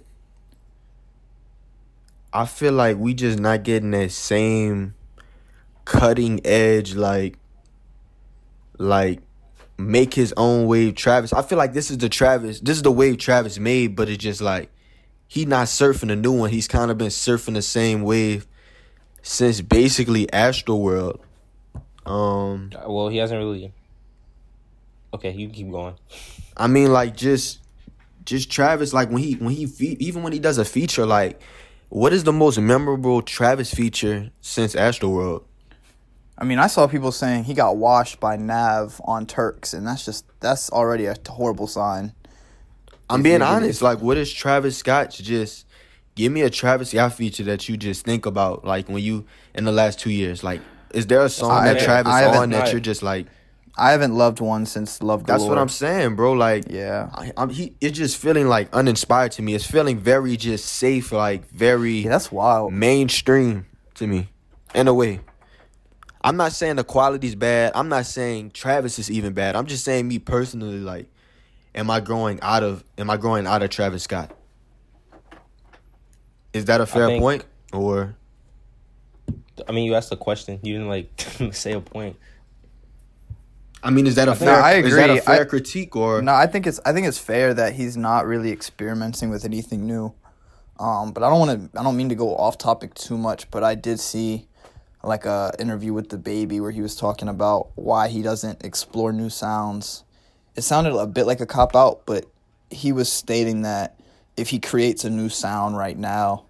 I 2.34 2.46
feel 2.46 2.74
like 2.74 2.98
we 2.98 3.14
just 3.14 3.40
not 3.40 3.64
getting 3.64 3.92
that 3.92 4.12
same 4.12 4.96
cutting 5.86 6.40
edge 6.46 6.96
like 6.96 7.36
like 8.78 9.22
make 9.78 10.14
his 10.14 10.34
own 10.38 10.66
wave 10.68 10.96
Travis. 10.96 11.34
I 11.34 11.42
feel 11.42 11.58
like 11.58 11.74
this 11.74 11.92
is 11.92 11.98
the 12.00 12.10
Travis 12.10 12.60
this 12.62 12.78
is 12.78 12.84
the 12.84 12.92
wave 12.92 13.18
Travis 13.18 13.60
made, 13.60 13.96
but 13.96 14.10
it's 14.10 14.24
just 14.24 14.42
like 14.42 14.72
he 15.30 15.46
not 15.46 15.68
surfing 15.68 16.12
a 16.12 16.16
new 16.16 16.32
one. 16.32 16.50
He's 16.50 16.68
kind 16.68 16.90
of 16.90 16.98
been 16.98 17.10
surfing 17.10 17.54
the 17.54 17.62
same 17.62 18.02
wave 18.02 18.48
since 19.22 19.62
basically 19.62 20.26
Astroworld. 20.28 21.20
Um 22.04 22.72
Well, 22.88 23.10
he 23.10 23.18
hasn't 23.18 23.38
really. 23.38 23.72
Okay, 25.14 25.32
you 25.32 25.48
can 25.48 25.56
keep 25.56 25.72
going. 25.72 25.96
I 26.58 26.66
mean, 26.66 26.92
like 26.92 27.16
just, 27.16 27.60
just 28.26 28.52
Travis. 28.52 28.92
Like 28.92 29.10
when 29.12 29.22
he 29.22 29.36
when 29.36 29.54
he 29.54 29.66
even 30.00 30.24
when 30.24 30.34
he 30.34 30.40
does 30.40 30.58
a 30.58 30.66
feature, 30.66 31.06
like 31.06 31.40
what 31.90 32.12
is 32.12 32.24
the 32.24 32.34
most 32.34 32.60
memorable 32.60 33.22
Travis 33.22 33.72
feature 33.72 34.32
since 34.42 34.74
Astro 34.74 35.10
World? 35.10 35.46
I 36.40 36.44
mean, 36.44 36.58
I 36.58 36.68
saw 36.68 36.88
people 36.88 37.12
saying 37.12 37.44
he 37.44 37.54
got 37.54 37.78
washed 37.78 38.20
by 38.20 38.36
Nav 38.36 39.00
on 39.06 39.28
Turks, 39.28 39.74
and 39.74 39.86
that's 39.86 40.06
just 40.06 40.26
that's 40.40 40.72
already 40.72 41.06
a 41.06 41.16
horrible 41.28 41.68
sign. 41.68 42.14
I'm 43.10 43.24
being 43.24 43.42
honest. 43.42 43.82
Like, 43.82 44.00
what 44.00 44.18
is 44.18 44.32
Travis 44.32 44.78
Scott? 44.78 45.12
Just 45.12 45.66
give 46.16 46.32
me 46.32 46.42
a 46.42 46.50
Travis 46.50 46.92
Scott 46.92 47.14
feature 47.14 47.44
that 47.46 47.68
you 47.68 47.78
just 47.78 48.06
think 48.06 48.26
about, 48.26 48.66
like 48.66 48.88
when 48.90 49.04
you 49.04 49.26
in 49.54 49.66
the 49.66 49.72
last 49.72 50.00
two 50.00 50.12
years. 50.12 50.44
Like, 50.44 50.62
is 50.94 51.08
there 51.08 51.22
a 51.22 51.30
song 51.30 51.52
I 51.52 51.74
that 51.74 51.84
Travis 51.84 52.14
on 52.14 52.50
that 52.52 52.72
you're 52.72 52.82
just 52.82 53.04
like? 53.04 53.28
I 53.78 53.92
haven't 53.92 54.14
loved 54.14 54.42
one 54.42 54.66
since 54.66 55.02
Love 55.02 55.24
Galore. 55.24 55.40
That's 55.40 55.48
what 55.48 55.58
I'm 55.58 55.70
saying, 55.70 56.16
bro. 56.16 56.34
Like, 56.34 56.66
Yeah. 56.70 57.10
I, 57.14 57.32
I'm 57.38 57.50
he. 57.50 57.76
It's 57.80 57.98
just 57.98 58.18
feeling 58.18 58.48
like 58.48 58.74
uninspired 58.74 59.32
to 59.34 59.42
me. 59.42 59.54
It's 59.56 59.66
feeling 59.66 59.98
very 59.98 60.36
just 60.36 60.66
safe, 60.66 61.14
like 61.14 61.48
very. 61.50 62.00
Yeah, 62.00 62.10
that's 62.10 62.32
wild. 62.32 62.74
mainstream 62.74 63.68
to 63.96 64.06
me 64.06 64.30
in 64.76 64.88
a 64.88 64.94
way. 64.94 65.22
I'm 66.22 66.36
not 66.36 66.52
saying 66.52 66.76
the 66.76 66.84
quality's 66.84 67.36
bad. 67.36 67.72
I'm 67.76 67.88
not 67.88 68.06
saying 68.06 68.52
Travis 68.52 69.00
is 69.00 69.10
even 69.10 69.32
bad. 69.32 69.56
I'm 69.56 69.66
just 69.66 69.86
saying 69.86 70.08
me 70.10 70.20
personally, 70.20 70.80
like, 70.80 71.10
am 71.76 71.90
I 71.90 72.00
growing 72.00 72.40
out 72.42 72.64
of 72.64 72.84
am 72.98 73.10
I 73.10 73.18
growing 73.18 73.46
out 73.48 73.64
of 73.64 73.70
Travis 73.70 74.04
Scott? 74.04 74.32
Is 76.54 76.66
that 76.66 76.82
a 76.82 76.86
fair 76.86 77.08
think- 77.08 77.22
point? 77.22 77.46
Or 77.74 78.16
I 79.68 79.72
mean, 79.72 79.86
you 79.86 79.96
asked 79.96 80.12
a 80.12 80.18
question. 80.18 80.60
You 80.64 80.74
didn't 80.74 80.88
like 80.88 81.10
say 81.52 81.74
a 81.74 81.82
point. 81.82 82.16
I 83.84 83.92
mean, 83.92 84.08
is 84.08 84.16
that 84.16 84.28
a 84.28 84.36
think- 84.36 84.50
fair 84.50 84.62
I 84.62 84.74
is 84.76 84.96
that 84.96 85.10
a 85.10 85.14
agree. 85.14 85.22
fair 85.22 85.42
I- 85.42 85.46
critique 85.46 85.96
or 85.96 86.22
No, 86.22 86.34
I 86.34 86.48
think 86.48 86.68
it's 86.68 86.80
I 86.86 86.94
think 86.94 87.08
it's 87.08 87.20
fair 87.20 87.54
that 87.54 87.74
he's 87.74 87.96
not 87.96 88.26
really 88.26 88.52
experimenting 88.52 89.30
with 89.30 89.46
anything 89.46 89.86
new. 89.86 90.14
Um, 90.80 91.12
but 91.12 91.24
I 91.24 91.30
don't 91.30 91.40
want 91.40 91.74
to. 91.74 91.80
I 91.80 91.84
don't 91.84 91.98
mean 91.98 92.08
to 92.10 92.16
go 92.16 92.36
off 92.38 92.58
topic 92.58 92.94
too 92.94 93.18
much. 93.18 93.52
But 93.52 93.64
I 93.66 93.76
did 93.76 94.00
see 94.00 94.48
like 95.04 95.26
a 95.26 95.54
interview 95.60 95.94
with 95.94 96.10
the 96.10 96.18
baby 96.18 96.60
where 96.60 96.72
he 96.72 96.82
was 96.82 96.96
talking 96.96 97.28
about 97.28 97.70
why 97.76 98.08
he 98.08 98.22
doesn't 98.22 98.64
explore 98.66 99.12
new 99.14 99.30
sounds. 99.30 100.04
It 100.56 100.62
sounded 100.62 100.94
a 100.94 101.08
bit 101.08 101.26
like 101.26 101.40
a 101.40 101.46
cop 101.46 101.76
out, 101.76 102.02
but 102.06 102.26
he 102.70 102.92
was 102.92 103.12
stating 103.12 103.62
that 103.62 104.00
if 104.36 104.50
he 104.50 104.60
creates 104.60 105.04
a 105.04 105.10
new 105.10 105.30
sound 105.30 105.78
right 105.78 105.98
now, 105.98 106.46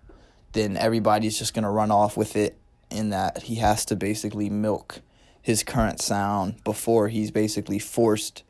then 0.53 0.77
everybody's 0.77 1.37
just 1.37 1.53
gonna 1.53 1.71
run 1.71 1.91
off 1.91 2.17
with 2.17 2.35
it. 2.35 2.57
In 2.89 3.11
that 3.11 3.43
he 3.43 3.55
has 3.55 3.85
to 3.85 3.95
basically 3.95 4.49
milk 4.49 5.01
his 5.41 5.63
current 5.63 6.01
sound 6.01 6.63
before 6.63 7.07
he's 7.07 7.29
basically 7.29 7.77
forced 7.77 8.43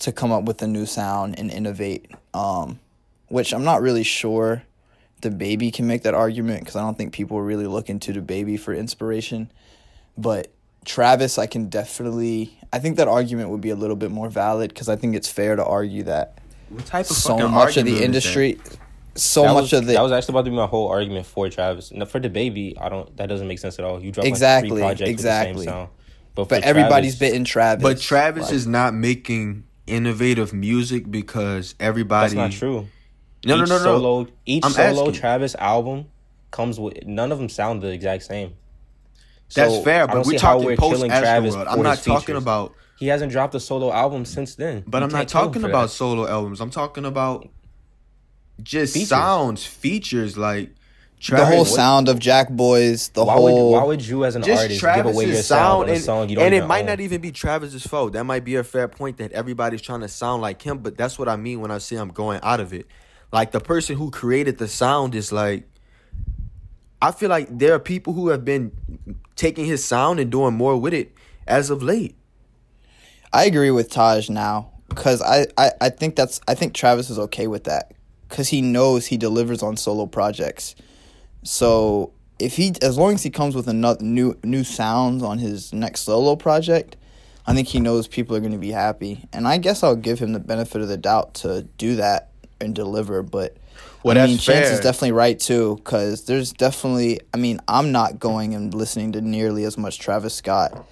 to 0.00 0.12
come 0.12 0.30
up 0.30 0.44
with 0.44 0.60
a 0.60 0.66
new 0.66 0.84
sound 0.84 1.38
and 1.38 1.50
innovate. 1.50 2.10
Um, 2.34 2.78
which 3.28 3.52
I'm 3.52 3.64
not 3.64 3.82
really 3.82 4.02
sure 4.02 4.62
the 5.22 5.30
baby 5.30 5.70
can 5.70 5.86
make 5.86 6.02
that 6.02 6.14
argument 6.14 6.60
because 6.60 6.76
I 6.76 6.82
don't 6.82 6.96
think 6.96 7.12
people 7.12 7.38
are 7.38 7.44
really 7.44 7.66
looking 7.66 7.98
to 8.00 8.12
the 8.12 8.20
baby 8.20 8.56
for 8.56 8.74
inspiration. 8.74 9.50
But 10.16 10.52
Travis, 10.84 11.38
I 11.38 11.46
can 11.46 11.68
definitely. 11.68 12.56
I 12.72 12.78
think 12.78 12.96
that 12.96 13.08
argument 13.08 13.50
would 13.50 13.60
be 13.60 13.70
a 13.70 13.76
little 13.76 13.96
bit 13.96 14.10
more 14.10 14.28
valid 14.28 14.70
because 14.70 14.88
I 14.88 14.96
think 14.96 15.14
it's 15.14 15.28
fair 15.28 15.56
to 15.56 15.64
argue 15.64 16.02
that 16.04 16.38
what 16.68 16.86
type 16.86 17.08
of 17.08 17.16
so 17.16 17.48
much 17.48 17.76
of 17.76 17.84
the 17.84 18.02
industry, 18.02 18.58
so 19.14 19.42
that 19.42 19.54
much 19.54 19.62
was, 19.62 19.72
of 19.74 19.86
the 19.86 19.92
that 19.92 20.02
was 20.02 20.12
actually 20.12 20.32
about 20.32 20.44
to 20.44 20.50
be 20.50 20.56
my 20.56 20.66
whole 20.66 20.88
argument 20.88 21.26
for 21.26 21.48
Travis. 21.48 21.92
No, 21.92 22.04
for 22.04 22.20
the 22.20 22.28
baby, 22.28 22.76
I 22.78 22.88
don't. 22.88 23.16
That 23.16 23.28
doesn't 23.28 23.46
make 23.46 23.58
sense 23.58 23.78
at 23.78 23.84
all. 23.84 24.02
You 24.02 24.12
drop 24.12 24.26
Exactly, 24.26 24.70
like 24.70 24.78
three 24.78 24.82
projects 24.82 25.10
exactly. 25.10 25.54
with 25.54 25.64
the 25.64 25.70
same 25.70 25.72
sound. 25.72 25.88
But, 26.34 26.48
but 26.48 26.62
for 26.62 26.68
everybody's 26.68 27.16
Travis, 27.16 27.32
bitten 27.32 27.44
Travis. 27.44 27.82
But 27.82 28.00
Travis 28.00 28.46
Like, 28.46 28.54
is 28.54 28.66
not 28.66 28.92
making 28.92 29.64
innovative 29.86 30.52
music 30.52 31.10
because 31.10 31.74
everybody. 31.78 32.34
That's 32.34 32.34
not 32.34 32.52
true. 32.52 32.88
No, 33.46 33.56
no, 33.56 33.62
each 33.62 33.68
no, 33.68 33.76
no. 33.76 33.84
Solo, 33.84 34.26
each 34.46 34.64
I'm 34.64 34.72
solo 34.72 35.02
asking. 35.02 35.12
Travis 35.20 35.54
album 35.56 36.06
comes 36.50 36.80
with 36.80 37.04
none 37.06 37.30
of 37.30 37.38
them 37.38 37.48
sound 37.48 37.82
the 37.82 37.88
exact 37.88 38.24
same. 38.24 38.54
That's 39.54 39.74
So, 39.74 39.82
fair, 39.82 40.06
but 40.06 40.26
we're 40.26 40.38
talking 40.38 40.64
we're 40.66 40.76
post 40.76 40.96
killing 40.96 41.10
Travis 41.10 41.54
Astroworld. 41.54 41.66
I'm 41.68 41.82
not 41.82 41.98
talking 41.98 42.26
features. 42.26 42.42
about. 42.42 42.74
He 42.96 43.08
hasn't 43.08 43.32
dropped 43.32 43.54
a 43.54 43.60
solo 43.60 43.92
album 43.92 44.24
since 44.24 44.54
then. 44.54 44.84
But 44.86 44.98
You 44.98 45.04
I'm 45.04 45.10
not 45.10 45.18
can't 45.18 45.30
kill 45.30 45.40
him 45.42 45.46
talking 45.48 45.64
about 45.64 45.82
that. 45.82 45.88
solo 45.90 46.26
albums. 46.28 46.60
I'm 46.60 46.70
talking 46.70 47.04
about 47.04 47.48
just 48.62 48.94
Features. 48.94 49.08
sounds, 49.08 49.64
features 49.66 50.38
like 50.38 50.70
the 51.28 51.44
whole 51.44 51.64
sound 51.64 52.08
of 52.08 52.18
Jack 52.18 52.50
Boys, 52.50 53.08
the 53.08 53.24
Why 53.24 53.34
whole. 53.34 53.72
would 53.72 53.78
why 53.78 53.84
would 53.84 54.06
you 54.06 54.24
as 54.24 54.36
an 54.36 54.42
just 54.42 54.62
artist 54.62 54.80
give 54.82 55.06
away 55.06 55.24
your 55.26 55.34
sound 55.36 55.42
sound, 55.42 55.82
on 55.84 55.88
a 55.88 55.92
and, 55.94 56.02
song 56.02 56.28
you 56.28 56.36
don't 56.36 56.44
and 56.46 56.54
it 56.54 56.66
might 56.66 56.80
own? 56.80 56.86
not 56.86 57.00
even 57.00 57.20
be 57.20 57.32
Travis's 57.32 57.86
fault. 57.86 58.12
That 58.12 58.24
might 58.24 58.44
be 58.44 58.54
a 58.56 58.64
fair 58.64 58.88
point 58.88 59.16
that 59.18 59.32
everybody's 59.32 59.80
trying 59.82 60.00
to 60.00 60.08
sound 60.08 60.42
like 60.42 60.62
him, 60.62 60.78
but 60.78 60.96
that's 60.96 61.18
what 61.18 61.28
I 61.28 61.36
mean 61.36 61.60
when 61.60 61.70
I 61.70 61.78
say 61.78 61.96
I'm 61.96 62.10
going 62.10 62.40
out 62.42 62.60
of 62.60 62.72
it. 62.72 62.86
Like 63.32 63.50
the 63.52 63.60
person 63.60 63.96
who 63.96 64.10
created 64.10 64.58
the 64.58 64.68
sound 64.68 65.14
is 65.14 65.32
like 65.32 65.64
I 67.02 67.10
feel 67.10 67.28
like 67.28 67.48
there 67.58 67.74
are 67.74 67.78
people 67.80 68.12
who 68.12 68.28
have 68.28 68.44
been 68.44 68.70
taking 69.36 69.66
his 69.66 69.84
sound 69.84 70.20
and 70.20 70.30
doing 70.30 70.54
more 70.54 70.76
with 70.76 70.94
it 70.94 71.12
as 71.46 71.70
of 71.70 71.82
late. 71.82 72.16
I 73.32 73.44
agree 73.46 73.70
with 73.70 73.90
Taj 73.90 74.30
now 74.30 74.70
because 74.88 75.20
I, 75.20 75.46
I, 75.58 75.72
I 75.80 75.88
think 75.90 76.16
that's 76.16 76.40
I 76.46 76.54
think 76.54 76.74
Travis 76.74 77.10
is 77.10 77.18
okay 77.18 77.46
with 77.46 77.64
that 77.64 77.92
because 78.28 78.48
he 78.48 78.62
knows 78.62 79.06
he 79.06 79.16
delivers 79.16 79.62
on 79.62 79.76
solo 79.76 80.06
projects. 80.06 80.74
So 81.42 82.12
if 82.38 82.56
he 82.56 82.74
as 82.80 82.96
long 82.96 83.14
as 83.14 83.22
he 83.22 83.30
comes 83.30 83.54
with 83.54 83.68
another 83.68 84.04
new 84.04 84.38
new 84.44 84.64
sounds 84.64 85.22
on 85.22 85.38
his 85.38 85.72
next 85.72 86.02
solo 86.02 86.36
project, 86.36 86.96
I 87.46 87.54
think 87.54 87.68
he 87.68 87.80
knows 87.80 88.08
people 88.08 88.36
are 88.36 88.40
going 88.40 88.52
to 88.52 88.58
be 88.58 88.70
happy. 88.70 89.28
And 89.32 89.46
I 89.46 89.58
guess 89.58 89.82
I'll 89.82 89.96
give 89.96 90.18
him 90.18 90.32
the 90.32 90.40
benefit 90.40 90.80
of 90.80 90.88
the 90.88 90.96
doubt 90.96 91.34
to 91.34 91.62
do 91.76 91.96
that 91.96 92.30
and 92.60 92.74
deliver. 92.74 93.22
But 93.22 93.56
Well, 94.04 94.16
I 94.16 94.20
that's 94.20 94.30
mean, 94.30 94.38
Chance 94.38 94.68
is 94.68 94.80
definitely 94.80 95.12
right 95.12 95.38
too 95.38 95.76
because 95.76 96.26
there's 96.26 96.52
definitely. 96.52 97.20
I 97.32 97.38
mean, 97.38 97.60
I'm 97.66 97.90
not 97.90 98.18
going 98.18 98.54
and 98.54 98.72
listening 98.74 99.12
to 99.12 99.20
nearly 99.20 99.64
as 99.64 99.76
much 99.78 99.98
Travis 99.98 100.34
Scott 100.34 100.86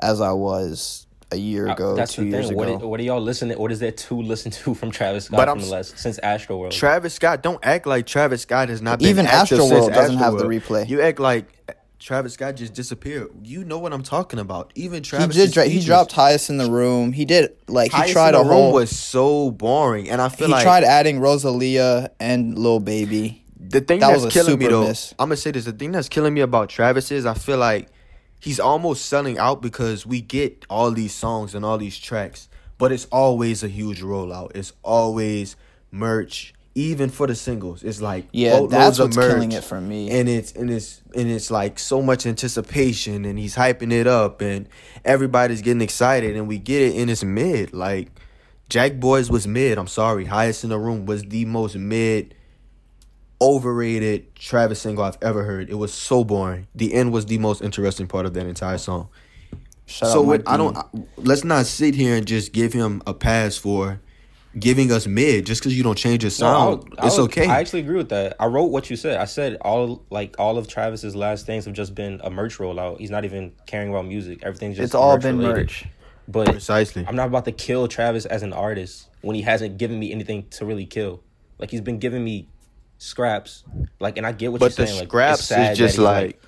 as 0.00 0.20
I 0.20 0.32
was 0.32 1.06
a 1.32 1.36
year 1.36 1.68
Uh, 1.68 1.72
ago, 1.72 1.94
That's 1.96 2.12
two 2.14 2.22
the 2.24 2.28
years 2.30 2.48
thing. 2.48 2.60
ago. 2.60 2.72
What, 2.74 2.82
are- 2.82 2.86
what 2.88 3.00
are 3.00 3.02
y'all 3.02 3.20
listening? 3.20 3.58
What 3.58 3.72
is 3.72 3.80
there 3.80 3.90
to 3.90 4.20
listen 4.22 4.50
to 4.52 4.74
from 4.74 4.90
Travis 4.90 5.24
Scott 5.24 5.36
But 5.38 5.48
from 5.48 5.58
I'm 5.58 5.64
the 5.64 5.70
last 5.70 5.98
since 5.98 6.18
Astro 6.18 6.56
World? 6.58 6.72
Travis 6.72 7.14
Scott, 7.14 7.42
don't 7.42 7.58
act 7.64 7.86
like 7.86 8.06
Travis 8.06 8.42
Scott 8.42 8.68
has 8.68 8.80
not 8.82 8.98
been 8.98 9.08
Even 9.08 9.26
active 9.26 9.58
Astroworld 9.58 9.84
since 9.84 9.96
doesn't 9.96 10.18
have 10.18 10.34
the 10.38 10.44
replay. 10.44 10.88
You 10.88 11.00
act 11.00 11.18
like 11.18 11.46
Travis 12.02 12.34
Scott 12.34 12.56
just 12.56 12.74
disappeared. 12.74 13.30
You 13.44 13.64
know 13.64 13.78
what 13.78 13.92
I'm 13.92 14.02
talking 14.02 14.38
about. 14.38 14.72
Even 14.74 14.96
he 14.96 15.00
Travis 15.02 15.36
did. 15.36 15.52
Dra- 15.52 15.66
he 15.66 15.80
dropped 15.80 16.12
highest 16.12 16.50
in 16.50 16.56
the 16.58 16.70
room. 16.70 17.12
He 17.12 17.24
did 17.24 17.56
like 17.68 17.92
he 17.92 18.12
tried 18.12 18.30
in 18.30 18.34
a 18.34 18.38
the 18.38 18.44
whole. 18.44 18.64
room 18.66 18.74
was 18.74 18.96
so 18.96 19.50
boring, 19.52 20.10
and 20.10 20.20
I 20.20 20.28
feel 20.28 20.48
he 20.48 20.52
like 20.52 20.64
tried 20.64 20.84
adding 20.84 21.20
Rosalia 21.20 22.10
and 22.20 22.58
Lil 22.58 22.80
Baby. 22.80 23.44
the 23.58 23.80
thing 23.80 24.00
that 24.00 24.10
that's 24.10 24.24
was 24.24 24.34
killing 24.34 24.58
me 24.58 24.66
though. 24.66 24.84
miss. 24.84 25.12
I'm 25.18 25.28
gonna 25.28 25.36
say 25.36 25.52
this: 25.52 25.64
the 25.64 25.72
thing 25.72 25.92
that's 25.92 26.08
killing 26.08 26.34
me 26.34 26.40
about 26.40 26.68
Travis 26.68 27.10
is 27.12 27.24
I 27.24 27.34
feel 27.34 27.58
like 27.58 27.88
he's 28.40 28.58
almost 28.58 29.06
selling 29.06 29.38
out 29.38 29.62
because 29.62 30.04
we 30.04 30.20
get 30.20 30.66
all 30.68 30.90
these 30.90 31.14
songs 31.14 31.54
and 31.54 31.64
all 31.64 31.78
these 31.78 31.98
tracks, 31.98 32.48
but 32.78 32.90
it's 32.90 33.06
always 33.12 33.62
a 33.62 33.68
huge 33.68 34.02
rollout. 34.02 34.50
It's 34.56 34.72
always 34.82 35.56
merch. 35.92 36.52
Even 36.74 37.10
for 37.10 37.26
the 37.26 37.34
singles, 37.34 37.82
it's 37.82 38.00
like 38.00 38.28
Yeah, 38.32 38.66
that's 38.68 38.98
what's 38.98 39.16
merch, 39.16 39.32
killing 39.32 39.52
it 39.52 39.62
for 39.62 39.80
me. 39.80 40.10
And 40.10 40.28
it's 40.28 40.52
and 40.52 40.70
it's 40.70 41.02
and 41.14 41.30
it's 41.30 41.50
like 41.50 41.78
so 41.78 42.00
much 42.00 42.24
anticipation, 42.24 43.24
and 43.26 43.38
he's 43.38 43.56
hyping 43.56 43.92
it 43.92 44.06
up, 44.06 44.40
and 44.40 44.68
everybody's 45.04 45.60
getting 45.60 45.82
excited, 45.82 46.34
and 46.34 46.48
we 46.48 46.58
get 46.58 46.82
it, 46.82 46.96
and 46.96 47.10
it's 47.10 47.22
mid. 47.22 47.74
Like 47.74 48.08
Jack 48.70 48.98
Boys 48.98 49.30
was 49.30 49.46
mid. 49.46 49.76
I'm 49.76 49.86
sorry, 49.86 50.24
highest 50.24 50.64
in 50.64 50.70
the 50.70 50.78
room 50.78 51.04
was 51.04 51.24
the 51.24 51.44
most 51.44 51.76
mid 51.76 52.34
overrated 53.42 54.34
Travis 54.36 54.80
single 54.80 55.04
I've 55.04 55.18
ever 55.20 55.44
heard. 55.44 55.68
It 55.68 55.74
was 55.74 55.92
so 55.92 56.24
boring. 56.24 56.68
The 56.74 56.94
end 56.94 57.12
was 57.12 57.26
the 57.26 57.38
most 57.38 57.60
interesting 57.60 58.06
part 58.06 58.24
of 58.24 58.34
that 58.34 58.46
entire 58.46 58.78
song. 58.78 59.08
Shout 59.84 60.10
so 60.10 60.22
what, 60.22 60.48
I 60.48 60.56
don't. 60.56 60.74
Dean. 60.92 61.08
Let's 61.16 61.44
not 61.44 61.66
sit 61.66 61.94
here 61.94 62.16
and 62.16 62.26
just 62.26 62.52
give 62.52 62.72
him 62.72 63.02
a 63.06 63.12
pass 63.12 63.56
for 63.56 64.00
giving 64.58 64.92
us 64.92 65.06
mid 65.06 65.46
just 65.46 65.60
because 65.62 65.76
you 65.76 65.82
don't 65.82 65.96
change 65.96 66.22
your 66.22 66.30
No, 66.40 66.46
I 66.46 66.50
sound. 66.80 66.94
I 66.98 67.06
it's 67.06 67.16
would- 67.18 67.24
okay. 67.24 67.46
I 67.46 67.58
actually 67.60 67.80
agree 67.80 67.96
with 67.96 68.10
that. 68.10 68.36
I 68.38 68.46
wrote 68.46 68.66
what 68.66 68.90
you 68.90 68.96
said. 68.96 69.18
I 69.18 69.24
said 69.24 69.56
all 69.62 70.04
like 70.10 70.36
all 70.38 70.58
of 70.58 70.68
Travis's 70.68 71.16
last 71.16 71.46
things 71.46 71.64
have 71.64 71.74
just 71.74 71.94
been 71.94 72.20
a 72.22 72.30
merch 72.30 72.58
rollout. 72.58 72.98
He's 73.00 73.10
not 73.10 73.24
even 73.24 73.52
caring 73.66 73.88
about 73.90 74.06
music. 74.06 74.42
Everything's 74.42 74.76
just 74.76 74.84
It's 74.86 74.94
all 74.94 75.14
merch 75.14 75.22
been 75.22 75.38
related. 75.38 75.56
merch. 75.56 75.84
But 76.28 76.46
Precisely. 76.50 77.04
I'm 77.06 77.16
not 77.16 77.26
about 77.26 77.44
to 77.46 77.52
kill 77.52 77.88
Travis 77.88 78.26
as 78.26 78.42
an 78.42 78.52
artist 78.52 79.08
when 79.22 79.34
he 79.34 79.42
hasn't 79.42 79.76
given 79.78 79.98
me 79.98 80.12
anything 80.12 80.46
to 80.50 80.64
really 80.64 80.86
kill. 80.86 81.22
Like 81.58 81.70
he's 81.70 81.80
been 81.80 81.98
giving 81.98 82.22
me 82.22 82.48
scraps. 82.98 83.64
Like, 84.00 84.16
and 84.18 84.26
I 84.26 84.32
get 84.32 84.52
what 84.52 84.60
But 84.60 84.76
you're 84.78 84.86
the 84.86 84.90
saying. 84.92 85.00
Like, 85.00 85.08
scraps 85.08 85.50
it's 85.50 85.50
is 85.72 85.78
just 85.78 85.96
that 85.96 86.24
he's, 86.24 86.32
like- 86.32 86.40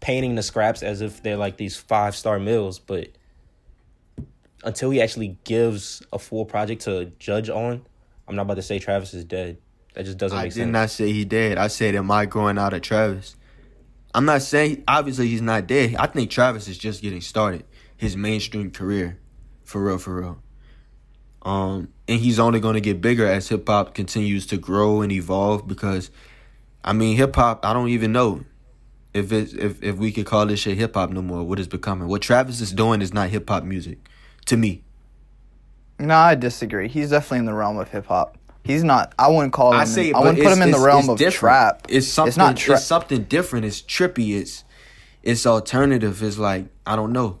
painting 0.00 0.36
the 0.36 0.42
scraps 0.42 0.82
as 0.84 1.00
if 1.00 1.22
they're 1.24 1.36
like 1.36 1.56
these 1.56 1.76
five 1.76 2.14
star 2.14 2.38
meals, 2.38 2.78
but 2.78 3.08
until 4.64 4.90
he 4.90 5.00
actually 5.00 5.38
gives 5.44 6.02
a 6.12 6.18
full 6.18 6.44
project 6.44 6.82
to 6.82 7.06
judge 7.18 7.48
on, 7.48 7.84
I'm 8.26 8.36
not 8.36 8.42
about 8.42 8.54
to 8.54 8.62
say 8.62 8.78
Travis 8.78 9.14
is 9.14 9.24
dead. 9.24 9.58
That 9.94 10.04
just 10.04 10.18
doesn't 10.18 10.38
exist. 10.38 10.58
I 10.58 10.64
make 10.64 10.72
did 10.72 10.72
sense. 10.72 10.72
not 10.72 10.90
say 10.90 11.12
he 11.12 11.24
dead. 11.24 11.58
I 11.58 11.68
said, 11.68 11.94
am 11.94 12.10
I 12.10 12.26
going 12.26 12.58
out 12.58 12.72
of 12.72 12.82
Travis? 12.82 13.36
I'm 14.14 14.24
not 14.24 14.42
saying 14.42 14.84
obviously 14.88 15.28
he's 15.28 15.42
not 15.42 15.66
dead. 15.66 15.96
I 15.96 16.06
think 16.06 16.30
Travis 16.30 16.68
is 16.68 16.78
just 16.78 17.02
getting 17.02 17.20
started. 17.20 17.64
His 17.96 18.16
mainstream 18.16 18.70
career, 18.70 19.18
for 19.64 19.84
real, 19.84 19.98
for 19.98 20.20
real. 20.20 20.42
Um, 21.42 21.88
and 22.06 22.20
he's 22.20 22.38
only 22.38 22.60
going 22.60 22.74
to 22.74 22.80
get 22.80 23.00
bigger 23.00 23.26
as 23.26 23.48
hip 23.48 23.66
hop 23.68 23.94
continues 23.94 24.46
to 24.48 24.56
grow 24.56 25.02
and 25.02 25.12
evolve. 25.12 25.66
Because, 25.66 26.10
I 26.84 26.92
mean, 26.92 27.16
hip 27.16 27.34
hop. 27.34 27.64
I 27.64 27.72
don't 27.72 27.88
even 27.88 28.12
know 28.12 28.44
if 29.14 29.32
it's 29.32 29.52
if 29.52 29.82
if 29.82 29.96
we 29.96 30.12
could 30.12 30.26
call 30.26 30.46
this 30.46 30.60
shit 30.60 30.78
hip 30.78 30.94
hop 30.94 31.10
no 31.10 31.22
more. 31.22 31.42
What 31.42 31.58
it's 31.58 31.68
becoming? 31.68 32.08
What 32.08 32.22
Travis 32.22 32.60
is 32.60 32.72
doing 32.72 33.02
is 33.02 33.12
not 33.12 33.30
hip 33.30 33.48
hop 33.48 33.64
music, 33.64 33.98
to 34.48 34.56
me. 34.56 34.82
No, 35.98 36.14
I 36.14 36.34
disagree. 36.34 36.88
He's 36.88 37.10
definitely 37.10 37.38
in 37.38 37.46
the 37.46 37.54
realm 37.54 37.78
of 37.78 37.88
hip 37.88 38.06
hop. 38.06 38.36
He's 38.64 38.84
not. 38.84 39.14
I 39.18 39.28
wouldn't 39.28 39.52
call 39.52 39.72
him. 39.72 39.80
I 39.80 39.84
say, 39.84 40.12
I 40.12 40.20
wouldn't 40.20 40.42
put 40.42 40.52
him 40.52 40.62
in 40.62 40.70
the 40.70 40.78
realm 40.78 41.08
of 41.08 41.18
different. 41.18 41.54
trap. 41.54 41.86
It's 41.88 42.06
something. 42.06 42.28
It's 42.28 42.36
not 42.36 42.56
trap. 42.56 42.76
It's 42.76 42.86
something 42.86 43.24
different. 43.24 43.64
It's 43.64 43.80
trippy. 43.80 44.38
It's 44.38 44.64
it's 45.22 45.46
alternative. 45.46 46.22
It's 46.22 46.38
like 46.38 46.66
I 46.86 46.94
don't 46.94 47.12
know. 47.12 47.38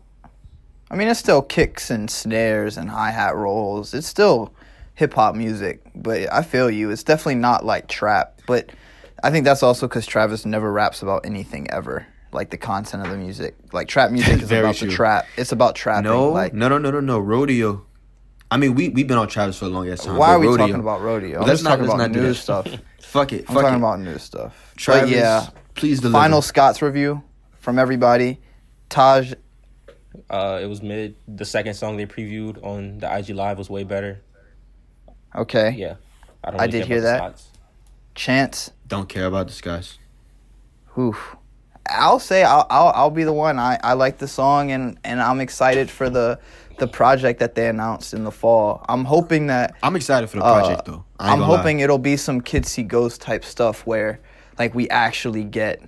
I 0.90 0.96
mean, 0.96 1.08
it's 1.08 1.20
still 1.20 1.42
kicks 1.42 1.90
and 1.90 2.10
snares 2.10 2.78
and 2.78 2.88
hi 2.90 3.10
hat 3.10 3.36
rolls. 3.36 3.92
It's 3.92 4.06
still 4.06 4.54
hip 4.94 5.14
hop 5.14 5.34
music, 5.34 5.82
but 5.94 6.32
I 6.32 6.42
feel 6.42 6.70
you. 6.70 6.90
It's 6.90 7.02
definitely 7.02 7.36
not 7.36 7.64
like 7.64 7.88
trap. 7.88 8.40
But 8.46 8.70
I 9.22 9.30
think 9.30 9.44
that's 9.44 9.62
also 9.62 9.86
because 9.86 10.06
Travis 10.06 10.46
never 10.46 10.72
raps 10.72 11.02
about 11.02 11.26
anything 11.26 11.70
ever, 11.70 12.06
like 12.32 12.50
the 12.50 12.56
content 12.56 13.04
of 13.04 13.10
the 13.10 13.16
music. 13.16 13.56
Like 13.72 13.88
trap 13.88 14.10
music 14.10 14.42
is 14.42 14.50
about 14.52 14.74
true. 14.76 14.88
the 14.88 14.94
trap. 14.94 15.26
It's 15.36 15.52
about 15.52 15.74
trapping. 15.74 16.04
No, 16.04 16.30
like, 16.30 16.52
no, 16.54 16.68
no, 16.68 16.78
no, 16.78 16.90
no, 16.90 17.00
no. 17.00 17.18
Rodeo. 17.18 17.84
I 18.50 18.56
mean, 18.56 18.74
we 18.74 18.88
we've 18.88 19.06
been 19.06 19.18
on 19.18 19.28
Travis 19.28 19.58
for 19.58 19.66
the 19.66 19.70
longest 19.70 20.04
time. 20.04 20.16
why 20.16 20.28
are 20.34 20.38
we 20.38 20.46
rodeo, 20.46 20.66
talking 20.66 20.80
about 20.80 21.02
rodeo? 21.02 21.40
I'm 21.40 21.46
Let's 21.46 21.60
just 21.60 21.64
not- 21.64 21.70
talking 21.70 21.82
let's 21.86 21.94
about 21.94 22.06
not 22.08 22.12
do 22.14 22.22
new 22.22 22.34
stuff. 22.34 22.66
Fuck 23.02 23.32
it. 23.32 23.40
I'm 23.48 23.54
fuck 23.54 23.62
talking 23.62 23.74
it. 23.74 23.78
about 23.78 24.00
new 24.00 24.18
stuff. 24.18 24.72
Travis. 24.76 25.10
but 25.10 25.16
yeah, 25.16 25.46
please 25.74 26.00
deliver. 26.00 26.18
final 26.18 26.42
Scotts 26.42 26.82
review 26.82 27.22
from 27.58 27.78
everybody. 27.78 28.38
Taj, 28.90 29.32
Uh, 30.30 30.60
it 30.62 30.66
was 30.66 30.82
mid. 30.82 31.16
The 31.26 31.44
second 31.46 31.74
song 31.74 31.96
they 31.96 32.04
previewed 32.06 32.62
on 32.64 32.98
the 32.98 33.14
IG 33.14 33.30
Live 33.30 33.56
was 33.58 33.70
way 33.70 33.84
better. 33.84 34.20
okay. 35.34 35.70
Yeah, 35.70 35.94
I 36.44 36.50
don't. 36.50 36.60
I 36.60 36.66
did 36.66 36.86
hear 36.86 37.00
that. 37.00 37.16
Scotts. 37.18 37.48
Chance, 38.14 38.72
Don't 38.86 39.08
care 39.08 39.26
about 39.26 39.48
the 39.48 39.58
guys. 39.62 39.96
Oof. 40.98 41.36
I'll 41.88 42.18
say 42.20 42.42
I'll, 42.44 42.66
I'll 42.70 42.92
I'll 42.94 43.10
be 43.10 43.24
the 43.24 43.32
one. 43.32 43.58
I, 43.58 43.78
I 43.82 43.94
like 43.94 44.18
the 44.18 44.28
song 44.28 44.70
and, 44.70 44.98
and 45.04 45.20
I'm 45.20 45.40
excited 45.40 45.90
for 45.90 46.10
the 46.10 46.38
the 46.78 46.86
project 46.86 47.40
that 47.40 47.54
they 47.54 47.68
announced 47.68 48.14
in 48.14 48.24
the 48.24 48.30
fall. 48.30 48.84
I'm 48.88 49.04
hoping 49.04 49.48
that 49.48 49.76
I'm 49.82 49.96
excited 49.96 50.28
for 50.28 50.38
the 50.38 50.44
uh, 50.44 50.60
project 50.60 50.84
though. 50.86 51.04
I 51.18 51.24
ain't 51.24 51.32
I'm 51.32 51.38
gonna 51.40 51.52
lie. 51.52 51.58
hoping 51.58 51.80
it'll 51.80 51.98
be 51.98 52.16
some 52.16 52.40
Kids 52.40 52.70
See 52.70 52.82
Ghost 52.82 53.20
type 53.20 53.44
stuff 53.44 53.86
where 53.86 54.20
like 54.58 54.74
we 54.74 54.88
actually 54.90 55.44
get 55.44 55.82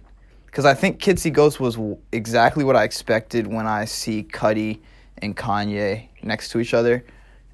because 0.46 0.64
I 0.64 0.74
think 0.74 1.00
Kids 1.00 1.22
See 1.22 1.30
Ghost 1.30 1.60
was 1.60 1.76
w- 1.76 1.98
exactly 2.12 2.64
what 2.64 2.76
I 2.76 2.84
expected 2.84 3.46
when 3.46 3.66
I 3.66 3.84
see 3.84 4.24
Cudi 4.24 4.80
and 5.18 5.36
Kanye 5.36 6.08
next 6.22 6.48
to 6.50 6.60
each 6.60 6.74
other. 6.74 7.04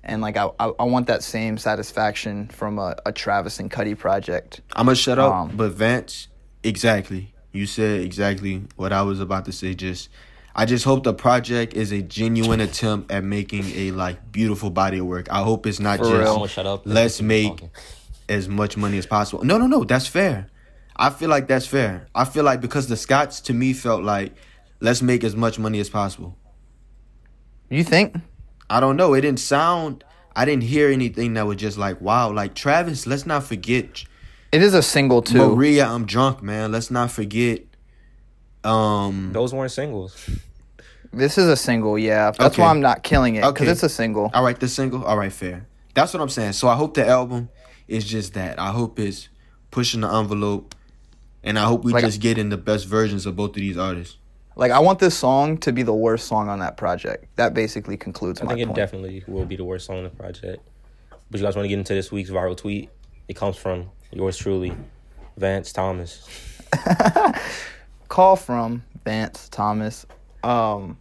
And 0.03 0.23
like 0.23 0.37
I, 0.37 0.49
I, 0.59 0.71
I 0.79 0.85
want 0.85 1.09
that 1.09 1.23
same 1.23 1.59
satisfaction 1.59 2.49
from 2.49 2.79
a, 2.79 2.97
a 3.05 3.13
Travis 3.13 3.59
and 3.59 3.71
Cudi 3.71 3.99
project. 3.99 4.61
I'm 4.73 4.87
gonna 4.87 4.97
shut 4.97 5.19
up. 5.19 5.35
Um, 5.35 5.57
but 5.57 5.73
Vance, 5.73 6.29
exactly. 6.63 7.35
You 7.57 7.67
said 7.67 8.03
exactly 8.03 8.63
what 8.77 8.93
I 8.93 9.03
was 9.03 9.19
about 9.21 9.47
to 9.47 9.53
say. 9.53 9.75
Just, 9.75 10.11
I 10.55 10.67
just 10.67 10.85
hope 10.85 11.05
the 11.05 11.15
project 11.15 11.75
is 11.75 11.91
a 11.91 12.03
genuine 12.03 12.61
attempt 12.61 13.11
at 13.11 13.25
making 13.25 13.65
a 13.75 13.93
like 13.93 14.31
beautiful 14.31 14.69
body 14.71 14.99
of 14.99 15.07
work. 15.07 15.29
I 15.31 15.43
hope 15.43 15.67
it's 15.67 15.81
not 15.81 15.99
For 15.99 16.05
just 16.05 16.15
real. 16.15 16.47
Shut 16.47 16.67
up. 16.67 16.83
let's 16.85 17.23
make 17.23 17.49
talking. 17.53 17.71
as 18.29 18.49
much 18.49 18.77
money 18.77 18.99
as 18.99 19.07
possible. 19.07 19.43
No, 19.45 19.57
no, 19.57 19.67
no. 19.67 19.85
That's 19.85 20.07
fair. 20.07 20.49
I 20.97 21.11
feel 21.11 21.29
like 21.31 21.47
that's 21.47 21.67
fair. 21.67 22.09
I 22.15 22.25
feel 22.25 22.45
like 22.45 22.61
because 22.61 22.89
the 22.89 22.97
Scotts 22.97 23.41
to 23.43 23.55
me 23.55 23.73
felt 23.73 24.03
like 24.03 24.35
let's 24.81 25.03
make 25.03 25.25
as 25.25 25.35
much 25.35 25.59
money 25.59 25.81
as 25.81 25.89
possible. 25.89 26.37
You 27.71 27.85
think? 27.85 28.17
I 28.69 28.81
don't 28.81 28.97
know. 28.97 29.15
It 29.15 29.23
didn't 29.23 29.41
sound. 29.41 30.05
I 30.35 30.45
didn't 30.45 30.65
hear 30.65 30.91
anything 30.91 31.35
that 31.35 31.47
was 31.47 31.57
just 31.57 31.79
like 31.79 32.01
wow. 32.01 32.31
Like 32.33 32.55
Travis, 32.55 33.07
let's 33.07 33.25
not 33.25 33.45
forget 33.45 34.05
It 34.53 34.63
is 34.63 34.75
a 34.75 34.83
single 34.83 35.23
too. 35.23 35.55
Maria. 35.55 35.87
I'm 35.87 36.07
drunk, 36.07 36.43
man. 36.43 36.73
Let's 36.73 36.91
not 36.91 37.11
forget. 37.11 37.63
Um, 38.65 39.31
Those 39.33 39.53
weren't 39.55 39.71
singles. 39.73 40.29
This 41.13 41.39
is 41.39 41.49
a 41.49 41.57
single, 41.57 41.99
yeah. 41.99 42.31
That's 42.33 42.55
Okay. 42.55 42.63
why 42.63 42.69
I'm 42.71 42.81
not 42.81 43.03
killing 43.03 43.37
it 43.37 43.41
because 43.41 43.63
Okay. 43.63 43.71
it's 43.71 43.83
a 43.83 43.89
single. 43.89 44.31
all 44.35 44.43
right, 44.45 44.59
the 44.59 44.69
single. 44.69 45.05
All 45.05 45.17
right, 45.17 45.33
fair. 45.33 45.67
That's 45.95 46.13
what 46.13 46.21
I'm 46.21 46.29
saying. 46.29 46.53
So 46.53 46.69
I 46.69 46.75
hope 46.75 46.95
the 46.95 47.07
album 47.07 47.49
is 47.89 48.05
just 48.05 48.35
that. 48.35 48.59
I 48.59 48.71
hope 48.71 48.99
it's 48.99 49.29
pushing 49.71 50.01
the 50.03 50.13
envelope, 50.13 50.75
and 51.43 51.59
I 51.59 51.65
hope 51.65 51.85
we 51.85 51.93
Like- 51.93 52.05
just 52.05 52.21
get 52.21 52.39
in 52.39 52.49
the 52.51 52.57
best 52.57 52.87
versions 52.87 53.25
of 53.25 53.37
both 53.37 53.51
of 53.51 53.57
these 53.57 53.79
artists. 53.79 54.17
Like 54.57 54.73
I 54.73 54.79
want 54.79 54.99
this 54.99 55.17
song 55.17 55.59
to 55.59 55.73
be 55.73 55.83
the 55.83 55.95
worst 55.95 56.27
song 56.27 56.49
on 56.49 56.59
that 56.61 56.77
project. 56.77 57.27
That 57.37 57.53
basically 57.55 57.97
concludes 57.97 58.43
my. 58.43 58.47
I 58.47 58.49
my 58.49 58.53
think 58.55 58.63
it 58.63 58.67
point. 58.69 58.77
definitely 58.77 59.25
will 59.29 59.45
be 59.45 59.57
the 59.57 59.65
worst 59.65 59.87
song 59.87 59.99
on 59.99 60.05
the 60.05 60.11
project. 60.11 60.63
But 61.31 61.41
you 61.41 61.47
guys 61.47 61.55
want 61.57 61.65
to 61.65 61.69
get 61.69 61.79
into 61.79 61.93
this 61.95 62.11
week's 62.11 62.31
viral 62.31 62.57
tweet? 62.57 62.89
It 63.29 63.35
comes 63.37 63.57
from 63.57 63.91
yours 64.13 64.37
truly, 64.37 64.73
Vance 65.37 65.73
Thomas. 65.73 66.27
Call 68.09 68.37
from 68.37 68.85
Vance 69.05 69.49
Thomas. 69.49 70.07
Um, 70.45 70.99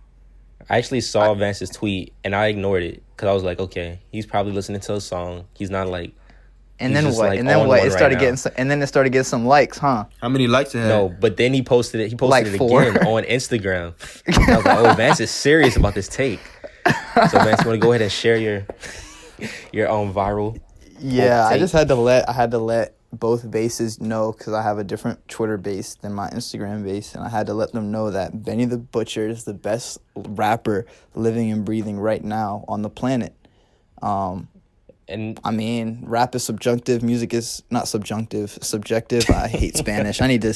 I 0.69 0.77
actually 0.77 1.01
saw 1.01 1.33
Vance's 1.35 1.69
tweet 1.69 2.13
and 2.23 2.35
I 2.35 2.47
ignored 2.47 2.83
it 2.83 3.03
because 3.15 3.29
I 3.29 3.33
was 3.33 3.43
like, 3.43 3.59
okay, 3.59 3.99
he's 4.11 4.25
probably 4.25 4.51
listening 4.53 4.81
to 4.81 4.95
a 4.95 5.01
song. 5.01 5.45
He's 5.53 5.69
not 5.69 5.87
like 5.87 6.13
and 6.79 6.93
He's 6.93 7.03
then 7.03 7.13
what? 7.13 7.29
like, 7.29 7.39
and 7.39 7.47
then 7.47 7.67
what? 7.67 7.85
It 7.85 7.91
started 7.91 8.15
right 8.15 8.19
getting 8.19 8.35
some, 8.35 8.51
and 8.57 8.69
then 8.69 8.81
it 8.81 8.87
started 8.87 9.11
getting 9.11 9.23
some 9.23 9.45
likes, 9.45 9.77
huh? 9.77 10.05
How 10.21 10.27
many 10.27 10.47
likes 10.47 10.75
it 10.75 10.79
had? 10.79 10.89
no, 10.89 11.07
but 11.21 11.37
then 11.37 11.53
he 11.53 11.61
posted 11.61 12.01
it. 12.01 12.09
He 12.09 12.15
posted 12.15 12.29
Like 12.31 12.47
it 12.47 12.57
four. 12.57 12.83
again 12.83 13.07
on 13.07 13.23
Instagram. 13.23 13.93
I 14.27 14.55
was 14.57 14.65
like, 14.65 14.79
oh, 14.79 14.93
Vance 14.97 15.19
is 15.21 15.31
serious 15.31 15.77
about 15.77 15.93
this 15.95 16.09
take. 16.09 16.41
So 16.85 17.39
Vance, 17.39 17.61
you 17.63 17.69
want 17.69 17.75
to 17.75 17.77
go 17.77 17.91
ahead 17.93 18.01
and 18.01 18.11
share 18.11 18.35
your 18.35 18.65
your 19.71 19.87
own 19.87 20.13
viral? 20.13 20.59
Yeah, 20.99 21.45
I 21.45 21.57
just 21.57 21.71
had 21.73 21.87
to 21.89 21.95
let 21.95 22.27
I 22.27 22.33
had 22.33 22.51
to 22.51 22.57
let 22.59 22.94
both 23.19 23.49
bases 23.49 23.99
know 24.01 24.31
because 24.31 24.53
I 24.53 24.61
have 24.61 24.77
a 24.77 24.83
different 24.83 25.27
Twitter 25.27 25.57
base 25.57 25.95
than 25.95 26.13
my 26.13 26.29
Instagram 26.29 26.83
base, 26.83 27.15
and 27.15 27.23
I 27.23 27.29
had 27.29 27.47
to 27.47 27.53
let 27.53 27.71
them 27.71 27.91
know 27.91 28.11
that 28.11 28.43
Benny 28.43 28.65
the 28.65 28.77
Butcher 28.77 29.27
is 29.27 29.43
the 29.45 29.53
best 29.53 29.99
rapper 30.15 30.85
living 31.15 31.51
and 31.51 31.63
breathing 31.65 31.99
right 31.99 32.23
now 32.23 32.65
on 32.67 32.81
the 32.81 32.89
planet. 32.89 33.33
Um, 34.01 34.47
And 35.07 35.39
I 35.43 35.51
mean, 35.51 36.03
rap 36.07 36.33
is 36.35 36.43
subjunctive. 36.43 37.03
Music 37.03 37.31
is 37.33 37.61
not 37.69 37.87
subjunctive. 37.87 38.57
Subjective. 38.61 39.29
I 39.29 39.47
hate 39.47 39.77
Spanish. 39.77 40.19
I 40.21 40.27
need 40.27 40.41
to 40.41 40.53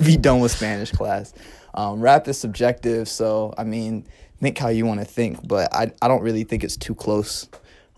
be 0.04 0.16
done 0.16 0.38
with 0.40 0.52
Spanish 0.52 0.92
class. 0.92 1.32
Um, 1.74 2.00
rap 2.00 2.28
is 2.28 2.38
subjective. 2.38 3.08
So 3.08 3.52
I 3.58 3.64
mean, 3.64 4.06
think 4.40 4.56
how 4.58 4.68
you 4.68 4.86
want 4.86 5.00
to 5.00 5.06
think, 5.06 5.46
but 5.46 5.72
I 5.74 5.90
I 6.00 6.06
don't 6.08 6.22
really 6.22 6.44
think 6.44 6.62
it's 6.62 6.76
too 6.76 6.94
close 6.94 7.48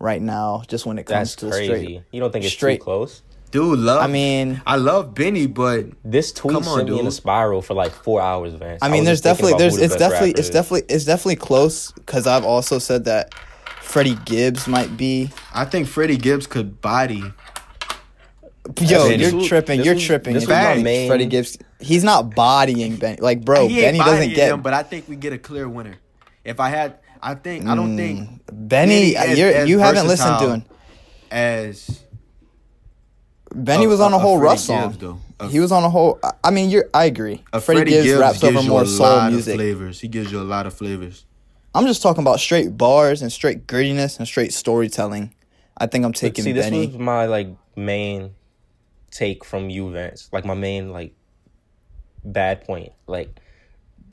right 0.00 0.22
now. 0.22 0.62
Just 0.68 0.86
when 0.86 0.96
it 0.98 1.04
comes 1.04 1.34
that's 1.34 1.36
to 1.36 1.50
crazy. 1.50 1.66
straight. 1.66 2.02
You 2.12 2.20
don't 2.20 2.32
think 2.32 2.44
it's 2.46 2.54
straight- 2.54 2.78
too 2.80 2.84
close? 2.84 3.22
Dude, 3.54 3.78
love. 3.78 4.02
I 4.02 4.08
mean, 4.08 4.60
I 4.66 4.74
love 4.76 5.14
Benny, 5.14 5.46
but 5.46 5.86
This 6.04 6.32
tweet 6.32 6.54
Come 6.54 6.66
on, 6.68 6.78
sent 6.78 6.90
me 6.90 6.98
in 6.98 7.06
a 7.06 7.10
spiral 7.12 7.62
for 7.62 7.74
like 7.74 7.92
four 7.92 8.20
hours, 8.20 8.52
Vance. 8.54 8.80
I 8.82 8.88
mean, 8.88 9.02
was 9.02 9.06
there's 9.06 9.20
definitely 9.20 9.54
there's 9.58 9.74
who 9.74 9.78
the 9.78 9.84
it's 9.84 9.96
definitely 9.96 10.30
it's 10.32 10.40
is. 10.40 10.50
definitely 10.50 10.82
it's 10.94 11.04
definitely 11.04 11.36
close 11.36 11.92
because 11.92 12.26
I've 12.26 12.44
also 12.44 12.78
said 12.80 13.04
that 13.04 13.32
Freddie 13.80 14.16
Gibbs 14.24 14.66
might 14.66 14.96
be. 14.96 15.30
I 15.54 15.64
think 15.64 15.86
Freddie 15.86 16.16
Gibbs 16.16 16.46
could 16.48 16.80
body. 16.80 17.22
Yo, 18.80 19.08
Man, 19.08 19.20
you're 19.20 19.34
was- 19.36 19.46
tripping. 19.46 19.78
this 19.78 19.86
you're 19.86 19.94
was- 19.94 20.04
tripping. 20.04 20.34
this 20.34 20.42
If 20.44 20.48
was 20.48 20.58
my 20.58 20.82
main- 20.82 21.08
Freddie 21.08 21.26
Gibbs. 21.26 21.56
He's 21.80 22.02
not 22.02 22.34
bodying 22.34 22.96
Benny. 22.96 23.18
Like, 23.20 23.44
bro, 23.44 23.68
he 23.68 23.76
ain't 23.80 23.88
Benny 23.88 23.98
doesn't 23.98 24.14
bodying 24.14 24.34
get. 24.34 24.52
him, 24.52 24.62
but 24.62 24.72
I 24.74 24.82
think 24.82 25.06
we 25.08 25.16
get 25.16 25.32
a 25.32 25.38
clear 25.38 25.68
winner. 25.68 25.96
If 26.44 26.58
I 26.60 26.70
had, 26.70 26.98
I 27.22 27.34
think 27.34 27.66
I 27.66 27.74
don't 27.76 27.96
think 27.96 28.20
mm, 28.20 28.40
Benny, 28.50 29.14
Benny 29.14 29.32
is 29.32 29.38
you're, 29.38 29.52
as 29.52 29.68
you 29.68 29.78
haven't 29.78 30.06
listened 30.08 30.38
to 30.40 30.48
him. 30.54 30.64
as 31.30 32.03
Benny 33.54 33.84
a- 33.84 33.88
was 33.88 34.00
on 34.00 34.12
a 34.12 34.16
a- 34.16 34.18
a 34.18 34.22
whole 34.22 34.38
Freddie 34.38 34.50
Russ 34.50 34.64
song. 34.64 34.88
Gibbs, 34.90 34.98
though. 34.98 35.18
A- 35.40 35.48
he 35.48 35.60
was 35.60 35.72
on 35.72 35.82
a 35.84 35.90
whole. 35.90 36.18
I- 36.22 36.32
I 36.44 36.50
mean, 36.50 36.70
you're. 36.70 36.88
I 36.94 37.04
agree. 37.06 37.42
a 37.52 37.60
Freddie, 37.60 37.78
Freddie 37.78 37.90
Gibbs, 37.92 38.04
Gibbs 38.06 38.20
raps 38.20 38.38
gives 38.40 38.56
over 38.56 38.64
you 38.64 38.70
more 38.70 38.82
a 38.82 38.86
soul 38.86 39.06
lot 39.06 39.32
music. 39.32 39.54
of 39.54 39.58
flavors. 39.60 40.00
He 40.00 40.08
gives 40.08 40.30
you 40.32 40.40
a 40.40 40.42
lot 40.44 40.66
of 40.66 40.74
flavors. 40.74 41.24
I'm 41.74 41.86
just 41.86 42.02
talking 42.02 42.22
about 42.22 42.38
straight 42.40 42.76
bars 42.78 43.20
and 43.22 43.32
straight 43.32 43.66
grittiness 43.66 44.18
and 44.18 44.28
straight 44.28 44.52
storytelling. 44.52 45.34
I 45.76 45.86
think 45.86 46.04
I'm 46.04 46.12
But 46.12 46.18
taking 46.18 46.44
see, 46.44 46.52
this 46.52 46.70
was 46.70 46.96
my 46.98 47.26
like 47.26 47.48
main 47.74 48.30
take 49.10 49.44
from 49.44 49.70
you, 49.70 49.90
Vance. 49.90 50.28
Like 50.32 50.44
my 50.44 50.54
main 50.54 50.90
like 50.92 51.14
bad 52.24 52.64
point. 52.64 52.92
Like 53.06 53.40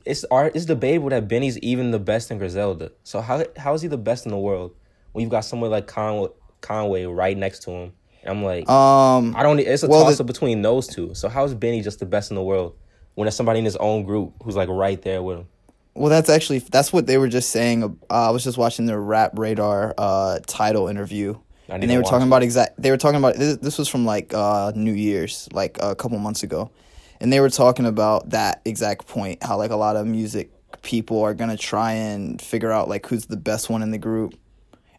it's 0.04 0.24
art. 0.30 0.56
It's 0.56 0.64
debatable 0.64 1.10
that 1.10 1.28
Benny's 1.28 1.56
even 1.58 1.92
the 1.92 2.00
best 2.00 2.30
in 2.32 2.38
Griselda. 2.38 2.90
So 3.04 3.20
how 3.20 3.44
how 3.56 3.74
is 3.74 3.82
he 3.82 3.88
the 3.88 3.96
best 3.98 4.26
in 4.26 4.32
the 4.32 4.38
world 4.38 4.72
when 5.12 5.22
you've 5.22 5.30
got 5.30 5.44
someone 5.44 5.70
like 5.70 5.86
Conway, 5.86 6.28
Conway 6.60 7.04
right 7.04 7.36
next 7.36 7.60
to 7.64 7.70
him? 7.70 7.92
I'm 8.26 8.42
like, 8.42 8.68
um, 8.68 9.34
I 9.36 9.42
don't. 9.42 9.58
It's 9.58 9.82
a 9.82 9.88
well, 9.88 10.04
toss 10.04 10.20
up 10.20 10.26
between 10.26 10.62
those 10.62 10.86
two. 10.86 11.14
So 11.14 11.28
how 11.28 11.44
is 11.44 11.54
Benny 11.54 11.82
just 11.82 11.98
the 11.98 12.06
best 12.06 12.30
in 12.30 12.36
the 12.36 12.42
world 12.42 12.76
when 13.14 13.26
there's 13.26 13.36
somebody 13.36 13.58
in 13.58 13.64
his 13.64 13.76
own 13.76 14.04
group 14.04 14.34
who's 14.42 14.56
like 14.56 14.68
right 14.68 15.00
there 15.02 15.22
with 15.22 15.38
him? 15.38 15.46
Well, 15.94 16.08
that's 16.08 16.30
actually 16.30 16.60
that's 16.60 16.92
what 16.92 17.06
they 17.06 17.18
were 17.18 17.28
just 17.28 17.50
saying. 17.50 17.82
Uh, 18.10 18.28
I 18.28 18.30
was 18.30 18.44
just 18.44 18.56
watching 18.56 18.86
their 18.86 19.00
Rap 19.00 19.38
Radar 19.38 19.94
uh, 19.98 20.38
title 20.46 20.88
interview, 20.88 21.38
and 21.68 21.82
they 21.82 21.96
were 21.96 22.02
talking 22.02 22.22
it. 22.22 22.28
about 22.28 22.42
exact. 22.42 22.80
They 22.80 22.90
were 22.90 22.96
talking 22.96 23.18
about 23.18 23.36
this, 23.36 23.58
this 23.58 23.78
was 23.78 23.88
from 23.88 24.06
like 24.06 24.32
uh, 24.32 24.72
New 24.74 24.92
Year's, 24.92 25.48
like 25.52 25.78
a 25.80 25.94
couple 25.94 26.18
months 26.18 26.42
ago, 26.42 26.70
and 27.20 27.32
they 27.32 27.40
were 27.40 27.50
talking 27.50 27.84
about 27.86 28.30
that 28.30 28.62
exact 28.64 29.06
point. 29.06 29.42
How 29.42 29.58
like 29.58 29.70
a 29.70 29.76
lot 29.76 29.96
of 29.96 30.06
music 30.06 30.50
people 30.80 31.22
are 31.22 31.34
gonna 31.34 31.58
try 31.58 31.92
and 31.92 32.40
figure 32.40 32.72
out 32.72 32.88
like 32.88 33.06
who's 33.06 33.26
the 33.26 33.36
best 33.36 33.68
one 33.68 33.82
in 33.82 33.90
the 33.90 33.98
group, 33.98 34.34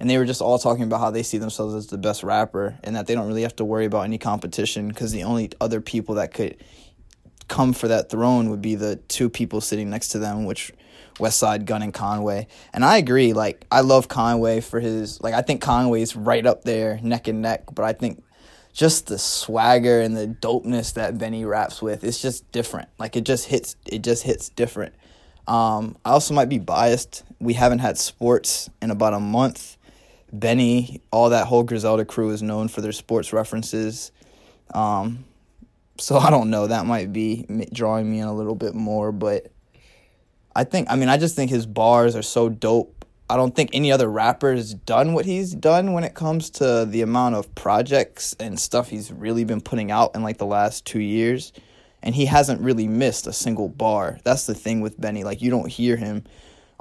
and 0.03 0.09
they 0.09 0.17
were 0.17 0.25
just 0.25 0.41
all 0.41 0.59
talking 0.59 0.83
about 0.83 0.99
how 0.99 1.11
they 1.11 1.23
see 1.23 1.37
themselves 1.37 1.73
as 1.73 1.87
the 1.87 1.97
best 1.97 2.23
rapper, 2.23 2.77
and 2.83 2.93
that 2.97 3.07
they 3.07 3.15
don't 3.15 3.25
really 3.25 3.43
have 3.43 3.55
to 3.55 3.63
worry 3.63 3.85
about 3.85 4.01
any 4.01 4.17
competition 4.17 4.89
because 4.89 5.13
the 5.13 5.23
only 5.23 5.49
other 5.61 5.79
people 5.79 6.15
that 6.15 6.33
could 6.33 6.57
come 7.47 7.71
for 7.71 7.87
that 7.87 8.09
throne 8.09 8.49
would 8.49 8.61
be 8.61 8.75
the 8.75 8.97
two 8.97 9.29
people 9.29 9.61
sitting 9.61 9.89
next 9.89 10.09
to 10.09 10.19
them, 10.19 10.43
which 10.43 10.73
Westside 11.19 11.63
Gunn 11.63 11.83
and 11.83 11.93
Conway. 11.93 12.47
And 12.73 12.83
I 12.83 12.97
agree, 12.97 13.31
like 13.31 13.65
I 13.71 13.79
love 13.79 14.09
Conway 14.09 14.59
for 14.59 14.81
his 14.81 15.21
like 15.21 15.33
I 15.33 15.41
think 15.41 15.61
Conway's 15.61 16.17
right 16.17 16.45
up 16.45 16.65
there, 16.65 16.99
neck 17.01 17.29
and 17.29 17.41
neck, 17.41 17.63
but 17.73 17.85
I 17.85 17.93
think 17.93 18.21
just 18.73 19.07
the 19.07 19.17
swagger 19.17 20.01
and 20.01 20.17
the 20.17 20.27
dopeness 20.27 20.95
that 20.95 21.17
Benny 21.17 21.45
raps 21.45 21.81
with, 21.81 22.03
it's 22.03 22.21
just 22.21 22.51
different. 22.51 22.89
Like 22.99 23.15
it 23.15 23.23
just 23.23 23.45
hits 23.45 23.77
it 23.85 24.03
just 24.03 24.23
hits 24.23 24.49
different. 24.49 24.95
Um, 25.47 25.95
I 26.03 26.09
also 26.09 26.33
might 26.33 26.49
be 26.49 26.59
biased. 26.59 27.23
We 27.39 27.53
haven't 27.53 27.79
had 27.79 27.97
sports 27.97 28.69
in 28.81 28.91
about 28.91 29.13
a 29.13 29.21
month. 29.21 29.77
Benny, 30.33 30.99
all 31.11 31.29
that 31.29 31.45
whole 31.45 31.63
Griselda 31.63 32.03
crew 32.03 32.31
is 32.31 32.41
known 32.41 32.67
for 32.67 32.81
their 32.81 32.91
sports 32.91 33.31
references. 33.31 34.11
Um, 34.73 35.25
so 35.99 36.17
I 36.17 36.31
don't 36.31 36.49
know. 36.49 36.67
That 36.67 36.85
might 36.87 37.13
be 37.13 37.45
drawing 37.71 38.11
me 38.11 38.19
in 38.19 38.27
a 38.27 38.33
little 38.33 38.55
bit 38.55 38.73
more, 38.73 39.11
but 39.11 39.51
I 40.55 40.63
think 40.63 40.89
I 40.89 40.95
mean 40.95 41.09
I 41.09 41.17
just 41.17 41.35
think 41.35 41.51
his 41.51 41.65
bars 41.65 42.15
are 42.15 42.23
so 42.23 42.49
dope. 42.49 43.05
I 43.29 43.37
don't 43.37 43.55
think 43.55 43.69
any 43.73 43.91
other 43.91 44.09
rapper 44.09 44.53
has 44.53 44.73
done 44.73 45.13
what 45.13 45.25
he's 45.25 45.53
done 45.53 45.93
when 45.93 46.03
it 46.03 46.13
comes 46.13 46.49
to 46.51 46.85
the 46.85 47.01
amount 47.01 47.35
of 47.35 47.53
projects 47.55 48.35
and 48.39 48.59
stuff 48.59 48.89
he's 48.89 49.11
really 49.11 49.43
been 49.45 49.61
putting 49.61 49.91
out 49.91 50.13
in 50.13 50.23
like 50.23 50.37
the 50.37 50.45
last 50.45 50.85
two 50.85 50.99
years. 50.99 51.53
And 52.01 52.13
he 52.13 52.25
hasn't 52.25 52.59
really 52.59 52.87
missed 52.87 53.27
a 53.27 53.33
single 53.33 53.69
bar. 53.69 54.19
That's 54.25 54.45
the 54.45 54.53
thing 54.53 54.81
with 54.81 54.99
Benny. 54.99 55.23
Like 55.23 55.41
you 55.41 55.49
don't 55.49 55.69
hear 55.69 55.95
him 55.95 56.25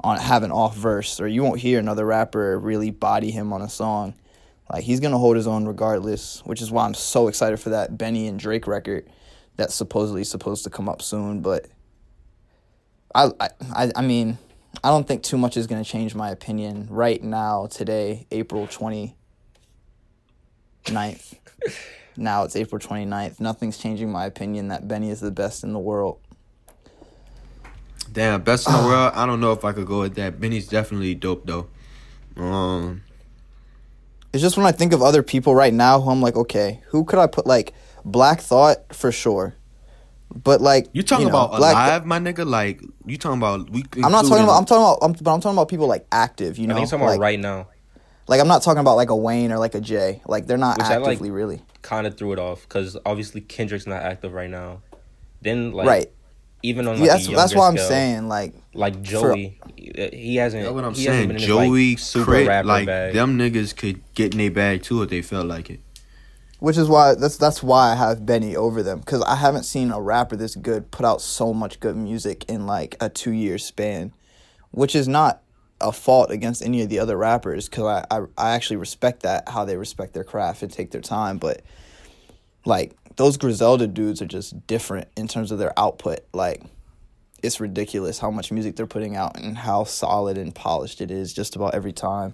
on 0.03 0.17
have 0.17 0.43
an 0.43 0.51
off 0.51 0.75
verse, 0.75 1.21
or 1.21 1.27
you 1.27 1.43
won't 1.43 1.59
hear 1.59 1.79
another 1.79 2.05
rapper 2.05 2.59
really 2.59 2.91
body 2.91 3.31
him 3.31 3.53
on 3.53 3.61
a 3.61 3.69
song. 3.69 4.13
Like 4.71 4.83
he's 4.83 4.99
gonna 4.99 5.17
hold 5.17 5.35
his 5.35 5.47
own 5.47 5.65
regardless, 5.65 6.41
which 6.45 6.61
is 6.61 6.71
why 6.71 6.85
I'm 6.85 6.93
so 6.93 7.27
excited 7.27 7.57
for 7.57 7.69
that 7.69 7.97
Benny 7.97 8.27
and 8.27 8.39
Drake 8.39 8.67
record 8.67 9.09
that's 9.55 9.75
supposedly 9.75 10.23
supposed 10.23 10.63
to 10.63 10.69
come 10.69 10.89
up 10.89 11.01
soon. 11.01 11.41
But 11.41 11.67
I, 13.13 13.29
I, 13.39 13.91
I 13.95 14.01
mean, 14.01 14.37
I 14.83 14.89
don't 14.89 15.07
think 15.07 15.23
too 15.23 15.37
much 15.37 15.57
is 15.57 15.67
gonna 15.67 15.83
change 15.83 16.15
my 16.15 16.31
opinion 16.31 16.87
right 16.89 17.23
now, 17.23 17.67
today, 17.67 18.25
April 18.31 18.67
29th. 18.67 19.13
now 22.17 22.43
it's 22.43 22.55
April 22.55 22.79
29th. 22.79 23.39
Nothing's 23.39 23.77
changing 23.77 24.11
my 24.11 24.25
opinion 24.25 24.69
that 24.69 24.87
Benny 24.87 25.09
is 25.11 25.19
the 25.19 25.31
best 25.31 25.63
in 25.63 25.71
the 25.73 25.79
world. 25.79 26.19
Damn, 28.13 28.41
best 28.43 28.67
in 28.67 28.73
the 28.73 28.83
world. 28.83 29.11
I 29.15 29.25
don't 29.25 29.39
know 29.41 29.51
if 29.51 29.65
I 29.65 29.71
could 29.73 29.87
go 29.87 30.01
with 30.01 30.15
that. 30.15 30.39
Benny's 30.39 30.67
definitely 30.67 31.15
dope 31.15 31.45
though. 31.45 31.67
Um, 32.37 33.01
It's 34.31 34.41
just 34.41 34.55
when 34.55 34.65
I 34.65 34.71
think 34.71 34.93
of 34.93 35.01
other 35.01 35.23
people 35.23 35.53
right 35.55 35.73
now 35.73 35.99
who 35.99 36.09
I'm 36.11 36.21
like, 36.21 36.35
okay, 36.35 36.81
who 36.87 37.03
could 37.05 37.19
I 37.19 37.27
put 37.27 37.45
like 37.47 37.73
Black 38.05 38.39
Thought 38.41 38.93
for 38.93 39.11
sure. 39.11 39.55
But 40.35 40.61
like 40.61 40.87
you 40.93 41.03
talking 41.03 41.27
know, 41.27 41.31
about 41.45 41.57
Black- 41.57 41.73
alive, 41.75 42.05
my 42.05 42.19
nigga? 42.19 42.45
Like 42.47 42.81
you 43.05 43.17
talking 43.17 43.37
about 43.39 43.69
we? 43.69 43.83
I'm 44.03 44.11
not 44.11 44.25
talking 44.25 44.43
about. 44.43 44.57
I'm 44.57 44.65
talking 44.65 44.83
about. 44.83 44.99
I'm, 45.03 45.13
but 45.13 45.31
I'm 45.33 45.41
talking 45.41 45.57
about 45.57 45.69
people 45.69 45.87
like 45.87 46.07
active. 46.11 46.57
You 46.57 46.65
I 46.65 46.67
know, 46.67 46.73
think 46.75 46.83
he's 46.85 46.91
talking 46.91 47.05
like, 47.05 47.15
about 47.17 47.21
right 47.23 47.39
now. 47.39 47.67
like 48.27 48.41
I'm 48.41 48.47
not 48.47 48.63
talking 48.63 48.79
about 48.79 48.95
like 48.95 49.09
a 49.11 49.15
Wayne 49.15 49.51
or 49.51 49.59
like 49.59 49.75
a 49.75 49.81
Jay. 49.81 50.21
Like 50.27 50.47
they're 50.47 50.57
not 50.57 50.77
Which 50.77 50.87
I 50.87 50.97
like- 50.97 51.07
actively 51.09 51.29
really. 51.31 51.61
Kind 51.83 52.07
of 52.07 52.17
threw 52.17 52.31
it 52.33 52.39
off 52.39 52.61
because 52.63 52.97
obviously 53.05 53.41
Kendrick's 53.41 53.85
not 53.85 54.01
active 54.01 54.33
right 54.33 54.49
now. 54.49 54.81
Then 55.41 55.71
like 55.71 55.87
right. 55.87 56.11
Even 56.63 56.87
on 56.87 56.97
Yeah, 56.97 57.07
that's 57.07 57.27
a 57.27 57.31
that's 57.31 57.53
younger 57.53 57.59
why 57.59 57.67
I'm 57.69 57.77
scale, 57.77 57.87
saying 57.89 58.27
like 58.29 58.55
like 58.73 59.01
Joey, 59.01 59.59
eh, 59.95 60.09
he 60.13 60.37
hasn't. 60.37 60.63
That's 60.63 60.73
what 60.73 60.85
I'm 60.85 60.95
saying. 60.95 61.27
been 61.29 61.37
in 61.37 61.43
his, 61.43 61.47
Joey, 61.47 61.91
like, 61.91 61.99
super 61.99 62.25
Crit, 62.25 62.55
like 62.63 62.85
bag. 62.87 63.13
them 63.13 63.37
niggas 63.37 63.75
could 63.75 64.01
get 64.15 64.33
in 64.33 64.39
their 64.39 64.51
bag 64.51 64.83
too 64.83 65.01
if 65.03 65.09
they 65.09 65.21
felt 65.21 65.47
like 65.47 65.69
it. 65.69 65.81
which 66.59 66.77
is 66.77 66.87
why 66.89 67.15
that's 67.15 67.37
that's 67.37 67.61
why 67.63 67.91
I 67.91 67.95
have 67.95 68.25
Benny 68.25 68.55
over 68.55 68.83
them 68.83 68.99
because 68.99 69.21
I 69.23 69.35
haven't 69.35 69.63
seen 69.63 69.91
a 69.91 70.01
rapper 70.01 70.35
this 70.37 70.55
good 70.55 70.91
put 70.91 71.05
out 71.05 71.21
so 71.21 71.53
much 71.53 71.79
good 71.79 71.95
music 71.97 72.45
in 72.49 72.65
like 72.65 72.95
a 73.01 73.09
two 73.09 73.31
year 73.31 73.57
span, 73.57 74.13
which 74.71 74.95
is 74.95 75.07
not 75.07 75.41
a 75.81 75.91
fault 75.91 76.31
against 76.31 76.63
any 76.63 76.81
of 76.81 76.89
the 76.89 76.99
other 76.99 77.17
rappers 77.17 77.67
because 77.69 78.05
I, 78.11 78.17
I 78.19 78.25
I 78.37 78.51
actually 78.55 78.77
respect 78.77 79.23
that 79.23 79.49
how 79.49 79.65
they 79.65 79.77
respect 79.77 80.13
their 80.13 80.23
craft 80.23 80.63
and 80.63 80.71
take 80.71 80.91
their 80.91 81.01
time, 81.01 81.37
but 81.37 81.61
like 82.65 82.95
those 83.15 83.37
Griselda 83.37 83.87
dudes 83.87 84.21
are 84.21 84.25
just 84.27 84.65
different 84.67 85.07
in 85.15 85.27
terms 85.27 85.51
of 85.51 85.59
their 85.59 85.77
output. 85.77 86.21
Like 86.33 86.63
it's 87.41 87.59
ridiculous 87.59 88.19
how 88.19 88.31
much 88.31 88.51
music 88.51 88.75
they're 88.75 88.87
putting 88.87 89.15
out 89.15 89.39
and 89.39 89.57
how 89.57 89.83
solid 89.83 90.37
and 90.37 90.53
polished 90.55 91.01
it 91.01 91.11
is 91.11 91.33
just 91.33 91.55
about 91.55 91.73
every 91.75 91.93
time. 91.93 92.33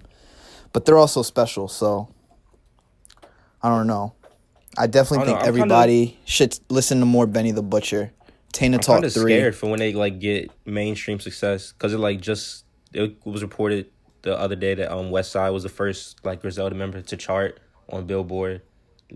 But 0.72 0.84
they're 0.84 0.98
also 0.98 1.22
special, 1.22 1.66
so 1.68 2.08
I 3.62 3.68
don't 3.68 3.86
know. 3.86 4.14
I 4.78 4.86
definitely 4.86 5.24
I 5.26 5.26
know, 5.26 5.32
think 5.32 5.42
I'm 5.42 5.48
everybody 5.48 6.18
should 6.24 6.58
listen 6.68 7.00
to 7.00 7.06
more 7.06 7.26
Benny 7.26 7.50
the 7.50 7.62
Butcher. 7.62 8.12
Tana 8.52 8.76
I'm 8.76 8.80
Talk 8.80 8.94
kind 8.96 9.04
of 9.04 9.12
three. 9.12 9.32
scared 9.32 9.56
for 9.56 9.68
when 9.68 9.80
they 9.80 9.92
like 9.92 10.20
get 10.20 10.50
mainstream 10.64 11.20
success 11.20 11.72
because 11.72 11.92
it 11.92 11.98
like 11.98 12.20
just 12.20 12.64
it 12.92 13.16
was 13.24 13.42
reported 13.42 13.86
the 14.22 14.38
other 14.38 14.56
day 14.56 14.74
that 14.74 14.92
um 14.92 15.10
West 15.10 15.32
Side 15.32 15.50
was 15.50 15.62
the 15.64 15.68
first 15.68 16.24
like 16.24 16.40
Griselda 16.40 16.74
member 16.74 17.00
to 17.02 17.16
chart 17.16 17.58
on 17.88 18.06
Billboard, 18.06 18.62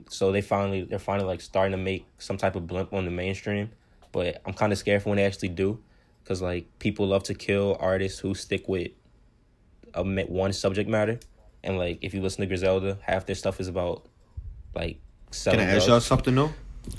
so 0.08 0.32
they 0.32 0.40
finally 0.40 0.82
they're 0.84 0.98
finally 0.98 1.26
like 1.26 1.40
starting 1.40 1.72
to 1.72 1.78
make 1.82 2.06
some 2.18 2.36
type 2.36 2.56
of 2.56 2.66
blimp 2.66 2.92
on 2.92 3.04
the 3.04 3.10
mainstream. 3.10 3.70
But 4.12 4.40
I'm 4.46 4.52
kind 4.54 4.72
of 4.72 4.78
scared 4.78 5.02
for 5.02 5.10
when 5.10 5.16
they 5.16 5.24
actually 5.24 5.48
do, 5.48 5.80
because 6.22 6.40
like 6.40 6.66
people 6.78 7.08
love 7.08 7.24
to 7.24 7.34
kill 7.34 7.76
artists 7.80 8.18
who 8.20 8.34
stick 8.34 8.68
with 8.68 8.88
a 9.92 10.04
ma- 10.04 10.22
one 10.22 10.52
subject 10.52 10.88
matter, 10.88 11.18
and 11.62 11.76
like 11.78 11.98
if 12.00 12.14
you 12.14 12.20
listen 12.22 12.40
to 12.42 12.46
Griselda, 12.46 12.98
half 13.02 13.26
their 13.26 13.34
stuff 13.34 13.60
is 13.60 13.68
about 13.68 14.06
like 14.74 14.98
selling 15.30 15.60
Can 15.60 15.68
I 15.68 15.72
ask 15.74 15.88
y'all 15.88 16.00
something 16.00 16.34
though? 16.34 16.52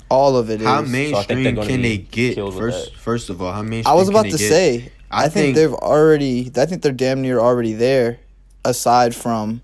All 0.08 0.36
of 0.36 0.50
it 0.50 0.60
How 0.60 0.82
mainstream 0.82 1.54
gonna 1.54 1.66
can 1.68 1.82
they 1.82 1.98
get? 1.98 2.34
First, 2.34 2.96
first 2.96 3.30
of 3.30 3.40
all, 3.40 3.52
how 3.52 3.62
mainstream? 3.62 3.92
I 3.92 3.96
was 3.96 4.08
can 4.08 4.16
about 4.16 4.24
they 4.24 4.30
to 4.32 4.38
get? 4.38 4.48
say. 4.50 4.92
I, 5.10 5.26
I 5.26 5.28
think, 5.28 5.32
think- 5.32 5.56
they've 5.56 5.72
already. 5.74 6.50
I 6.56 6.66
think 6.66 6.82
they're 6.82 6.92
damn 6.92 7.22
near 7.22 7.38
already 7.38 7.72
there. 7.72 8.18
Aside 8.64 9.14
from, 9.14 9.62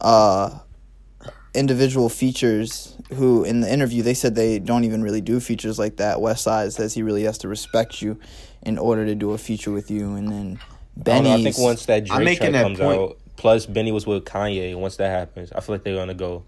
uh, 0.00 0.58
individual 1.56 2.08
features. 2.08 2.96
Who 3.14 3.44
in 3.44 3.60
the 3.60 3.72
interview 3.72 4.02
they 4.02 4.14
said 4.14 4.34
they 4.34 4.58
don't 4.58 4.84
even 4.84 5.02
really 5.02 5.20
do 5.20 5.38
features 5.40 5.78
like 5.78 5.96
that. 5.96 6.20
West 6.20 6.42
Side 6.44 6.72
says 6.72 6.94
he 6.94 7.02
really 7.02 7.22
has 7.24 7.38
to 7.38 7.48
respect 7.48 8.02
you 8.02 8.18
in 8.62 8.78
order 8.78 9.06
to 9.06 9.14
do 9.14 9.30
a 9.32 9.38
feature 9.38 9.70
with 9.70 9.90
you, 9.90 10.14
and 10.16 10.28
then 10.28 10.58
I 10.58 11.02
don't 11.02 11.24
know, 11.24 11.30
Benny's. 11.30 11.40
I 11.40 11.42
think 11.50 11.58
once 11.58 11.86
that 11.86 12.04
Drake 12.04 12.18
I'm 12.18 12.24
making 12.24 12.50
track 12.50 12.52
that 12.52 12.62
comes 12.64 12.78
point. 12.80 13.00
out, 13.00 13.18
plus 13.36 13.66
Benny 13.66 13.92
was 13.92 14.06
with 14.06 14.24
Kanye. 14.24 14.76
Once 14.76 14.96
that 14.96 15.10
happens, 15.10 15.52
I 15.52 15.60
feel 15.60 15.76
like 15.76 15.84
they're 15.84 15.94
gonna 15.94 16.14
go 16.14 16.42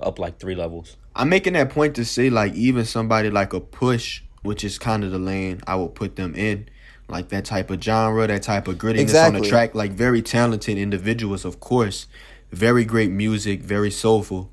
up 0.00 0.18
like 0.18 0.38
three 0.38 0.54
levels. 0.56 0.96
I'm 1.14 1.28
making 1.28 1.52
that 1.52 1.70
point 1.70 1.94
to 1.96 2.04
say 2.04 2.28
like 2.28 2.54
even 2.54 2.84
somebody 2.84 3.30
like 3.30 3.52
a 3.52 3.60
push, 3.60 4.22
which 4.42 4.64
is 4.64 4.78
kind 4.78 5.04
of 5.04 5.12
the 5.12 5.18
lane 5.18 5.60
I 5.66 5.76
would 5.76 5.94
put 5.94 6.16
them 6.16 6.34
in, 6.34 6.68
like 7.08 7.28
that 7.28 7.44
type 7.44 7.70
of 7.70 7.80
genre, 7.80 8.26
that 8.26 8.42
type 8.42 8.66
of 8.66 8.76
grittiness 8.78 8.94
on 8.96 9.00
Exactly. 9.02 9.40
the 9.42 9.48
track. 9.48 9.74
Like 9.76 9.92
very 9.92 10.22
talented 10.22 10.76
individuals, 10.76 11.44
of 11.44 11.60
course, 11.60 12.08
very 12.54 12.84
great 12.84 13.10
music, 13.10 13.62
very 13.62 13.90
soulful, 13.90 14.50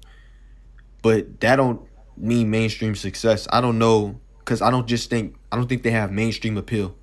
but 1.01 1.39
that 1.41 1.55
don't 1.55 1.81
mean 2.17 2.49
mainstream 2.49 2.95
success. 2.95 3.47
I 3.51 3.61
don't 3.61 3.77
know 3.77 4.19
because 4.39 4.61
I 4.61 4.71
don't 4.71 4.87
just 4.87 5.09
think 5.09 5.35
I 5.51 5.55
don't 5.55 5.67
think 5.67 5.83
they 5.83 5.91
have 5.91 6.11
mainstream 6.11 6.57
appeal. 6.57 6.95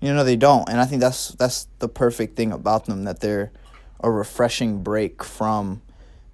You 0.00 0.14
know 0.14 0.24
they 0.24 0.36
don't, 0.36 0.68
and 0.68 0.80
I 0.80 0.86
think 0.86 1.00
that's 1.00 1.28
that's 1.28 1.66
the 1.78 1.88
perfect 1.88 2.36
thing 2.36 2.52
about 2.52 2.86
them 2.86 3.04
that 3.04 3.20
they're 3.20 3.52
a 4.00 4.10
refreshing 4.10 4.82
break 4.82 5.22
from 5.22 5.82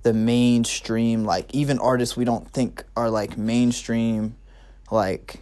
the 0.02 0.12
mainstream. 0.12 1.24
Like 1.24 1.52
even 1.54 1.78
artists 1.78 2.16
we 2.16 2.24
don't 2.24 2.48
think 2.50 2.84
are 2.96 3.10
like 3.10 3.36
mainstream, 3.36 4.36
like 4.90 5.40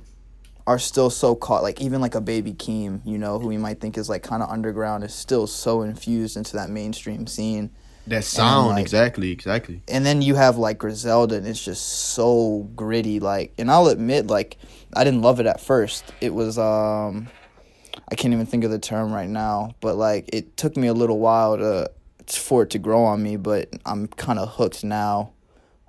are 0.66 0.78
still 0.78 1.10
so 1.10 1.34
caught. 1.34 1.62
Like 1.62 1.80
even 1.80 2.00
like 2.00 2.14
a 2.14 2.20
Baby 2.20 2.52
Keem, 2.54 3.00
you 3.04 3.18
know, 3.18 3.38
who 3.38 3.48
we 3.48 3.58
might 3.58 3.80
think 3.80 3.98
is 3.98 4.08
like 4.08 4.22
kind 4.22 4.42
of 4.42 4.50
underground, 4.50 5.04
is 5.04 5.14
still 5.14 5.46
so 5.46 5.82
infused 5.82 6.36
into 6.36 6.54
that 6.56 6.70
mainstream 6.70 7.26
scene. 7.26 7.70
That 8.06 8.24
sound, 8.24 8.70
like- 8.70 8.82
exactly, 8.82 9.30
exactly. 9.30 9.82
And 9.88 10.04
then 10.04 10.20
you 10.20 10.34
have 10.34 10.58
like 10.58 10.78
Griselda, 10.78 11.36
and 11.36 11.46
it's 11.46 11.62
just 11.64 11.86
so 11.86 12.68
gritty. 12.76 13.18
Like, 13.20 13.52
and 13.56 13.70
I'll 13.70 13.88
admit, 13.88 14.26
like, 14.26 14.58
I 14.94 15.04
didn't 15.04 15.22
love 15.22 15.40
it 15.40 15.46
at 15.46 15.60
first. 15.60 16.04
It 16.20 16.34
was 16.34 16.58
um, 16.58 17.28
I 18.08 18.14
can't 18.14 18.34
even 18.34 18.46
think 18.46 18.64
of 18.64 18.70
the 18.70 18.78
term 18.78 19.12
right 19.12 19.28
now, 19.28 19.74
but 19.80 19.96
like 19.96 20.28
it 20.32 20.56
took 20.56 20.76
me 20.76 20.86
a 20.88 20.94
little 20.94 21.18
while 21.18 21.56
to 21.56 21.90
for 22.28 22.62
it 22.62 22.70
to 22.70 22.78
grow 22.78 23.04
on 23.04 23.22
me, 23.22 23.36
but 23.36 23.68
I'm 23.84 24.06
kind 24.06 24.38
of 24.38 24.50
hooked 24.50 24.82
now. 24.84 25.32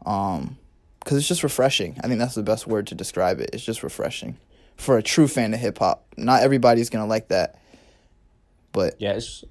Um, 0.06 0.58
cause 1.04 1.18
it's 1.18 1.28
just 1.28 1.44
refreshing. 1.44 1.98
I 2.04 2.08
think 2.08 2.20
that's 2.20 2.36
the 2.36 2.44
best 2.44 2.68
word 2.68 2.88
to 2.88 2.96
describe 2.96 3.40
it. 3.40 3.50
It's 3.54 3.64
just 3.64 3.84
refreshing 3.84 4.38
for 4.78 4.98
a 4.98 5.04
true 5.04 5.28
fan 5.28 5.54
of 5.54 5.60
hip 5.60 5.80
hop. 5.80 6.06
Not 6.18 6.44
everybody's 6.44 6.90
gonna 6.90 7.08
like 7.08 7.30
that, 7.30 7.60
but 8.72 8.96
Yeah, 9.00 9.14
it's. 9.14 9.44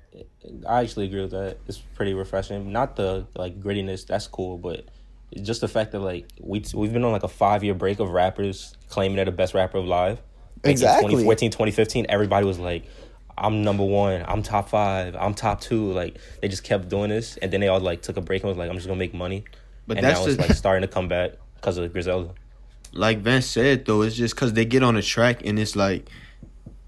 I 0.68 0.82
actually 0.82 1.06
agree 1.06 1.22
with 1.22 1.30
that. 1.30 1.58
It's 1.66 1.78
pretty 1.78 2.12
refreshing. 2.12 2.70
Not 2.70 2.96
the 2.96 3.26
like 3.34 3.60
grittiness. 3.60 4.06
That's 4.06 4.26
cool, 4.26 4.58
but 4.58 4.84
just 5.42 5.60
the 5.60 5.68
fact 5.68 5.92
that 5.92 6.00
like 6.00 6.26
we 6.40 6.62
we've 6.74 6.92
been 6.92 7.04
on 7.04 7.12
like 7.12 7.22
a 7.22 7.28
five 7.28 7.64
year 7.64 7.74
break 7.74 7.98
of 8.00 8.10
rappers 8.10 8.76
claiming 8.88 9.16
they're 9.16 9.24
the 9.24 9.32
best 9.32 9.54
rapper 9.54 9.78
alive. 9.78 10.20
Like, 10.62 10.72
Exactly. 10.72 11.10
2014, 11.10 11.50
2015, 11.50 12.06
everybody 12.08 12.46
was 12.46 12.58
like, 12.58 12.84
"I'm 13.36 13.62
number 13.62 13.84
one. 13.84 14.24
I'm 14.26 14.42
top 14.42 14.68
five. 14.68 15.16
I'm 15.16 15.34
top 15.34 15.60
two. 15.60 15.92
Like 15.92 16.18
they 16.40 16.48
just 16.48 16.64
kept 16.64 16.88
doing 16.88 17.10
this, 17.10 17.36
and 17.38 17.52
then 17.52 17.60
they 17.60 17.68
all 17.68 17.80
like 17.80 18.02
took 18.02 18.16
a 18.16 18.20
break 18.20 18.42
and 18.42 18.48
was 18.48 18.58
like, 18.58 18.70
"I'm 18.70 18.76
just 18.76 18.86
gonna 18.86 18.98
make 18.98 19.14
money." 19.14 19.44
But 19.86 19.98
and 19.98 20.06
that's 20.06 20.20
now 20.20 20.26
it's 20.26 20.38
like 20.38 20.52
starting 20.52 20.82
to 20.82 20.92
come 20.92 21.08
back 21.08 21.32
because 21.56 21.78
of 21.78 21.92
Griselda. 21.92 22.34
Like 22.94 23.18
Vince 23.18 23.46
said 23.46 23.84
though, 23.84 24.02
it's 24.02 24.16
just 24.16 24.34
because 24.34 24.52
they 24.52 24.64
get 24.64 24.82
on 24.82 24.94
the 24.94 25.02
track 25.02 25.44
and 25.44 25.58
it's 25.58 25.76
like 25.76 26.08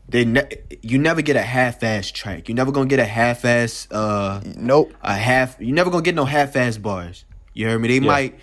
they 0.09 0.24
ne- 0.24 0.48
you 0.82 0.98
never 0.98 1.20
get 1.20 1.36
a 1.36 1.42
half-ass 1.42 2.11
track. 2.12 2.48
You're 2.48 2.57
never 2.57 2.70
gonna 2.72 2.86
get 2.86 3.00
a 3.00 3.04
half-ass 3.04 3.88
uh 3.90 4.40
nope. 4.57 4.94
a 5.02 5.14
half. 5.14 5.57
You're 5.61 5.74
never 5.74 5.90
gonna 5.90 6.02
get 6.02 6.14
no 6.14 6.24
half-ass 6.24 6.78
bars. 6.78 7.24
You 7.54 7.68
heard 7.68 7.80
me? 7.80 7.88
They 7.88 8.00
might. 8.00 8.38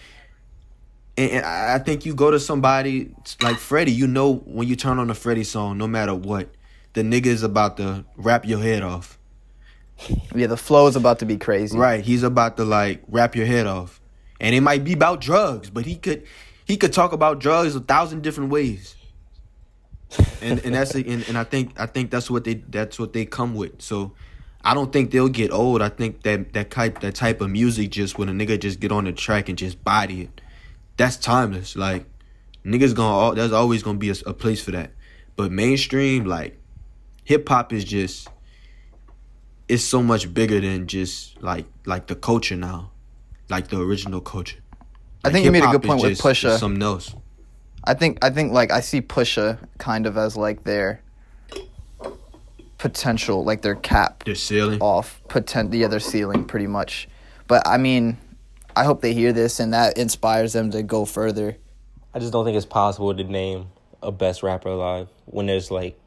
And, 1.18 1.32
and 1.32 1.46
I 1.46 1.76
I 1.76 1.80
think 1.80 2.06
you 2.06 2.14
go 2.14 2.32
to 2.32 2.40
somebody 2.40 3.16
like 3.42 3.58
Freddie. 3.58 3.94
You 3.94 4.08
know 4.08 4.36
when 4.46 4.68
you 4.68 4.76
turn 4.76 5.00
on 5.00 5.10
a 5.10 5.16
Freddie 5.16 5.44
song, 5.46 5.78
no 5.78 5.88
matter 5.88 6.14
what, 6.14 6.50
the 6.94 7.02
nigga 7.02 7.28
is 7.28 7.44
about 7.44 7.78
to 7.78 8.04
rap 8.18 8.46
your 8.46 8.60
head 8.60 8.84
off. 8.84 9.18
Yeah, 10.36 10.48
the 10.48 10.58
flow 10.58 10.88
is 10.88 10.96
about 10.96 11.20
to 11.20 11.26
be 11.26 11.38
crazy. 11.38 11.78
Right, 11.78 12.04
he's 12.04 12.24
about 12.24 12.58
to 12.58 12.66
like 12.66 13.04
rap 13.08 13.36
your 13.36 13.46
head 13.46 13.68
off, 13.68 14.02
and 14.42 14.54
it 14.54 14.62
might 14.62 14.84
be 14.84 14.94
about 14.94 15.22
drugs, 15.22 15.70
but 15.70 15.86
he 15.86 15.96
could 15.96 16.24
he 16.66 16.78
could 16.78 16.94
talk 16.94 17.12
about 17.12 17.40
drugs 17.40 17.76
a 17.76 17.80
thousand 17.80 18.24
different 18.24 18.50
ways. 18.50 18.96
And 20.42 20.60
and 20.64 20.76
that's 20.76 20.94
and, 20.94 21.28
and 21.28 21.38
I 21.38 21.44
think 21.44 21.80
I 21.80 21.86
think 21.86 22.12
that's 22.12 22.30
what 22.30 22.44
they 22.44 22.56
that's 22.56 23.00
what 23.00 23.14
they 23.14 23.26
come 23.26 23.56
with. 23.56 23.82
So 23.82 24.14
I 24.64 24.74
don't 24.74 24.94
think 24.94 25.12
they'll 25.12 25.30
get 25.30 25.52
old. 25.52 25.82
I 25.82 25.90
think 25.90 26.24
that 26.24 26.54
that 26.54 26.72
type 26.72 27.02
that 27.02 27.16
type 27.16 27.42
of 27.42 27.50
music 27.50 27.92
just 27.92 28.18
when 28.18 28.30
a 28.30 28.32
nigga 28.32 28.60
just 28.60 28.80
get 28.80 28.92
on 28.92 29.06
the 29.06 29.12
track 29.12 29.50
and 29.50 29.58
just 29.58 29.84
body 29.84 30.22
it, 30.22 30.42
that's 30.98 31.18
timeless. 31.18 31.76
Like 31.76 32.06
niggas 32.64 32.96
gonna 32.96 33.36
there's 33.36 33.52
always 33.52 33.84
gonna 33.84 33.98
be 33.98 34.10
a, 34.10 34.16
a 34.26 34.34
place 34.34 34.64
for 34.64 34.72
that. 34.72 34.92
But 35.36 35.52
mainstream 35.52 36.26
like 36.26 36.60
hip 37.24 37.50
hop 37.50 37.74
is 37.74 37.84
just 37.84 38.30
it's 39.68 39.84
so 39.84 40.04
much 40.04 40.34
bigger 40.34 40.60
than 40.62 40.88
just 40.88 41.42
like 41.42 41.66
like 41.86 42.08
the 42.08 42.16
culture 42.16 42.56
now, 42.56 42.92
like 43.50 43.70
the 43.70 43.82
original 43.82 44.22
culture. 44.22 44.63
I 45.24 45.28
Like, 45.30 45.34
think 45.34 45.46
you 45.46 45.52
made 45.52 45.64
a 45.64 45.68
good 45.72 45.84
point 45.84 46.02
with 46.02 46.20
Pusha. 46.20 46.54
is 46.56 46.60
Something. 46.60 47.22
I 47.86 47.94
think 47.94 48.24
I 48.24 48.30
think 48.30 48.52
like 48.54 48.72
I 48.72 48.80
see 48.82 49.02
Pusha 49.02 49.58
kind 49.78 50.06
of 50.06 50.18
as 50.18 50.36
like 50.38 50.64
their 50.64 51.02
potential, 52.78 53.44
like 53.44 53.62
their 53.62 53.76
cap 53.76 54.24
They're 54.26 54.36
ceiling. 54.36 54.80
off 54.82 55.22
potent 55.30 55.72
the 55.72 55.86
other 55.86 56.00
ceiling 56.00 56.46
pretty 56.46 56.68
much. 56.68 57.08
But 57.48 57.66
I 57.68 57.78
mean, 57.78 58.18
I 58.76 58.84
hope 58.84 59.02
they 59.02 59.14
hear 59.14 59.32
this 59.34 59.60
and 59.60 59.74
that 59.74 59.98
inspires 59.98 60.54
them 60.54 60.72
to 60.72 60.84
go 60.84 61.06
further. 61.06 61.58
I 62.14 62.20
just 62.20 62.32
don't 62.32 62.46
think 62.46 62.58
it's 62.58 62.66
possible 62.66 63.14
to 63.16 63.24
name 63.24 63.68
a 64.02 64.12
best 64.12 64.44
rapper 64.44 64.70
alive 64.70 65.08
when 65.26 65.46
there's 65.46 65.72
like 65.72 65.98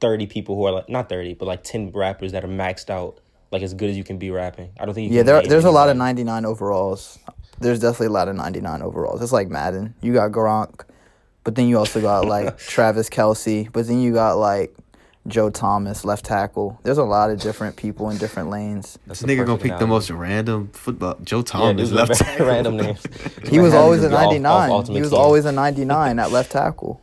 30 0.00 0.26
people 0.26 0.54
who 0.54 0.64
are 0.66 0.72
like 0.72 0.88
not 0.88 1.08
30, 1.08 1.34
but 1.34 1.46
like 1.46 1.64
10 1.64 1.90
rappers 1.92 2.32
that 2.32 2.44
are 2.44 2.48
maxed 2.48 2.90
out 2.90 3.18
like 3.50 3.62
as 3.62 3.74
good 3.74 3.90
as 3.90 3.96
you 3.96 4.04
can 4.04 4.18
be 4.18 4.30
rapping. 4.30 4.70
I 4.78 4.84
don't 4.84 4.94
think 4.94 5.10
you 5.10 5.16
Yeah, 5.16 5.22
can 5.22 5.26
there 5.26 5.40
name 5.42 5.48
there's 5.50 5.64
a 5.64 5.70
lot 5.70 5.88
of 5.88 5.96
99 5.96 6.44
overalls. 6.44 7.18
There's 7.60 7.80
definitely 7.80 8.06
a 8.08 8.10
lot 8.10 8.28
of 8.28 8.36
99 8.36 8.82
overalls. 8.82 9.20
It's 9.22 9.32
like 9.32 9.48
Madden. 9.48 9.94
You 10.00 10.12
got 10.12 10.30
Gronk, 10.30 10.82
but 11.44 11.54
then 11.56 11.68
you 11.68 11.78
also 11.78 12.00
got 12.00 12.24
like 12.26 12.58
Travis 12.74 13.08
Kelce, 13.10 13.70
but 13.72 13.86
then 13.86 14.00
you 14.00 14.12
got 14.12 14.34
like 14.38 14.74
Joe 15.26 15.50
Thomas, 15.50 16.04
left 16.04 16.24
tackle. 16.24 16.78
There's 16.84 16.98
a 16.98 17.04
lot 17.04 17.30
of 17.30 17.40
different 17.40 17.76
people 17.76 18.08
in 18.10 18.16
different 18.18 18.48
lanes. 18.50 18.98
That's 19.06 19.20
This 19.20 19.30
nigga 19.30 19.44
gonna 19.44 19.58
perfect 19.58 19.72
pick 19.74 19.78
the 19.80 19.86
most 19.86 20.10
random 20.10 20.68
football. 20.72 21.16
Joe 21.22 21.42
Thomas 21.42 21.76
these 21.90 21.92
are 21.92 22.06
left 22.06 22.14
tackle. 22.20 22.46
random 22.46 22.76
names. 22.76 23.02
He 23.48 23.58
was 23.58 23.74
always 23.74 24.02
a 24.04 24.08
names 24.08 24.44
off- 24.46 24.70
off 24.70 24.88
99. 24.88 24.94
He 24.94 25.00
was 25.00 25.10
Team. 25.10 25.18
always 25.20 25.44
a 25.44 25.52
99 25.52 26.18
at 26.18 26.30
left 26.30 26.52
tackle. 26.52 27.00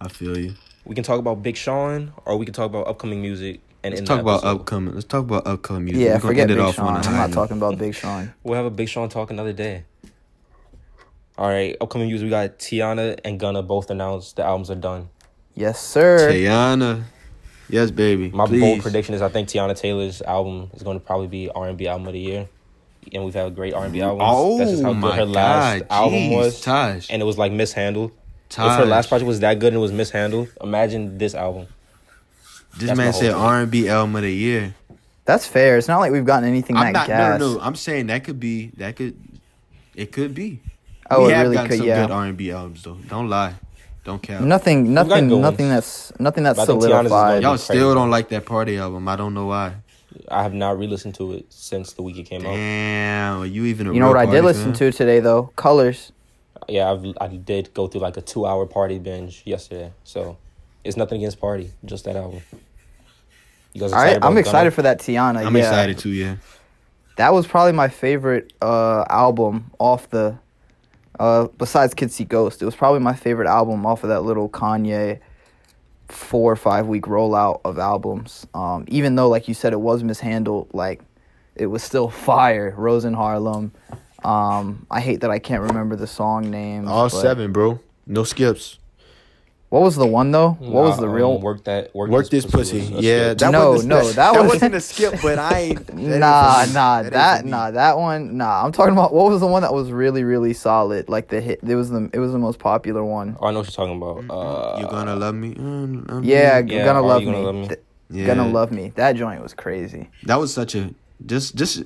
I 0.00 0.08
feel 0.08 0.36
you. 0.38 0.54
We 0.86 0.94
can 0.94 1.04
talk 1.04 1.18
about 1.18 1.42
Big 1.42 1.56
Sean, 1.56 2.12
or 2.24 2.36
we 2.38 2.46
can 2.46 2.54
talk 2.54 2.66
about 2.66 2.86
upcoming 2.88 3.20
music. 3.20 3.60
And 3.82 3.94
Let's 3.94 4.06
talk 4.06 4.20
about 4.20 4.44
upcoming. 4.44 4.94
Let's 4.94 5.06
talk 5.06 5.24
about 5.24 5.46
upcoming 5.46 5.84
music. 5.86 6.02
Yeah, 6.02 6.14
We're 6.14 6.18
gonna 6.18 6.28
forget 6.28 6.42
end 6.42 6.50
it 6.50 6.54
Big 6.56 6.64
off 6.64 6.74
Sean. 6.74 6.86
on 6.88 6.94
a 6.94 6.98
I'm 6.98 7.04
high 7.04 7.26
not 7.26 7.32
talking 7.32 7.56
about 7.56 7.78
Big 7.78 7.94
Sean. 7.94 8.34
We'll 8.42 8.56
have 8.56 8.66
a 8.66 8.70
Big 8.70 8.88
Sean 8.88 9.08
talk 9.08 9.30
another 9.30 9.52
day. 9.54 9.84
All 11.38 11.48
right, 11.48 11.74
upcoming 11.80 12.08
music. 12.08 12.26
We 12.26 12.30
got 12.30 12.58
Teyana 12.58 13.18
and 13.24 13.40
Gunna 13.40 13.62
both 13.62 13.90
announced 13.90 14.36
the 14.36 14.44
albums 14.44 14.70
are 14.70 14.74
done. 14.74 15.08
Yes, 15.54 15.80
sir. 15.80 16.30
Teyana. 16.30 17.04
Yes, 17.70 17.90
baby. 17.90 18.30
My 18.30 18.46
Please. 18.46 18.60
bold 18.60 18.80
prediction 18.82 19.14
is 19.14 19.22
I 19.22 19.28
think 19.30 19.48
Teyana 19.48 19.74
Taylor's 19.76 20.20
album 20.22 20.70
is 20.74 20.82
going 20.82 20.98
to 21.00 21.04
probably 21.04 21.28
be 21.28 21.48
R 21.48 21.68
and 21.68 21.78
B 21.78 21.86
album 21.88 22.06
of 22.08 22.12
the 22.12 22.18
year, 22.18 22.48
and 23.12 23.24
we've 23.24 23.32
had 23.32 23.46
a 23.46 23.50
great 23.50 23.72
R 23.72 23.84
and 23.84 23.92
B 23.92 24.02
albums. 24.02 24.22
Oh 24.26 24.58
That's 24.58 24.70
just 24.72 24.82
how 24.82 24.90
oh 24.90 24.94
good 24.94 25.00
my 25.00 25.16
her 25.16 25.24
last 25.24 25.78
God, 25.80 25.86
album 25.90 26.18
jeez, 26.18 26.36
was, 26.36 26.60
Taj. 26.60 27.06
and 27.10 27.22
it 27.22 27.24
was 27.24 27.38
like 27.38 27.52
mishandled. 27.52 28.12
If 28.50 28.56
her 28.56 28.84
last 28.84 29.08
project 29.08 29.28
was 29.28 29.40
that 29.40 29.60
good 29.60 29.68
and 29.68 29.76
it 29.76 29.80
was 29.80 29.92
mishandled, 29.92 30.48
imagine 30.60 31.16
this 31.18 31.34
album. 31.36 31.68
This 32.76 32.88
That's 32.88 32.96
man 32.96 33.12
said. 33.12 33.32
R 33.32 33.62
and 33.62 33.70
B 33.70 33.88
album 33.88 34.16
of 34.16 34.22
the 34.22 34.32
year. 34.32 34.74
That's 35.24 35.46
fair. 35.46 35.76
It's 35.76 35.88
not 35.88 35.98
like 35.98 36.12
we've 36.12 36.24
gotten 36.24 36.48
anything 36.48 36.76
I'm 36.76 36.92
that 36.92 36.92
not. 36.92 37.08
No, 37.08 37.14
gas. 37.14 37.40
no, 37.40 37.54
no. 37.54 37.60
I'm 37.60 37.74
saying 37.74 38.06
that 38.08 38.24
could 38.24 38.40
be. 38.40 38.68
That 38.76 38.96
could. 38.96 39.16
It 39.94 40.12
could 40.12 40.34
be. 40.34 40.60
Oh, 41.10 41.26
we 41.26 41.32
it 41.32 41.36
have 41.36 41.42
really 41.44 41.54
gotten 41.56 41.70
could, 41.70 41.78
some 41.78 41.86
yeah. 41.86 42.06
good 42.06 42.10
R 42.12 42.24
and 42.26 42.36
B 42.36 42.50
albums 42.50 42.82
though. 42.82 42.94
Don't 43.08 43.28
lie. 43.28 43.54
Don't 44.04 44.22
count. 44.22 44.46
Nothing, 44.46 44.94
nothing, 44.94 45.28
nothing 45.40 45.68
that's 45.68 46.12
nothing 46.18 46.42
that's 46.42 46.56
But 46.56 46.62
I 46.62 46.66
think 46.66 46.78
Teyana's 46.82 46.84
is 46.84 46.90
solidified. 46.90 47.42
Y'all 47.42 47.50
Crazy. 47.52 47.64
still 47.64 47.94
don't 47.94 48.10
like 48.10 48.28
that 48.30 48.46
party 48.46 48.78
album. 48.78 49.08
I 49.08 49.16
don't 49.16 49.34
know 49.34 49.46
why. 49.46 49.74
I 50.28 50.42
have 50.42 50.54
not 50.54 50.78
re-listened 50.78 51.14
to 51.16 51.32
it 51.34 51.46
since 51.50 51.92
the 51.92 52.02
week 52.02 52.16
it 52.18 52.24
came 52.24 52.40
out. 52.40 52.52
Damn, 52.54 53.42
are 53.42 53.46
you 53.46 53.64
even 53.66 53.88
a 53.88 53.92
You 53.92 54.00
know 54.00 54.06
real 54.06 54.14
what 54.14 54.20
I 54.20 54.26
did 54.26 54.42
party 54.42 54.46
listen 54.46 54.64
fan? 54.66 54.90
to 54.90 54.92
today 54.92 55.20
though? 55.20 55.52
Colors. 55.56 56.12
Yeah, 56.68 56.90
I've, 56.90 57.04
I 57.20 57.28
did 57.28 57.72
go 57.74 57.86
through 57.88 58.00
like 58.00 58.16
a 58.16 58.20
two-hour 58.20 58.66
party 58.66 58.98
binge 58.98 59.42
yesterday, 59.44 59.92
so 60.04 60.36
it's 60.84 60.96
nothing 60.96 61.18
against 61.18 61.40
party, 61.40 61.70
just 61.84 62.04
that 62.04 62.16
album. 62.16 62.42
You 63.72 63.82
guys 63.82 63.92
All 63.92 63.98
right, 63.98 64.16
about 64.16 64.26
I'm 64.26 64.32
Gunna? 64.32 64.40
excited 64.40 64.74
for 64.74 64.82
that 64.82 64.98
Teyana. 64.98 65.44
I'm 65.44 65.56
yeah. 65.56 65.62
excited 65.62 65.98
too. 65.98 66.10
Yeah. 66.10 66.36
That 67.16 67.32
was 67.32 67.46
probably 67.46 67.72
my 67.72 67.88
favorite 67.88 68.52
uh, 68.62 69.04
album 69.08 69.70
off 69.78 70.08
the. 70.10 70.38
Uh, 71.18 71.48
besides 71.58 71.92
Kids 71.92 72.14
See 72.14 72.24
Ghost, 72.24 72.62
it 72.62 72.64
was 72.64 72.74
probably 72.74 73.00
my 73.00 73.14
favorite 73.14 73.46
album 73.46 73.84
off 73.84 74.02
of 74.04 74.08
that 74.08 74.22
little 74.22 74.48
Kanye 74.48 75.20
four 76.08 76.50
or 76.50 76.56
five 76.56 76.86
week 76.86 77.04
rollout 77.04 77.60
of 77.64 77.78
albums. 77.78 78.46
Um, 78.54 78.86
even 78.88 79.16
though, 79.16 79.28
like 79.28 79.46
you 79.46 79.54
said, 79.54 79.72
it 79.72 79.80
was 79.80 80.02
mishandled, 80.02 80.70
like 80.72 81.02
it 81.54 81.66
was 81.66 81.82
still 81.82 82.08
fire. 82.28 82.74
Rose 82.76 83.04
in 83.04 83.14
Harlem. 83.14 83.72
Um, 84.24 84.86
I 84.90 85.00
hate 85.00 85.20
that 85.20 85.30
I 85.30 85.38
can't 85.38 85.62
remember 85.62 85.96
the 85.96 86.06
song 86.06 86.50
names. 86.50 86.88
All 86.88 87.08
seven, 87.08 87.52
bro. 87.52 87.80
No 88.06 88.24
skips. 88.24 88.78
What 89.70 89.82
was 89.82 89.94
the 89.94 90.06
one 90.06 90.32
though? 90.32 90.50
What 90.58 90.82
was 90.82 90.96
Nah, 90.96 91.02
the 91.02 91.06
um, 91.06 91.14
real? 91.14 91.40
work 91.40 91.62
that 91.64 91.94
work, 91.94 92.10
Work 92.10 92.28
this 92.28 92.44
pussy. 92.44 92.80
was- 92.80 92.90
Yeah, 93.04 93.34
that 93.34 93.50
No, 93.52 93.70
wasn't 93.70 93.88
no, 93.88 93.98
that, 94.04 94.06
that 94.16 94.32
that 94.34 94.40
was- 94.42 94.52
wasn't 94.54 94.74
a 94.74 94.80
skip, 94.80 95.14
but 95.22 95.38
I 95.38 95.74
that 95.74 95.94
Nah, 95.94 96.64
for 96.64 96.72
nah, 96.72 97.00
ain't 97.02 97.12
that, 97.12 97.44
nah, 97.46 97.70
that 97.70 97.96
one, 97.96 98.36
nah. 98.36 98.64
I'm 98.64 98.72
talking 98.72 98.92
about 98.94 99.14
what 99.14 99.30
was 99.30 99.38
the 99.40 99.46
one 99.46 99.62
that 99.62 99.72
was 99.72 99.92
really, 99.92 100.24
really 100.24 100.54
solid. 100.54 101.08
Like 101.08 101.28
the 101.28 101.40
hit, 101.40 101.60
it 101.64 101.76
was 101.76 101.88
the, 101.88 102.10
it 102.12 102.18
was 102.18 102.32
the 102.32 102.38
most 102.40 102.58
popular 102.58 103.04
one. 103.04 103.36
Oh, 103.40 103.46
I 103.46 103.52
know 103.52 103.60
what 103.60 103.66
you're 103.68 103.86
talking 103.86 103.96
about. 103.96 104.24
Uh, 104.28 104.80
you 104.80 104.86
gonna 104.88 105.14
love 105.14 105.36
me? 105.36 105.54
Mm, 105.54 106.24
yeah, 106.24 106.58
yeah, 106.58 106.84
gonna, 106.84 107.00
love 107.00 107.20
me. 107.22 107.26
Gonna 107.26 107.38
Love 107.40 107.54
Me? 107.54 107.68
Th- 107.68 107.80
Yeah. 108.10 108.26
Gonna 108.26 108.48
love 108.48 108.72
me. 108.72 108.90
That 108.96 109.12
joint 109.14 109.40
was 109.40 109.54
crazy. 109.54 110.08
That 110.24 110.40
was 110.40 110.52
such 110.52 110.74
a 110.74 110.92
just 111.24 111.54
just 111.54 111.76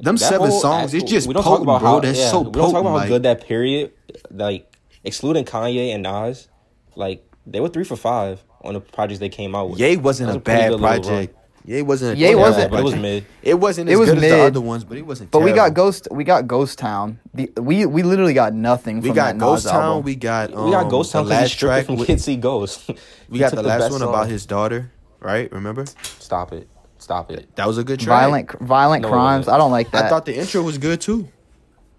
them 0.00 0.16
That 0.16 0.18
seven 0.20 0.48
whole 0.48 0.58
songs. 0.60 0.94
act- 0.94 1.02
It's 1.02 1.10
just 1.10 1.28
we 1.28 1.34
don't 1.34 1.42
potent, 1.42 1.66
talk 1.66 1.76
about 1.76 1.80
bro. 1.82 1.90
how 1.90 2.00
That's 2.00 2.18
yeah, 2.18 2.30
so 2.30 2.40
we 2.40 2.50
don't 2.52 2.70
talk 2.72 2.80
about 2.80 2.90
how 2.92 2.96
like, 2.96 3.08
good 3.08 3.24
that 3.24 3.44
period, 3.46 3.92
like 4.30 4.72
excluding 5.04 5.44
Kanye 5.44 5.92
and 5.92 6.02
Nas, 6.02 6.48
like 6.96 7.24
they 7.46 7.60
were 7.60 7.68
three 7.68 7.84
for 7.84 7.96
five 7.96 8.42
on 8.62 8.74
the 8.74 8.80
projects 8.80 9.20
they 9.20 9.28
came 9.28 9.54
out 9.54 9.70
with. 9.70 9.78
Ye 9.80 9.96
wasn't 9.96 10.28
That 10.28 10.34
a 10.34 10.38
a 10.38 10.40
bad 10.40 10.70
good 10.70 10.80
little 10.80 10.86
run. 10.88 11.02
project. 11.02 11.36
Yeah, 11.64 11.78
it 11.78 11.86
wasn't. 11.86 12.16
Ye 12.16 12.26
terrible 12.26 12.42
wasn't- 12.42 12.70
but 12.70 12.80
it 12.80 12.84
was 12.84 12.94
mid. 12.94 13.24
It 13.42 13.54
wasn't 13.54 13.88
It 13.88 13.94
as 13.94 13.98
was 13.98 14.08
good 14.10 14.18
as 14.22 14.30
the 14.30 14.38
other 14.40 14.60
ones, 14.60 14.84
but 14.84 14.98
it 14.98 15.02
wasn't. 15.06 15.30
But 15.32 15.40
we 15.40 15.50
got. 15.52 15.74
Ghost. 15.74 16.06
We 16.12 16.22
got 16.22 16.46
Ghost 16.46 16.78
Town. 16.78 17.18
The, 17.34 17.50
we 17.60 17.86
we 17.86 18.02
literally 18.04 18.34
got 18.34 18.54
nothing. 18.54 19.00
We 19.00 19.08
from 19.08 19.16
got 19.16 19.26
that 19.26 19.36
Nas 19.36 19.42
Ghost 19.42 19.68
Town. 19.68 19.82
album. 19.82 20.04
We 20.04 20.14
got 20.14 20.54
um, 20.54 20.64
we 20.66 20.70
got 20.70 20.88
Ghost 20.88 21.10
Town 21.12 21.24
The 21.24 21.30
last 21.30 21.58
track. 21.58 21.86
from 21.86 21.96
with- 21.96 22.06
Kids 22.06 22.22
See 22.24 22.36
Ghost. 22.36 22.88
we 23.28 23.38
got 23.40 23.52
the 23.54 23.62
last 23.62 23.80
best 23.80 23.90
one 23.90 24.00
song. 24.00 24.08
about 24.10 24.28
his 24.28 24.46
daughter, 24.46 24.92
right? 25.20 25.50
Remember? 25.52 25.84
Stop 26.20 26.52
it. 26.52 26.68
Stop 26.98 27.32
it. 27.32 27.54
That 27.56 27.66
was 27.66 27.78
a 27.78 27.84
good 27.84 27.98
track. 28.00 28.20
violent 28.20 28.50
violent 28.60 29.02
No, 29.02 29.08
crimes. 29.10 29.48
I 29.48 29.58
don't 29.58 29.72
like 29.72 29.90
that. 29.90 30.04
I 30.04 30.08
thought 30.08 30.24
the 30.24 30.36
intro 30.38 30.62
was 30.62 30.78
good 30.78 31.00
too. 31.00 31.28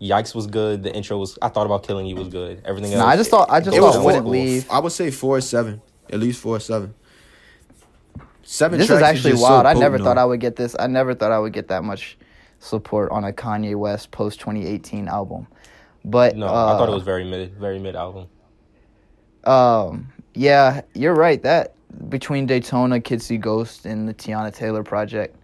Yikes 0.02 0.36
was 0.36 0.46
good. 0.48 0.84
The 0.84 0.94
intro 0.96 1.18
was. 1.18 1.38
I 1.42 1.50
thought 1.50 1.66
about 1.66 1.84
killing 1.84 2.06
you 2.06 2.16
was 2.16 2.28
good. 2.28 2.62
Everything 2.66 2.94
else. 2.94 3.00
Nah, 3.00 3.08
I 3.08 3.16
just 3.18 3.32
thought 3.32 3.50
I 3.50 3.60
just 3.60 3.76
It 3.76 3.80
thought 3.80 3.88
was 3.88 3.96
down 3.96 4.04
wouldn't 4.06 4.28
leave. 4.28 4.70
I 4.70 4.80
would 4.80 4.92
say 4.92 5.10
four 5.10 5.38
or 5.38 5.42
seven, 5.42 5.82
at 6.12 6.20
least 6.20 6.40
four 6.40 6.58
or 6.58 6.60
seven. 6.60 6.94
Seven. 8.44 8.78
This 8.80 8.90
is 8.90 9.02
actually 9.02 9.32
just 9.32 9.44
so 9.44 9.50
wild. 9.50 9.66
I 9.66 9.74
never 9.74 9.98
thought 9.98 10.12
on. 10.12 10.18
I 10.20 10.26
would 10.26 10.40
get 10.40 10.56
this. 10.56 10.76
I 10.80 10.88
never 10.88 11.14
thought 11.16 11.32
I 11.32 11.40
would 11.40 11.54
get 11.54 11.68
that 11.70 11.84
much 11.84 12.18
support 12.60 13.12
on 13.12 13.24
a 13.24 13.32
Kanye 13.32 13.76
West 13.76 14.12
post 14.12 14.40
2018 14.40 15.08
album. 15.08 15.48
But 16.06 16.38
No, 16.38 16.48
uh, 16.48 16.74
I 16.76 16.78
thought 16.78 16.90
it 16.90 16.94
was 16.94 17.04
very 17.04 17.26
mid. 17.26 17.56
Very 17.56 17.80
mid 17.80 17.96
album. 17.96 18.28
Um, 19.44 20.14
yeah, 20.34 20.82
you're 20.94 21.16
right. 21.16 21.42
That 21.42 21.74
between 22.10 22.46
Daytona, 22.46 23.00
Kids 23.02 23.26
See 23.26 23.38
Ghost, 23.38 23.86
and 23.86 24.08
the 24.08 24.14
Teyana 24.14 24.54
Taylor 24.54 24.84
project, 24.84 25.36
tho- 25.36 25.37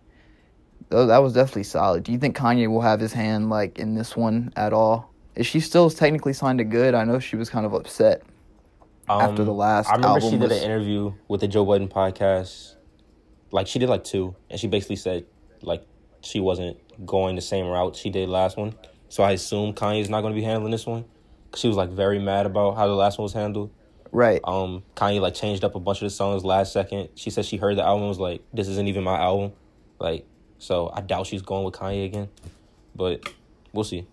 that 1.08 1.18
was 1.20 1.34
definitely 1.34 1.64
solid. 1.64 2.04
Do 2.04 2.12
you 2.12 2.18
think 2.18 2.36
Kanye 2.38 2.68
will 2.70 2.82
have 2.82 3.00
his 3.00 3.14
hand 3.14 3.50
like 3.50 3.80
in 3.80 3.96
this 3.96 4.16
one 4.16 4.52
at 4.56 4.74
all? 4.74 5.12
Is 5.36 5.48
she 5.48 5.60
still 5.60 5.90
technically 5.90 6.34
signed 6.34 6.60
to 6.60 6.64
good? 6.64 6.94
I 6.94 7.04
know 7.06 7.20
she 7.20 7.36
was 7.36 7.50
kind 7.50 7.66
of 7.66 7.74
upset. 7.74 8.22
After 9.10 9.44
the 9.44 9.52
last 9.54 9.88
Um, 9.90 9.96
I 9.96 9.98
remember 10.16 10.22
she 10.22 10.30
did 10.32 10.42
was- 10.50 10.52
an 10.60 10.64
interview 10.64 11.14
with 11.28 11.42
the 11.42 11.48
Joe 11.48 11.66
Budden 11.66 11.90
podcast. 11.90 12.76
Like 13.52 13.68
she 13.68 13.78
did 13.80 13.90
like 13.90 14.04
two, 14.04 14.36
and 14.50 14.60
she 14.60 14.68
basically 14.68 14.96
said 14.96 15.26
like 15.62 15.84
she 16.22 16.40
wasn't 16.40 16.78
going 17.06 17.36
the 17.36 17.42
same 17.42 17.66
route 17.68 17.96
she 17.96 18.10
did 18.10 18.30
last 18.30 18.56
one. 18.58 18.74
So 19.10 19.24
I 19.24 19.32
assume 19.32 19.74
Kanye's 19.74 20.10
not 20.10 20.22
going 20.22 20.34
to 20.34 20.40
be 20.40 20.44
handling 20.46 20.72
this 20.72 20.86
one. 20.86 21.06
'Cause 21.52 21.60
She 21.60 21.68
was 21.68 21.78
like 21.78 21.90
very 21.90 22.18
mad 22.20 22.46
about 22.46 22.76
how 22.78 22.88
the 22.88 22.96
last 22.96 23.18
one 23.20 23.24
was 23.24 23.34
handled. 23.34 23.70
Right. 24.12 24.40
Um, 24.44 24.84
Kanye 24.96 25.20
like 25.20 25.34
changed 25.34 25.64
up 25.64 25.76
a 25.76 25.80
bunch 25.80 25.98
of 26.02 26.06
the 26.06 26.10
songs 26.10 26.46
last 26.46 26.72
second. 26.72 27.10
She 27.16 27.30
said 27.30 27.46
she 27.46 27.58
heard 27.58 27.78
the 27.78 27.84
album 27.84 28.08
was 28.08 28.20
like, 28.20 28.42
"This 28.54 28.68
isn't 28.70 28.88
even 28.88 29.04
my 29.04 29.18
album." 29.20 29.52
Like, 30.00 30.26
so 30.64 30.90
I 30.94 31.02
doubt 31.02 31.28
she's 31.28 31.42
going 31.42 31.66
with 31.66 31.74
Kanye 31.76 32.06
again, 32.06 32.30
but 32.96 33.22
we'll 33.74 33.84
see. 33.84 34.08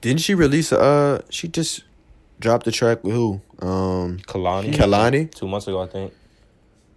Didn't 0.00 0.20
she 0.20 0.34
release 0.34 0.72
a? 0.72 0.78
Uh, 0.80 1.18
she 1.30 1.48
just 1.48 1.82
dropped 2.40 2.64
the 2.64 2.72
track 2.72 3.02
with 3.04 3.14
who? 3.14 3.40
Um, 3.60 4.18
Kehlani, 4.26 4.72
Kehlani? 4.74 5.30
two 5.34 5.48
months 5.48 5.66
ago, 5.66 5.80
I 5.82 5.86
think. 5.86 6.12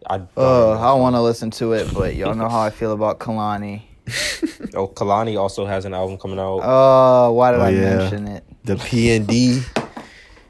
I 0.09 0.17
don't 0.17 0.29
Uh. 0.37 0.71
I 0.71 0.93
want 0.93 1.15
to 1.15 1.21
listen 1.21 1.51
to 1.51 1.73
it, 1.73 1.93
but 1.93 2.15
y'all 2.15 2.35
know 2.35 2.49
how 2.49 2.61
I 2.61 2.69
feel 2.69 2.91
about 2.91 3.19
Kehlani. 3.19 3.83
Oh, 4.73 4.87
Kehlani 4.87 5.37
also 5.37 5.65
has 5.65 5.83
an 5.83 5.93
album 5.93 6.17
coming 6.17 6.39
out. 6.39 6.61
Oh, 6.63 7.33
why 7.33 7.51
did 7.51 7.59
Oh, 7.59 7.63
I 7.65 7.69
yeah. 7.71 7.97
mention 7.97 8.27
it? 8.27 8.43
the 8.63 8.77
P 8.77 9.11
and 9.13 9.27
D. 9.27 9.61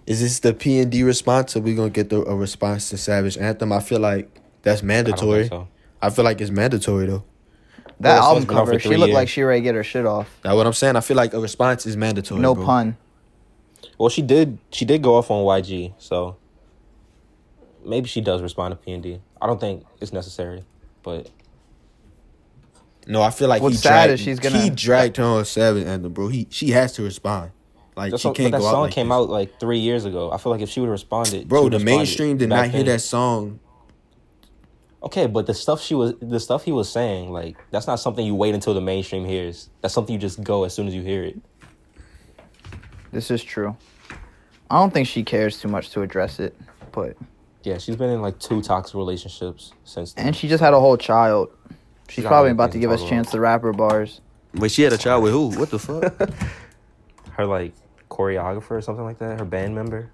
Is 0.06 0.22
this 0.22 0.40
the 0.40 0.54
P 0.54 0.80
and 0.80 0.92
D 0.92 1.02
response, 1.04 1.56
or 1.56 1.62
we 1.62 1.74
gonna 1.74 1.90
get 1.90 2.10
the, 2.10 2.22
a 2.24 2.36
response 2.36 2.90
to 2.92 2.98
Savage 2.98 3.38
Anthem? 3.38 3.72
I 3.72 3.80
feel 3.80 4.00
like 4.00 4.30
that's 4.62 4.80
I 4.80 4.82
don't 4.82 4.88
mandatory. 4.90 5.48
think 5.48 5.68
I, 6.02 6.10
feel 6.10 6.26
like 6.26 6.42
it's 6.42 6.52
mandatory 6.52 7.06
though. 7.08 7.24
That 8.00 8.16
Well, 8.16 8.24
album 8.24 8.38
it's 8.44 8.48
been 8.48 8.58
out 8.58 8.66
for 8.66 8.72
cover, 8.72 8.80
she 8.80 8.88
three 8.90 8.98
looked 8.98 9.14
like 9.14 9.30
she 9.30 9.44
ready 9.44 9.62
to 9.62 9.64
get 9.64 9.76
her 9.76 9.84
shit 9.84 10.06
off. 10.06 10.30
That's 10.42 10.56
what 10.56 10.66
I'm 10.66 10.74
saying. 10.74 10.96
I 10.96 11.02
feel 11.02 11.18
like 11.18 11.34
a 11.34 11.40
response 11.40 11.86
is 11.86 11.96
mandatory. 11.96 12.42
No 12.42 12.56
bro. 12.56 12.66
pun. 12.66 12.98
Well, 13.98 14.10
she 14.10 14.22
did. 14.24 14.58
She 14.72 14.86
did 14.86 15.02
go 15.04 15.16
off 15.16 15.30
on 15.30 15.44
YG, 15.44 15.94
so 16.00 16.38
maybe 17.86 18.08
she 18.08 18.22
does 18.22 18.42
respond 18.42 18.72
to 18.72 18.76
P 18.78 18.92
and 18.92 19.04
D. 19.04 19.20
I 19.42 19.48
don't 19.48 19.60
think 19.60 19.86
it's 20.00 20.12
necessary, 20.14 20.64
but 21.04 21.30
No, 23.08 23.22
I 23.22 23.32
feel 23.32 23.48
like 23.48 23.62
What's 23.62 23.76
he 23.78 23.82
sad 23.82 24.06
dragged. 24.08 24.14
is 24.14 24.20
she's 24.20 24.40
gonna- 24.40 24.60
he 24.62 24.70
dragged 24.70 25.18
her 25.18 25.24
on 25.24 25.46
Savage 25.46 25.86
Anthem, 25.86 26.14
bro. 26.14 26.28
He 26.28 26.48
she 26.50 26.70
has 26.72 26.94
to 26.94 27.04
respond. 27.04 27.52
Like 27.96 28.12
that 28.12 28.20
she 28.20 28.32
can't 28.32 28.52
but 28.52 28.58
that 28.58 28.60
go 28.62 28.68
out 28.68 28.72
song 28.72 28.82
like 28.84 28.92
came 28.94 29.10
this. 29.10 29.16
out 29.16 29.30
like 29.30 29.60
three 29.60 29.80
years 29.80 30.06
ago. 30.06 30.32
I 30.32 30.38
feel 30.38 30.52
like 30.52 30.62
if 30.62 30.70
she 30.70 30.80
would 30.80 30.86
have 30.88 30.92
responded, 30.94 31.48
Bro, 31.48 31.70
the 31.70 31.80
mainstream 31.80 32.38
did 32.38 32.50
not 32.50 32.66
hear 32.70 32.84
then. 32.84 32.86
that 32.94 33.00
song. 33.02 33.60
Okay, 35.04 35.26
but 35.26 35.48
the 35.48 35.54
stuff 35.54 35.82
she 35.82 35.96
was, 35.96 36.14
the 36.22 36.40
stuff 36.40 36.64
he 36.64 36.72
was 36.72 36.88
saying, 36.90 37.32
like 37.32 37.58
that's 37.72 37.88
not 37.88 37.96
something 38.00 38.26
you 38.26 38.36
wait 38.36 38.54
until 38.54 38.74
the 38.74 38.82
mainstream 38.82 39.26
hears. 39.26 39.70
That's 39.82 39.94
something 39.94 40.14
you 40.14 40.20
just 40.20 40.44
go 40.44 40.64
as 40.64 40.74
soon 40.74 40.88
as 40.88 40.94
you 40.94 41.02
hear 41.02 41.24
it. 41.24 41.40
This 43.12 43.32
is 43.32 43.44
true. 43.44 43.76
I 44.70 44.76
don't 44.80 44.94
think 44.94 45.08
she 45.08 45.24
cares 45.24 45.60
too 45.60 45.68
much 45.68 45.90
to 45.92 46.02
address 46.02 46.40
it, 46.40 46.56
but 46.92 47.18
Yeah, 47.64 47.78
she's 47.78 47.96
been 47.98 48.10
in 48.10 48.22
like 48.22 48.40
two 48.40 48.62
toxic 48.62 48.96
relationships 48.96 49.74
since. 49.84 50.14
then. 50.14 50.28
and 50.28 50.36
she 50.36 50.48
just 50.48 50.62
had 50.64 50.74
a 50.74 50.80
whole 50.80 50.98
child. 50.98 51.50
She's 52.08 52.26
probably 52.26 52.52
about 52.52 52.72
to 52.74 52.80
give 52.80 52.92
us 52.92 53.02
talk 53.02 53.10
Chance 53.10 53.28
about. 53.28 53.32
the 53.34 53.40
Rapper 53.42 53.74
bars. 53.74 54.22
Wait, 54.56 54.72
she 54.72 54.82
had 54.84 54.94
a 54.94 54.98
child 54.98 55.24
with 55.24 55.32
who? 55.34 55.48
What 55.60 55.70
the 55.72 55.80
fuck? 55.80 56.30
her 57.32 57.46
like 57.46 57.74
choreographer 58.10 58.72
or 58.72 58.82
something 58.82 59.04
like 59.04 59.18
that. 59.20 59.40
Her 59.40 59.46
band 59.46 59.74
member. 59.76 60.10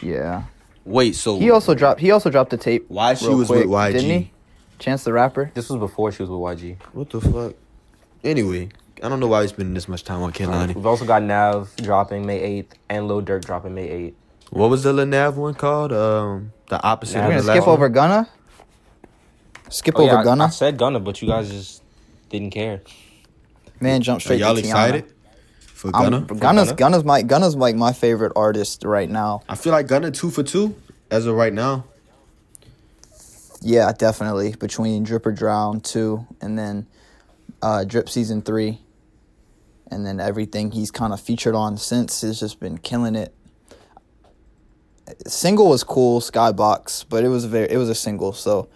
Yeah. 0.00 0.44
Wait, 0.84 1.14
so 1.14 1.38
He 1.38 1.50
also 1.50 1.74
dropped. 1.74 2.00
He 2.00 2.10
also 2.10 2.28
dropped 2.30 2.50
the 2.50 2.56
tape. 2.56 2.86
Why 2.88 3.14
she 3.14 3.28
was 3.28 3.48
quick, 3.48 3.60
with 3.66 3.68
YG? 3.70 3.92
Didn't 3.92 4.10
he? 4.10 4.32
Chance 4.78 5.04
the 5.04 5.12
Rapper. 5.12 5.50
This 5.54 5.68
was 5.70 5.78
before 5.78 6.10
she 6.10 6.22
was 6.22 6.30
with 6.30 6.40
YG. 6.40 6.76
what 6.92 7.08
the 7.10 7.20
fuck? 7.20 7.54
Anyway, 8.24 8.68
I 9.02 9.08
don't 9.08 9.20
know 9.20 9.28
why 9.28 9.42
he's 9.42 9.50
spending 9.50 9.74
this 9.74 9.86
much 9.88 10.02
time 10.04 10.22
on 10.22 10.32
Kehlani. 10.32 10.74
We've 10.74 10.86
also 10.86 11.04
got 11.04 11.22
Nav 11.22 11.70
dropping 11.76 12.26
May 12.26 12.40
eighth 12.40 12.74
and 12.88 13.06
Lil 13.08 13.22
Durk 13.22 13.44
dropping 13.44 13.74
May 13.74 13.88
eighth. 13.88 14.16
What 14.50 14.70
was 14.70 14.82
the 14.82 14.92
Lil 14.92 15.06
Nav 15.06 15.36
one 15.36 15.54
called? 15.54 15.92
Um, 15.92 16.52
the 16.68 16.82
opposite. 16.82 17.18
Nav 17.18 17.24
We're 17.28 17.34
gonna 17.36 17.46
last 17.46 17.56
skip 17.56 17.66
one? 17.66 17.74
over 17.74 17.88
Gunna. 17.88 18.28
Skip 19.70 19.94
Oh, 19.96 20.02
yeah, 20.04 20.08
over 20.10 20.18
I- 20.18 20.20
I, 20.20 20.24
Gunna. 20.24 20.50
said 20.50 20.76
Gunna, 20.76 21.00
but 21.00 21.22
you 21.22 21.28
guys 21.28 21.50
just 21.50 21.82
didn't 22.28 22.50
care. 22.50 22.82
Man, 23.80 24.02
jump 24.02 24.20
straight. 24.20 24.42
Are 24.42 24.54
straight 24.54 24.54
y'all 24.54 24.56
to 24.56 24.62
Teyana. 24.62 24.96
excited 24.98 25.11
for 25.82 25.90
I'm- 25.96 26.10
Gunna? 26.12 26.20
Gunna's 26.40 26.68
Gunna? 26.68 26.76
Gunna's 26.76 27.04
my 27.04 27.22
Gunna's 27.22 27.56
like 27.56 27.74
my 27.74 27.92
favorite 27.92 28.32
artist 28.36 28.84
right 28.84 29.10
now. 29.10 29.42
I 29.48 29.56
feel 29.56 29.72
like 29.72 29.88
Gunna 29.88 30.10
two 30.12 30.30
for 30.30 30.42
two 30.44 30.74
as 31.10 31.26
of 31.26 31.34
right 31.34 31.52
now. 31.52 31.84
Yeah, 33.60 33.92
definitely 33.92 34.54
between 34.58 35.02
Drip 35.04 35.26
or 35.26 35.32
Drown 35.32 35.80
two, 35.80 36.26
and 36.40 36.58
then 36.58 36.86
uh, 37.62 37.84
Drip 37.84 38.08
season 38.08 38.42
three, 38.42 38.80
and 39.90 40.06
then 40.06 40.20
everything 40.20 40.70
he's 40.70 40.90
kind 40.90 41.12
of 41.12 41.20
featured 41.20 41.54
on 41.54 41.76
since 41.76 42.20
has 42.22 42.38
just 42.40 42.60
been 42.60 42.78
killing 42.78 43.14
it. 43.16 43.34
Single 45.26 45.68
was 45.68 45.82
cool, 45.84 46.20
Skybox, 46.20 47.04
but 47.08 47.24
it 47.24 47.28
was 47.28 47.44
very 47.44 47.68
it 47.70 47.76
was 47.76 47.88
a 47.88 47.94
single, 47.94 48.32
so 48.32 48.68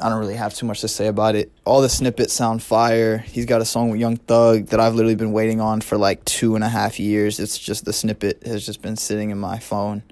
I 0.00 0.08
don't 0.08 0.18
really 0.18 0.34
have 0.34 0.54
too 0.54 0.66
much 0.66 0.80
to 0.80 0.88
say 0.88 1.06
about 1.06 1.34
it. 1.34 1.52
All 1.64 1.80
the 1.80 1.88
snippets 1.88 2.32
sound 2.32 2.62
fire. 2.62 3.18
He's 3.18 3.46
got 3.46 3.60
a 3.60 3.64
song 3.64 3.90
with 3.90 4.00
Young 4.00 4.16
Thug 4.16 4.66
that 4.66 4.80
I've 4.80 4.94
literally 4.94 5.14
been 5.16 5.32
waiting 5.32 5.60
on 5.60 5.80
for 5.80 5.96
like 5.96 6.24
two 6.24 6.54
and 6.54 6.64
a 6.64 6.68
half 6.68 6.98
years. 6.98 7.38
It's 7.38 7.58
just 7.58 7.84
the 7.84 7.92
snippet 7.92 8.46
has 8.46 8.64
just 8.64 8.82
been 8.82 8.96
sitting 8.96 9.30
in 9.30 9.38
my 9.38 9.58
phone, 9.58 10.02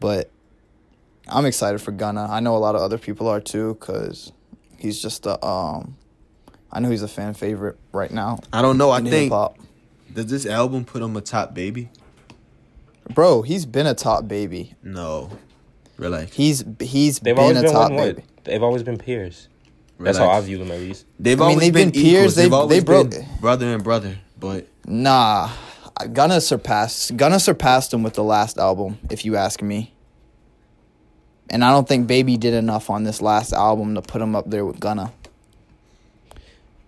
but 0.00 0.30
I'm 1.28 1.46
excited 1.46 1.80
for 1.80 1.92
Gunna. 1.92 2.26
I 2.30 2.40
know 2.40 2.56
a 2.56 2.58
lot 2.58 2.74
of 2.74 2.82
other 2.82 2.98
people 2.98 3.28
are 3.28 3.40
too, 3.40 3.76
cause 3.76 4.32
he's 4.78 5.00
just 5.00 5.26
a 5.26 5.44
um. 5.44 5.96
I 6.70 6.80
know 6.80 6.90
he's 6.90 7.02
a 7.02 7.08
fan 7.08 7.34
favorite 7.34 7.78
right 7.92 8.10
now. 8.10 8.40
I 8.52 8.60
don't 8.60 8.76
know. 8.78 8.90
I 8.90 9.00
think 9.00 9.14
hip-hop. 9.14 9.58
does 10.12 10.26
this 10.26 10.44
album 10.44 10.84
put 10.84 11.02
him 11.02 11.16
a 11.16 11.20
top 11.20 11.54
baby? 11.54 11.88
bro, 13.12 13.42
he's 13.42 13.66
been 13.66 13.86
a 13.86 13.94
top 13.94 14.26
baby. 14.26 14.74
No, 14.82 15.30
relax. 16.04 16.34
He's 16.34 16.64
he's 16.80 17.18
They've 17.18 17.34
been 17.34 17.42
always 17.44 17.58
a 17.58 17.62
been 17.62 17.72
top 17.72 17.90
one 17.90 17.94
what? 17.96 18.16
baby. 18.16 18.22
They've 18.44 18.62
always 18.62 18.82
been 18.82 18.98
peers. 18.98 19.48
That's 19.98 20.18
how 20.18 20.28
I 20.28 20.40
view 20.40 20.58
them 20.58 20.70
at 20.70 20.78
least. 20.80 21.06
They've 21.18 21.40
I 21.40 21.44
mean, 21.44 21.50
always 21.50 21.60
they've 21.60 21.72
been, 21.72 21.90
been 21.90 22.02
peers. 22.02 22.34
They've 22.34 22.50
They- 22.50 22.56
always 22.56 22.78
they 22.80 22.84
broke- 22.84 23.10
been 23.10 23.26
brother 23.40 23.66
and 23.74 23.82
brother. 23.84 24.18
But 24.38 24.66
Nah, 24.86 25.50
Gunna 26.12 26.40
surpassed 26.40 27.16
Gunna 27.16 27.38
surpassed 27.40 27.94
him 27.94 28.02
with 28.02 28.14
the 28.14 28.24
last 28.24 28.58
album, 28.58 28.98
if 29.10 29.24
you 29.24 29.36
ask 29.36 29.62
me. 29.62 29.92
And 31.50 31.64
I 31.64 31.70
don't 31.70 31.86
think 31.86 32.06
Baby 32.06 32.36
did 32.36 32.54
enough 32.54 32.90
on 32.90 33.04
this 33.04 33.20
last 33.22 33.52
album 33.52 33.94
to 33.94 34.02
put 34.02 34.20
him 34.20 34.34
up 34.34 34.48
there 34.50 34.64
with 34.64 34.80
Gunna. 34.80 35.12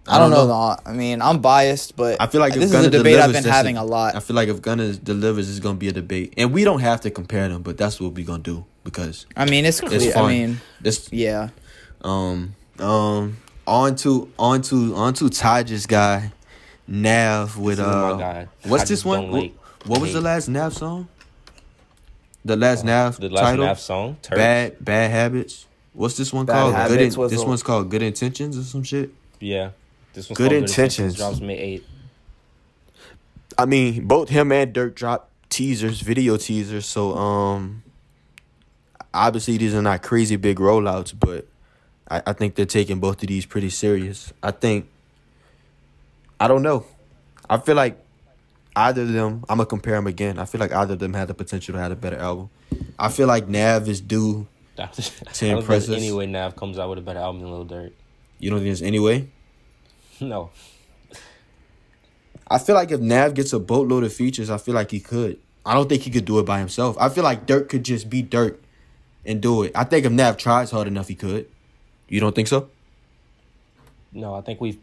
I, 0.09 0.19
don't 0.21 0.31
know. 0.31 0.47
though. 0.47 0.77
I 0.87 0.93
mean, 0.93 1.21
I'm 1.21 1.41
biased, 1.41 1.97
but 1.97 2.21
I 2.21 2.27
feel 2.29 2.41
like 2.41 2.53
if 2.53 2.61
this 2.61 2.67
is 2.67 2.73
Gunna 2.73 2.87
a 2.89 2.91
debate 2.91 3.19
I've 3.19 3.33
been 3.33 3.43
having 3.45 3.77
a 3.77 3.85
lot. 3.85 4.15
I 4.15 4.21
feel 4.21 4.37
like 4.37 4.49
if 4.49 4.63
Gunna 4.63 4.93
delivers, 4.95 5.51
it's 5.51 5.59
gonna 5.59 5.79
be 5.79 5.89
a 5.89 5.93
debate, 5.93 6.35
and 6.37 6.53
we 6.53 6.63
don't 6.65 6.79
have 6.81 7.01
to 7.03 7.11
compare 7.11 7.49
them, 7.49 7.63
but 7.63 7.77
that's 7.77 8.01
what 8.01 8.13
we're 8.15 8.25
gonna 8.25 8.43
do 8.43 8.65
because 8.87 9.27
I 9.37 9.45
mean, 9.45 9.67
it's 9.67 9.83
it's 9.83 10.15
fun. 10.15 10.25
I 10.25 10.29
mean, 10.29 10.61
it's 10.83 11.13
yeah. 11.13 11.51
um 12.03 12.55
um 12.79 13.37
on 13.67 13.97
to 13.97 14.31
on 14.39 14.63
to 14.63 14.95
on 14.95 15.13
to 15.15 15.29
Taj's 15.29 15.87
guy 15.87 16.33
Nav 16.87 17.59
with 17.59 17.79
This 17.79 17.87
is 17.87 17.93
my 17.93 17.93
uh 17.93 18.47
what's 18.65 18.85
I 18.85 18.87
this 18.87 19.05
one? 19.05 19.31
What, 19.31 19.43
like- 19.43 19.55
what 19.87 20.01
was 20.01 20.13
the 20.13 20.21
last 20.21 20.49
Nav 20.49 20.73
song? 20.73 21.09
The 22.45 22.57
last 22.57 22.85
Nav 22.85 23.19
The 23.19 23.29
last 23.29 23.43
title. 23.43 23.65
Nav 23.67 23.81
song, 23.81 24.17
Turks. 24.23 24.39
Bad 24.39 24.85
bad 24.85 25.11
habits. 25.11 25.67
What's 25.93 26.17
this 26.17 26.33
one 26.33 26.47
Bad 26.47 26.53
called? 26.73 26.89
Good. 26.89 27.01
In, 27.01 27.15
was 27.15 27.31
this 27.31 27.41
the- 27.41 27.47
one's 27.47 27.63
called 27.65 27.91
Good 27.91 28.03
Intentions 28.03 28.57
or 28.57 28.63
some 28.63 28.85
shit. 28.85 29.11
Yeah, 29.41 29.71
this 30.13 30.29
one's 30.29 30.39
Good 30.39 30.51
called 30.51 30.63
Intentions. 30.63 31.17
Drops 31.17 31.41
May 31.41 31.59
eight. 31.59 31.85
I 33.59 33.65
mean, 33.67 34.07
both 34.07 34.29
him 34.29 34.53
and 34.53 34.73
Durk 34.73 34.95
dropped 34.95 35.33
teasers, 35.51 36.03
video 36.03 36.37
teasers. 36.37 36.87
So, 36.87 37.17
um, 37.17 37.83
obviously 39.17 39.57
these 39.59 39.75
are 39.75 39.83
not 39.83 40.03
crazy 40.03 40.37
big 40.37 40.59
rollouts, 40.59 41.15
but 41.19 41.47
I, 42.09 42.23
I 42.27 42.33
think 42.33 42.55
they're 42.55 42.67
taking 42.67 43.01
both 43.01 43.23
of 43.23 43.29
these 43.29 43.47
pretty 43.47 43.71
serious. 43.71 44.33
I 44.43 44.51
think 44.51 44.89
I 46.39 46.49
don't 46.49 46.63
know. 46.63 46.85
I 47.49 47.59
feel 47.59 47.77
like 47.77 47.99
either 48.75 49.03
of 49.03 49.13
them. 49.13 49.45
I'm 49.49 49.57
gonna 49.59 49.67
compare 49.67 49.95
them 49.95 50.07
again. 50.07 50.39
I 50.39 50.45
feel 50.45 50.61
like 50.61 50.73
either 50.73 50.95
of 50.95 50.99
them 50.99 51.15
had 51.15 51.29
the 51.29 51.35
potential 51.35 51.75
to 51.75 51.81
have 51.81 51.93
a 51.93 51.97
better 51.97 52.19
album. 52.19 52.51
I 52.99 53.09
feel 53.09 53.27
like 53.27 53.49
Nav 53.49 53.89
is 53.89 54.01
due. 54.01 54.47
Don't 54.77 54.89
impress 55.43 55.87
there's 55.87 55.91
us. 55.91 55.97
any 55.97 56.13
way 56.13 56.27
Nav 56.27 56.55
comes 56.55 56.79
out 56.79 56.91
with 56.91 56.99
a 56.99 57.03
better 57.03 57.19
album 57.19 57.41
than 57.41 57.51
Lil 57.51 57.65
Durk. 57.65 57.93
You 58.39 58.51
don't 58.51 58.59
think 58.59 58.67
there's 58.69 58.83
any 58.83 59.01
way? 59.01 59.29
No. 60.21 60.51
I 62.49 62.59
feel 62.59 62.75
like 62.75 62.91
if 62.91 63.01
Nav 63.01 63.35
gets 63.35 63.53
a 63.53 63.59
boatload 63.59 64.03
of 64.05 64.15
features, 64.15 64.49
I 64.49 64.57
feel 64.57 64.75
like 64.75 64.91
he 64.91 64.99
could. 65.01 65.39
I 65.67 65.75
don't 65.75 65.91
think 65.91 66.03
he 66.03 66.11
could 66.11 66.25
do 66.25 66.39
it 66.39 66.45
by 66.47 66.59
himself. 66.59 66.97
I 66.99 67.11
feel 67.11 67.23
like 67.25 67.47
Durk 67.47 67.69
could 67.69 67.85
just 67.85 68.09
be 68.09 68.23
Durk 68.23 68.57
and 69.27 69.41
do 69.41 69.65
it. 69.65 69.73
I 69.75 69.85
think 69.85 70.07
if 70.07 70.13
Nav 70.13 70.37
tries 70.37 70.71
hard 70.71 70.87
enough, 70.87 71.09
he 71.09 71.15
could. 71.15 71.49
You 72.09 72.21
don't 72.21 72.35
think 72.35 72.49
so? 72.49 72.71
No, 74.13 74.35
I 74.35 74.41
think 74.41 74.61
we've 74.61 74.79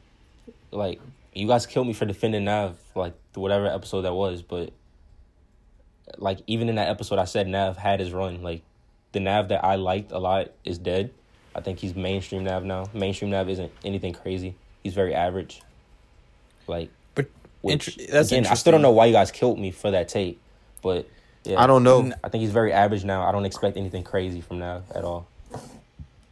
like 0.72 1.00
you 1.34 1.48
guys 1.48 1.66
killed 1.66 1.88
me 1.88 1.94
for 1.94 2.06
defending 2.06 2.44
Nav 2.44 2.78
like 2.96 3.14
whatever 3.34 3.68
episode 3.68 4.04
that 4.04 4.14
was, 4.14 4.42
but 4.42 4.72
like 6.18 6.40
even 6.48 6.70
in 6.70 6.76
that 6.76 6.90
episode 6.90 7.20
I 7.20 7.26
said 7.26 7.48
Nav 7.48 7.78
had 7.78 8.00
his 8.00 8.12
run. 8.12 8.44
Like 8.44 8.62
the 9.14 9.20
Nav 9.20 9.50
that 9.50 9.64
I 9.64 9.76
liked 9.76 10.12
a 10.12 10.20
lot 10.20 10.52
is 10.66 10.78
dead. 10.78 11.12
I 11.56 11.62
think 11.62 11.80
he's 11.80 11.96
mainstream 11.96 12.44
Nav 12.44 12.64
now. 12.64 12.90
Mainstream 12.94 13.32
Nav 13.32 13.50
isn't 13.50 13.72
anything 13.84 14.14
crazy. 14.14 14.56
He's 14.84 14.94
very 14.94 15.16
average. 15.16 15.62
Like 16.68 16.90
But 17.16 17.28
which 17.62 17.98
Inter- 17.98 18.12
that's 18.12 18.32
again, 18.32 18.46
I 18.48 18.56
still 18.56 18.72
don't 18.72 18.82
know 18.82 18.92
why 18.92 19.06
you 19.06 19.14
guys 19.14 19.32
killed 19.32 19.60
me 19.60 19.72
for 19.72 19.92
that 19.92 20.10
tape. 20.10 20.40
But 20.82 21.08
yeah. 21.44 21.62
I 21.62 21.68
don't 21.68 21.84
know. 21.84 22.12
I 22.24 22.30
think 22.30 22.42
he's 22.42 22.52
very 22.52 22.72
average 22.74 23.04
now. 23.04 23.24
I 23.28 23.32
don't 23.32 23.46
expect 23.46 23.78
anything 23.78 24.04
crazy 24.04 24.42
from 24.42 24.60
Nav 24.60 24.84
at 24.96 25.04
all. 25.04 25.28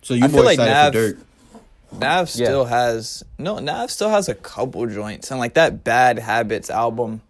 So 0.01 0.13
you 0.13 0.21
more 0.21 0.29
feel 0.29 0.43
like 0.43 0.53
excited 0.59 0.73
Nav- 0.73 0.93
for 0.93 0.99
Durk? 0.99 1.99
Nav 1.99 2.19
Yeah. 2.35 2.45
still 2.45 2.65
has 2.65 3.23
no. 3.37 3.59
Nav 3.59 3.91
still 3.91 4.09
has 4.09 4.29
a 4.29 4.35
couple 4.35 4.85
joints, 4.87 5.29
and 5.31 5.39
like 5.39 5.53
that 5.55 5.83
Bad 5.83 6.19
Habits 6.19 6.69
album 6.69 7.21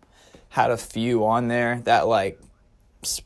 had 0.49 0.69
a 0.71 0.77
few 0.77 1.25
on 1.25 1.47
there 1.47 1.81
that 1.85 2.07
like 2.07 2.39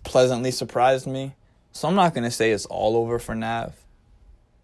pleasantly 0.03 0.51
surprised 0.51 1.05
me. 1.07 1.33
So 1.73 1.87
I'm 1.89 1.95
not 1.95 2.13
gonna 2.13 2.31
say 2.31 2.51
it's 2.51 2.65
all 2.67 2.95
over 2.95 3.19
for 3.19 3.35
Nav, 3.35 3.73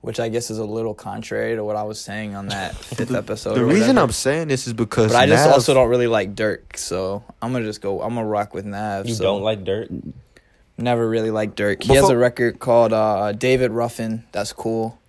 which 0.01 0.19
I 0.19 0.29
guess 0.29 0.49
is 0.49 0.57
a 0.57 0.65
little 0.65 0.93
contrary 0.93 1.55
to 1.55 1.63
what 1.63 1.75
I 1.75 1.83
was 1.83 2.01
saying 2.01 2.35
on 2.35 2.47
that 2.47 2.75
fifth 2.75 3.13
episode. 3.13 3.55
The 3.55 3.63
reason. 3.63 3.97
I'm 3.97 4.11
saying 4.11 4.47
this 4.47 4.67
is 4.67 4.73
because 4.73 5.11
but 5.11 5.17
I 5.17 5.27
just 5.27 5.45
Nav- 5.45 5.53
also 5.53 5.73
don't 5.73 5.89
really 5.89 6.07
like 6.07 6.35
Durk, 6.35 6.75
so 6.75 7.23
I'm 7.41 7.51
gonna 7.53 7.65
just 7.65 7.81
go. 7.81 8.01
I'm 8.01 8.15
gonna 8.15 8.27
rock 8.27 8.53
with 8.53 8.65
Nav. 8.65 9.07
You 9.07 9.13
so. 9.13 9.23
don't 9.23 9.43
like 9.43 9.63
Durk? 9.63 10.13
Never 10.77 11.07
really 11.07 11.29
liked 11.31 11.57
Durk. 11.57 11.83
He 11.83 11.93
has 11.93 12.09
a 12.09 12.17
record 12.17 12.59
called 12.59 12.91
uh, 12.91 13.31
David 13.33 13.71
Ruffin. 13.71 14.25
That's 14.31 14.51
cool. 14.51 14.99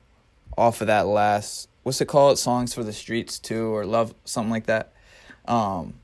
Off 0.58 0.82
of 0.82 0.88
that 0.88 1.06
last, 1.06 1.70
what's 1.82 2.00
it 2.02 2.08
called? 2.08 2.38
Songs 2.38 2.74
for 2.74 2.84
the 2.84 2.92
Streets 2.92 3.38
too, 3.38 3.74
or 3.74 3.86
Love, 3.86 4.14
something 4.24 4.50
like 4.50 4.66
that. 4.66 4.92
Um, 5.46 5.94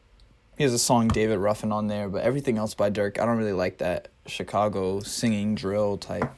he 0.56 0.64
has 0.64 0.72
a 0.72 0.78
song 0.78 1.08
David 1.08 1.38
Ruffin 1.38 1.70
on 1.70 1.86
there, 1.86 2.08
but 2.08 2.22
everything 2.24 2.56
else 2.56 2.72
by 2.72 2.90
Durk, 2.90 3.20
I 3.20 3.26
don't 3.26 3.36
really 3.36 3.52
like 3.52 3.78
that 3.78 4.08
Chicago 4.26 5.00
singing 5.00 5.54
drill 5.54 5.98
type. 5.98 6.30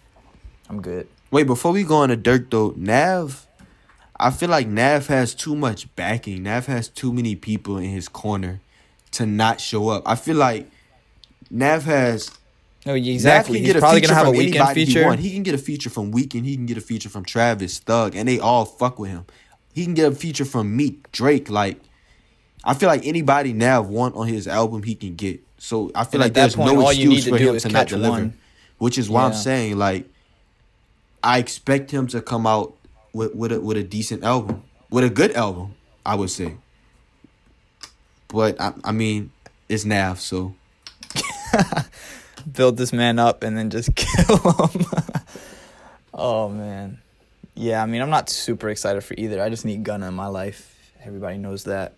I'm 0.68 0.82
good. 0.82 1.06
Wait, 1.30 1.46
before 1.46 1.72
we 1.72 1.84
go 1.84 1.96
on 1.96 2.08
to 2.08 2.16
Durk 2.16 2.50
though, 2.50 2.74
Nav, 2.76 3.46
I 4.18 4.30
feel 4.30 4.48
like 4.48 4.66
Nav 4.66 5.06
has 5.06 5.34
too 5.34 5.54
much 5.54 5.94
backing. 5.96 6.42
Nav 6.42 6.66
has 6.66 6.88
too 6.88 7.12
many 7.12 7.36
people 7.36 7.78
in 7.78 7.90
his 7.90 8.08
corner 8.08 8.60
to 9.12 9.26
not 9.26 9.60
show 9.60 9.88
up. 9.88 10.02
I 10.06 10.14
feel 10.16 10.36
like 10.36 10.68
Nav 11.50 11.84
has 11.84 12.30
oh, 12.86 12.90
No, 12.90 12.94
Nav 12.96 13.06
exactly. 13.06 13.58
can 13.60 13.64
He's 13.66 13.76
probably 13.76 14.00
gonna 14.00 14.14
have 14.14 14.26
a 14.26 14.30
weekend 14.30 14.56
anybody 14.56 14.84
he 14.84 14.86
feature. 14.86 15.12
He 15.16 15.32
can 15.32 15.42
get 15.42 15.54
a 15.54 15.58
feature 15.58 15.90
from 15.90 16.12
Weeknd. 16.12 16.44
He 16.44 16.56
can 16.56 16.66
get 16.66 16.76
a 16.76 16.82
feature 16.82 17.08
from 17.08 17.24
Travis, 17.24 17.78
Thug, 17.78 18.14
and 18.16 18.28
they 18.28 18.38
all 18.38 18.64
fuck 18.64 18.98
with 18.98 19.10
him. 19.10 19.24
He 19.72 19.84
can 19.84 19.94
get 19.94 20.10
a 20.10 20.14
feature 20.14 20.44
from 20.44 20.76
Meek, 20.76 21.10
Drake. 21.12 21.48
Like, 21.48 21.78
I 22.64 22.74
feel 22.74 22.88
like 22.88 23.06
anybody 23.06 23.52
Nav 23.52 23.88
want 23.88 24.16
on 24.16 24.26
his 24.26 24.48
album, 24.48 24.82
he 24.82 24.94
can 24.96 25.14
get. 25.14 25.40
So 25.58 25.90
I 25.94 26.04
feel 26.04 26.20
And 26.20 26.26
like 26.28 26.34
there's 26.34 26.56
point, 26.56 26.74
no 26.74 26.84
all 26.84 26.92
you 26.92 27.08
need 27.08 27.18
excuse 27.18 27.38
for 27.38 27.42
him 27.42 27.58
to 27.58 27.68
not 27.68 27.86
deliver. 27.88 28.10
one. 28.10 28.38
Which 28.78 28.98
is 28.98 29.10
why 29.10 29.24
I'm 29.24 29.34
saying 29.34 29.76
like, 29.78 30.06
I 31.22 31.38
expect 31.38 31.90
him 31.90 32.06
to 32.08 32.20
come 32.20 32.46
out 32.46 32.74
with 33.12 33.34
with 33.34 33.52
a, 33.52 33.60
with 33.60 33.76
a 33.76 33.82
decent 33.82 34.24
album, 34.24 34.62
with 34.90 35.04
a 35.04 35.10
good 35.10 35.32
album. 35.32 35.74
I 36.04 36.14
would 36.14 36.30
say. 36.30 36.56
But 38.28 38.60
I, 38.60 38.72
I 38.84 38.92
mean, 38.92 39.32
it's 39.68 39.84
Nav, 39.84 40.20
so 40.20 40.54
build 42.52 42.76
this 42.76 42.92
man 42.92 43.18
up 43.18 43.42
and 43.42 43.56
then 43.56 43.70
just 43.70 43.94
kill 43.96 44.38
him. 44.38 44.86
oh 46.14 46.48
man. 46.48 46.98
Yeah, 47.54 47.82
I 47.82 47.86
mean 47.86 48.00
I'm 48.00 48.10
not 48.10 48.28
super 48.30 48.68
excited 48.70 49.02
for 49.02 49.14
either. 49.18 49.42
I 49.42 49.50
just 49.50 49.64
need 49.64 49.84
Gunna 49.84 50.08
in 50.08 50.14
my 50.14 50.28
life. 50.28 50.92
Everybody 51.02 51.38
knows 51.38 51.64
that. 51.64 51.94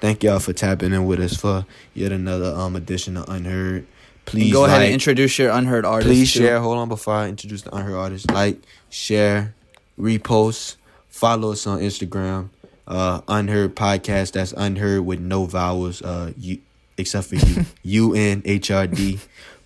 Thank 0.00 0.22
y'all 0.22 0.38
for 0.38 0.52
tapping 0.52 0.92
in 0.92 1.06
with 1.06 1.20
us 1.20 1.36
for 1.36 1.66
yet 1.94 2.12
another 2.12 2.54
um 2.54 2.76
edition 2.76 3.16
of 3.16 3.28
Unheard. 3.28 3.86
Please 4.26 4.52
go 4.52 4.64
ahead 4.64 4.82
and 4.82 4.92
introduce 4.92 5.38
your 5.38 5.50
unheard 5.50 5.84
artist. 5.84 6.08
please 6.08 6.32
too. 6.32 6.40
share. 6.40 6.60
Hold 6.60 6.78
on 6.78 6.88
before 6.88 7.14
I 7.14 7.28
introduce 7.28 7.62
the 7.62 7.74
Unheard 7.74 7.94
artist. 7.94 8.30
Like, 8.30 8.58
share, 8.88 9.54
repost, 9.98 10.76
follow 11.08 11.52
us 11.52 11.66
on 11.66 11.80
Instagram. 11.80 12.50
Uh, 12.86 13.20
Unheard 13.28 13.74
podcast. 13.74 14.32
That's 14.32 14.52
Unheard 14.52 15.04
with 15.04 15.20
no 15.20 15.46
vowels. 15.46 16.02
Uh, 16.02 16.32
you 16.38 16.58
except 16.96 17.28
for 17.28 17.36
you. 17.36 17.64
U 17.82 18.14
N 18.14 18.42
H 18.44 18.70
R 18.70 18.86
D 18.86 19.18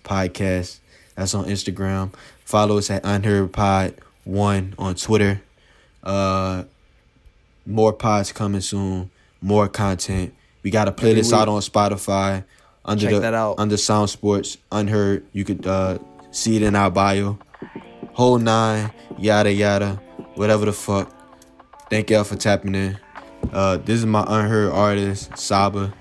podcast. 0.03 0.79
That's 1.15 1.33
on 1.33 1.45
Instagram. 1.45 2.13
Follow 2.43 2.77
us 2.77 2.89
at 2.89 3.01
Unheard 3.03 3.53
Pod 3.53 3.95
One 4.23 4.73
on 4.77 4.95
Twitter. 4.95 5.41
Uh, 6.03 6.63
more 7.65 7.93
pods 7.93 8.31
coming 8.31 8.61
soon. 8.61 9.09
More 9.41 9.67
content. 9.67 10.33
We 10.63 10.71
got 10.71 10.87
a 10.87 10.91
playlist 10.91 11.33
out 11.33 11.47
on 11.47 11.61
Spotify 11.61 12.43
under 12.85 13.01
Check 13.03 13.13
the 13.13 13.19
that 13.19 13.33
out. 13.33 13.55
under 13.59 13.77
Sound 13.77 14.09
Sports 14.09 14.57
Unheard. 14.71 15.25
You 15.33 15.43
could 15.43 15.65
uh, 15.67 15.97
see 16.31 16.55
it 16.55 16.61
in 16.61 16.75
our 16.75 16.89
bio. 16.91 17.37
Whole 18.13 18.37
nine, 18.39 18.91
yada 19.17 19.51
yada, 19.51 20.01
whatever 20.35 20.65
the 20.65 20.73
fuck. 20.73 21.11
Thank 21.89 22.09
y'all 22.09 22.23
for 22.23 22.35
tapping 22.37 22.73
in. 22.75 22.97
Uh, 23.51 23.77
this 23.77 23.99
is 23.99 24.05
my 24.05 24.23
unheard 24.27 24.71
artist 24.71 25.37
Saba. 25.37 25.93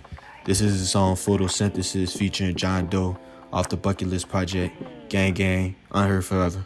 This 0.45 0.61
is 0.61 0.79
his 0.79 0.91
song 0.91 1.17
Photosynthesis 1.17 2.17
featuring 2.17 2.55
Jean 2.55 2.87
Deaux 2.87 3.17
off 3.53 3.69
the 3.69 3.77
Bucket 3.77 4.09
List 4.09 4.29
Project. 4.29 4.75
Gang 5.09 5.33
gang, 5.35 5.77
unheard 5.93 6.25
forever. 6.25 6.65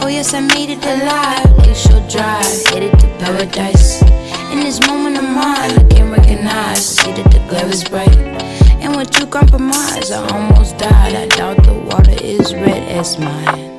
Oh 0.00 0.06
yes, 0.08 0.32
I 0.34 0.40
made 0.40 0.70
it 0.70 0.84
alive. 0.84 1.44
Glacial 1.56 2.00
drive, 2.08 2.44
headed 2.68 2.92
to 3.00 3.06
paradise. 3.18 4.00
In 4.52 4.60
this 4.60 4.80
moment 4.86 5.16
of 5.16 5.24
mine, 5.24 5.72
I 5.72 5.86
can 5.90 6.10
recognize, 6.10 6.84
see 6.98 7.12
that 7.12 7.30
the 7.30 7.38
glare 7.48 7.66
is 7.66 7.84
bright. 7.84 8.08
And 8.80 8.96
with 8.96 9.18
you 9.18 9.26
compromise, 9.26 10.10
I 10.10 10.26
almost 10.28 10.78
died. 10.78 11.14
I 11.14 11.26
doubt 11.28 11.62
the 11.64 11.74
water 11.74 12.16
is 12.22 12.54
red 12.54 12.82
as 12.90 13.18
mine. 13.18 13.78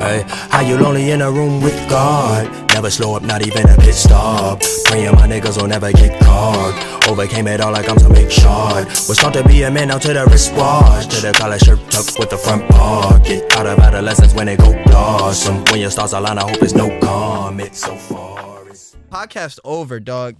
Hey, 0.00 0.24
how 0.26 0.60
you 0.60 0.78
lonely 0.78 1.10
in 1.10 1.20
a 1.20 1.30
room 1.30 1.60
with 1.60 1.76
God? 1.88 2.48
Never 2.72 2.90
slow 2.90 3.16
up, 3.16 3.22
not 3.22 3.46
even 3.46 3.68
a 3.68 3.76
pit 3.76 3.94
stop. 3.94 4.62
Praying 4.84 5.14
my 5.16 5.26
niggas 5.26 5.60
will 5.60 5.68
never 5.68 5.92
get 5.92 6.20
caught. 6.22 7.06
Overcame 7.08 7.48
it 7.48 7.60
all 7.60 7.72
like 7.72 7.88
I'm 7.90 7.98
some 7.98 8.12
big 8.12 8.30
shot. 8.30 8.86
Was 9.08 9.16
taught 9.18 9.34
to 9.34 9.44
be 9.44 9.62
a 9.64 9.70
man 9.70 9.90
out 9.90 10.02
to 10.02 10.12
the 10.12 10.24
wristwatch. 10.26 11.08
To 11.08 11.20
the 11.20 11.32
collar 11.32 11.58
shirt 11.58 11.80
tucked 11.90 12.18
with 12.18 12.30
the 12.30 12.38
front 12.38 12.68
pocket. 12.68 13.52
Out 13.56 13.66
of 13.66 13.78
adolescence 13.80 14.34
when 14.34 14.46
they 14.46 14.56
go 14.56 14.72
blossom. 14.84 15.64
When 15.66 15.80
your 15.80 15.90
stars 15.90 16.12
align, 16.12 16.38
I 16.38 16.48
hope 16.48 16.62
it's 16.62 16.74
no 16.74 16.96
comet 17.00 17.74
so 17.74 17.96
far. 17.96 18.68
It's 18.68 18.96
Podcast 19.10 19.58
over, 19.64 19.98
dog. 20.00 20.36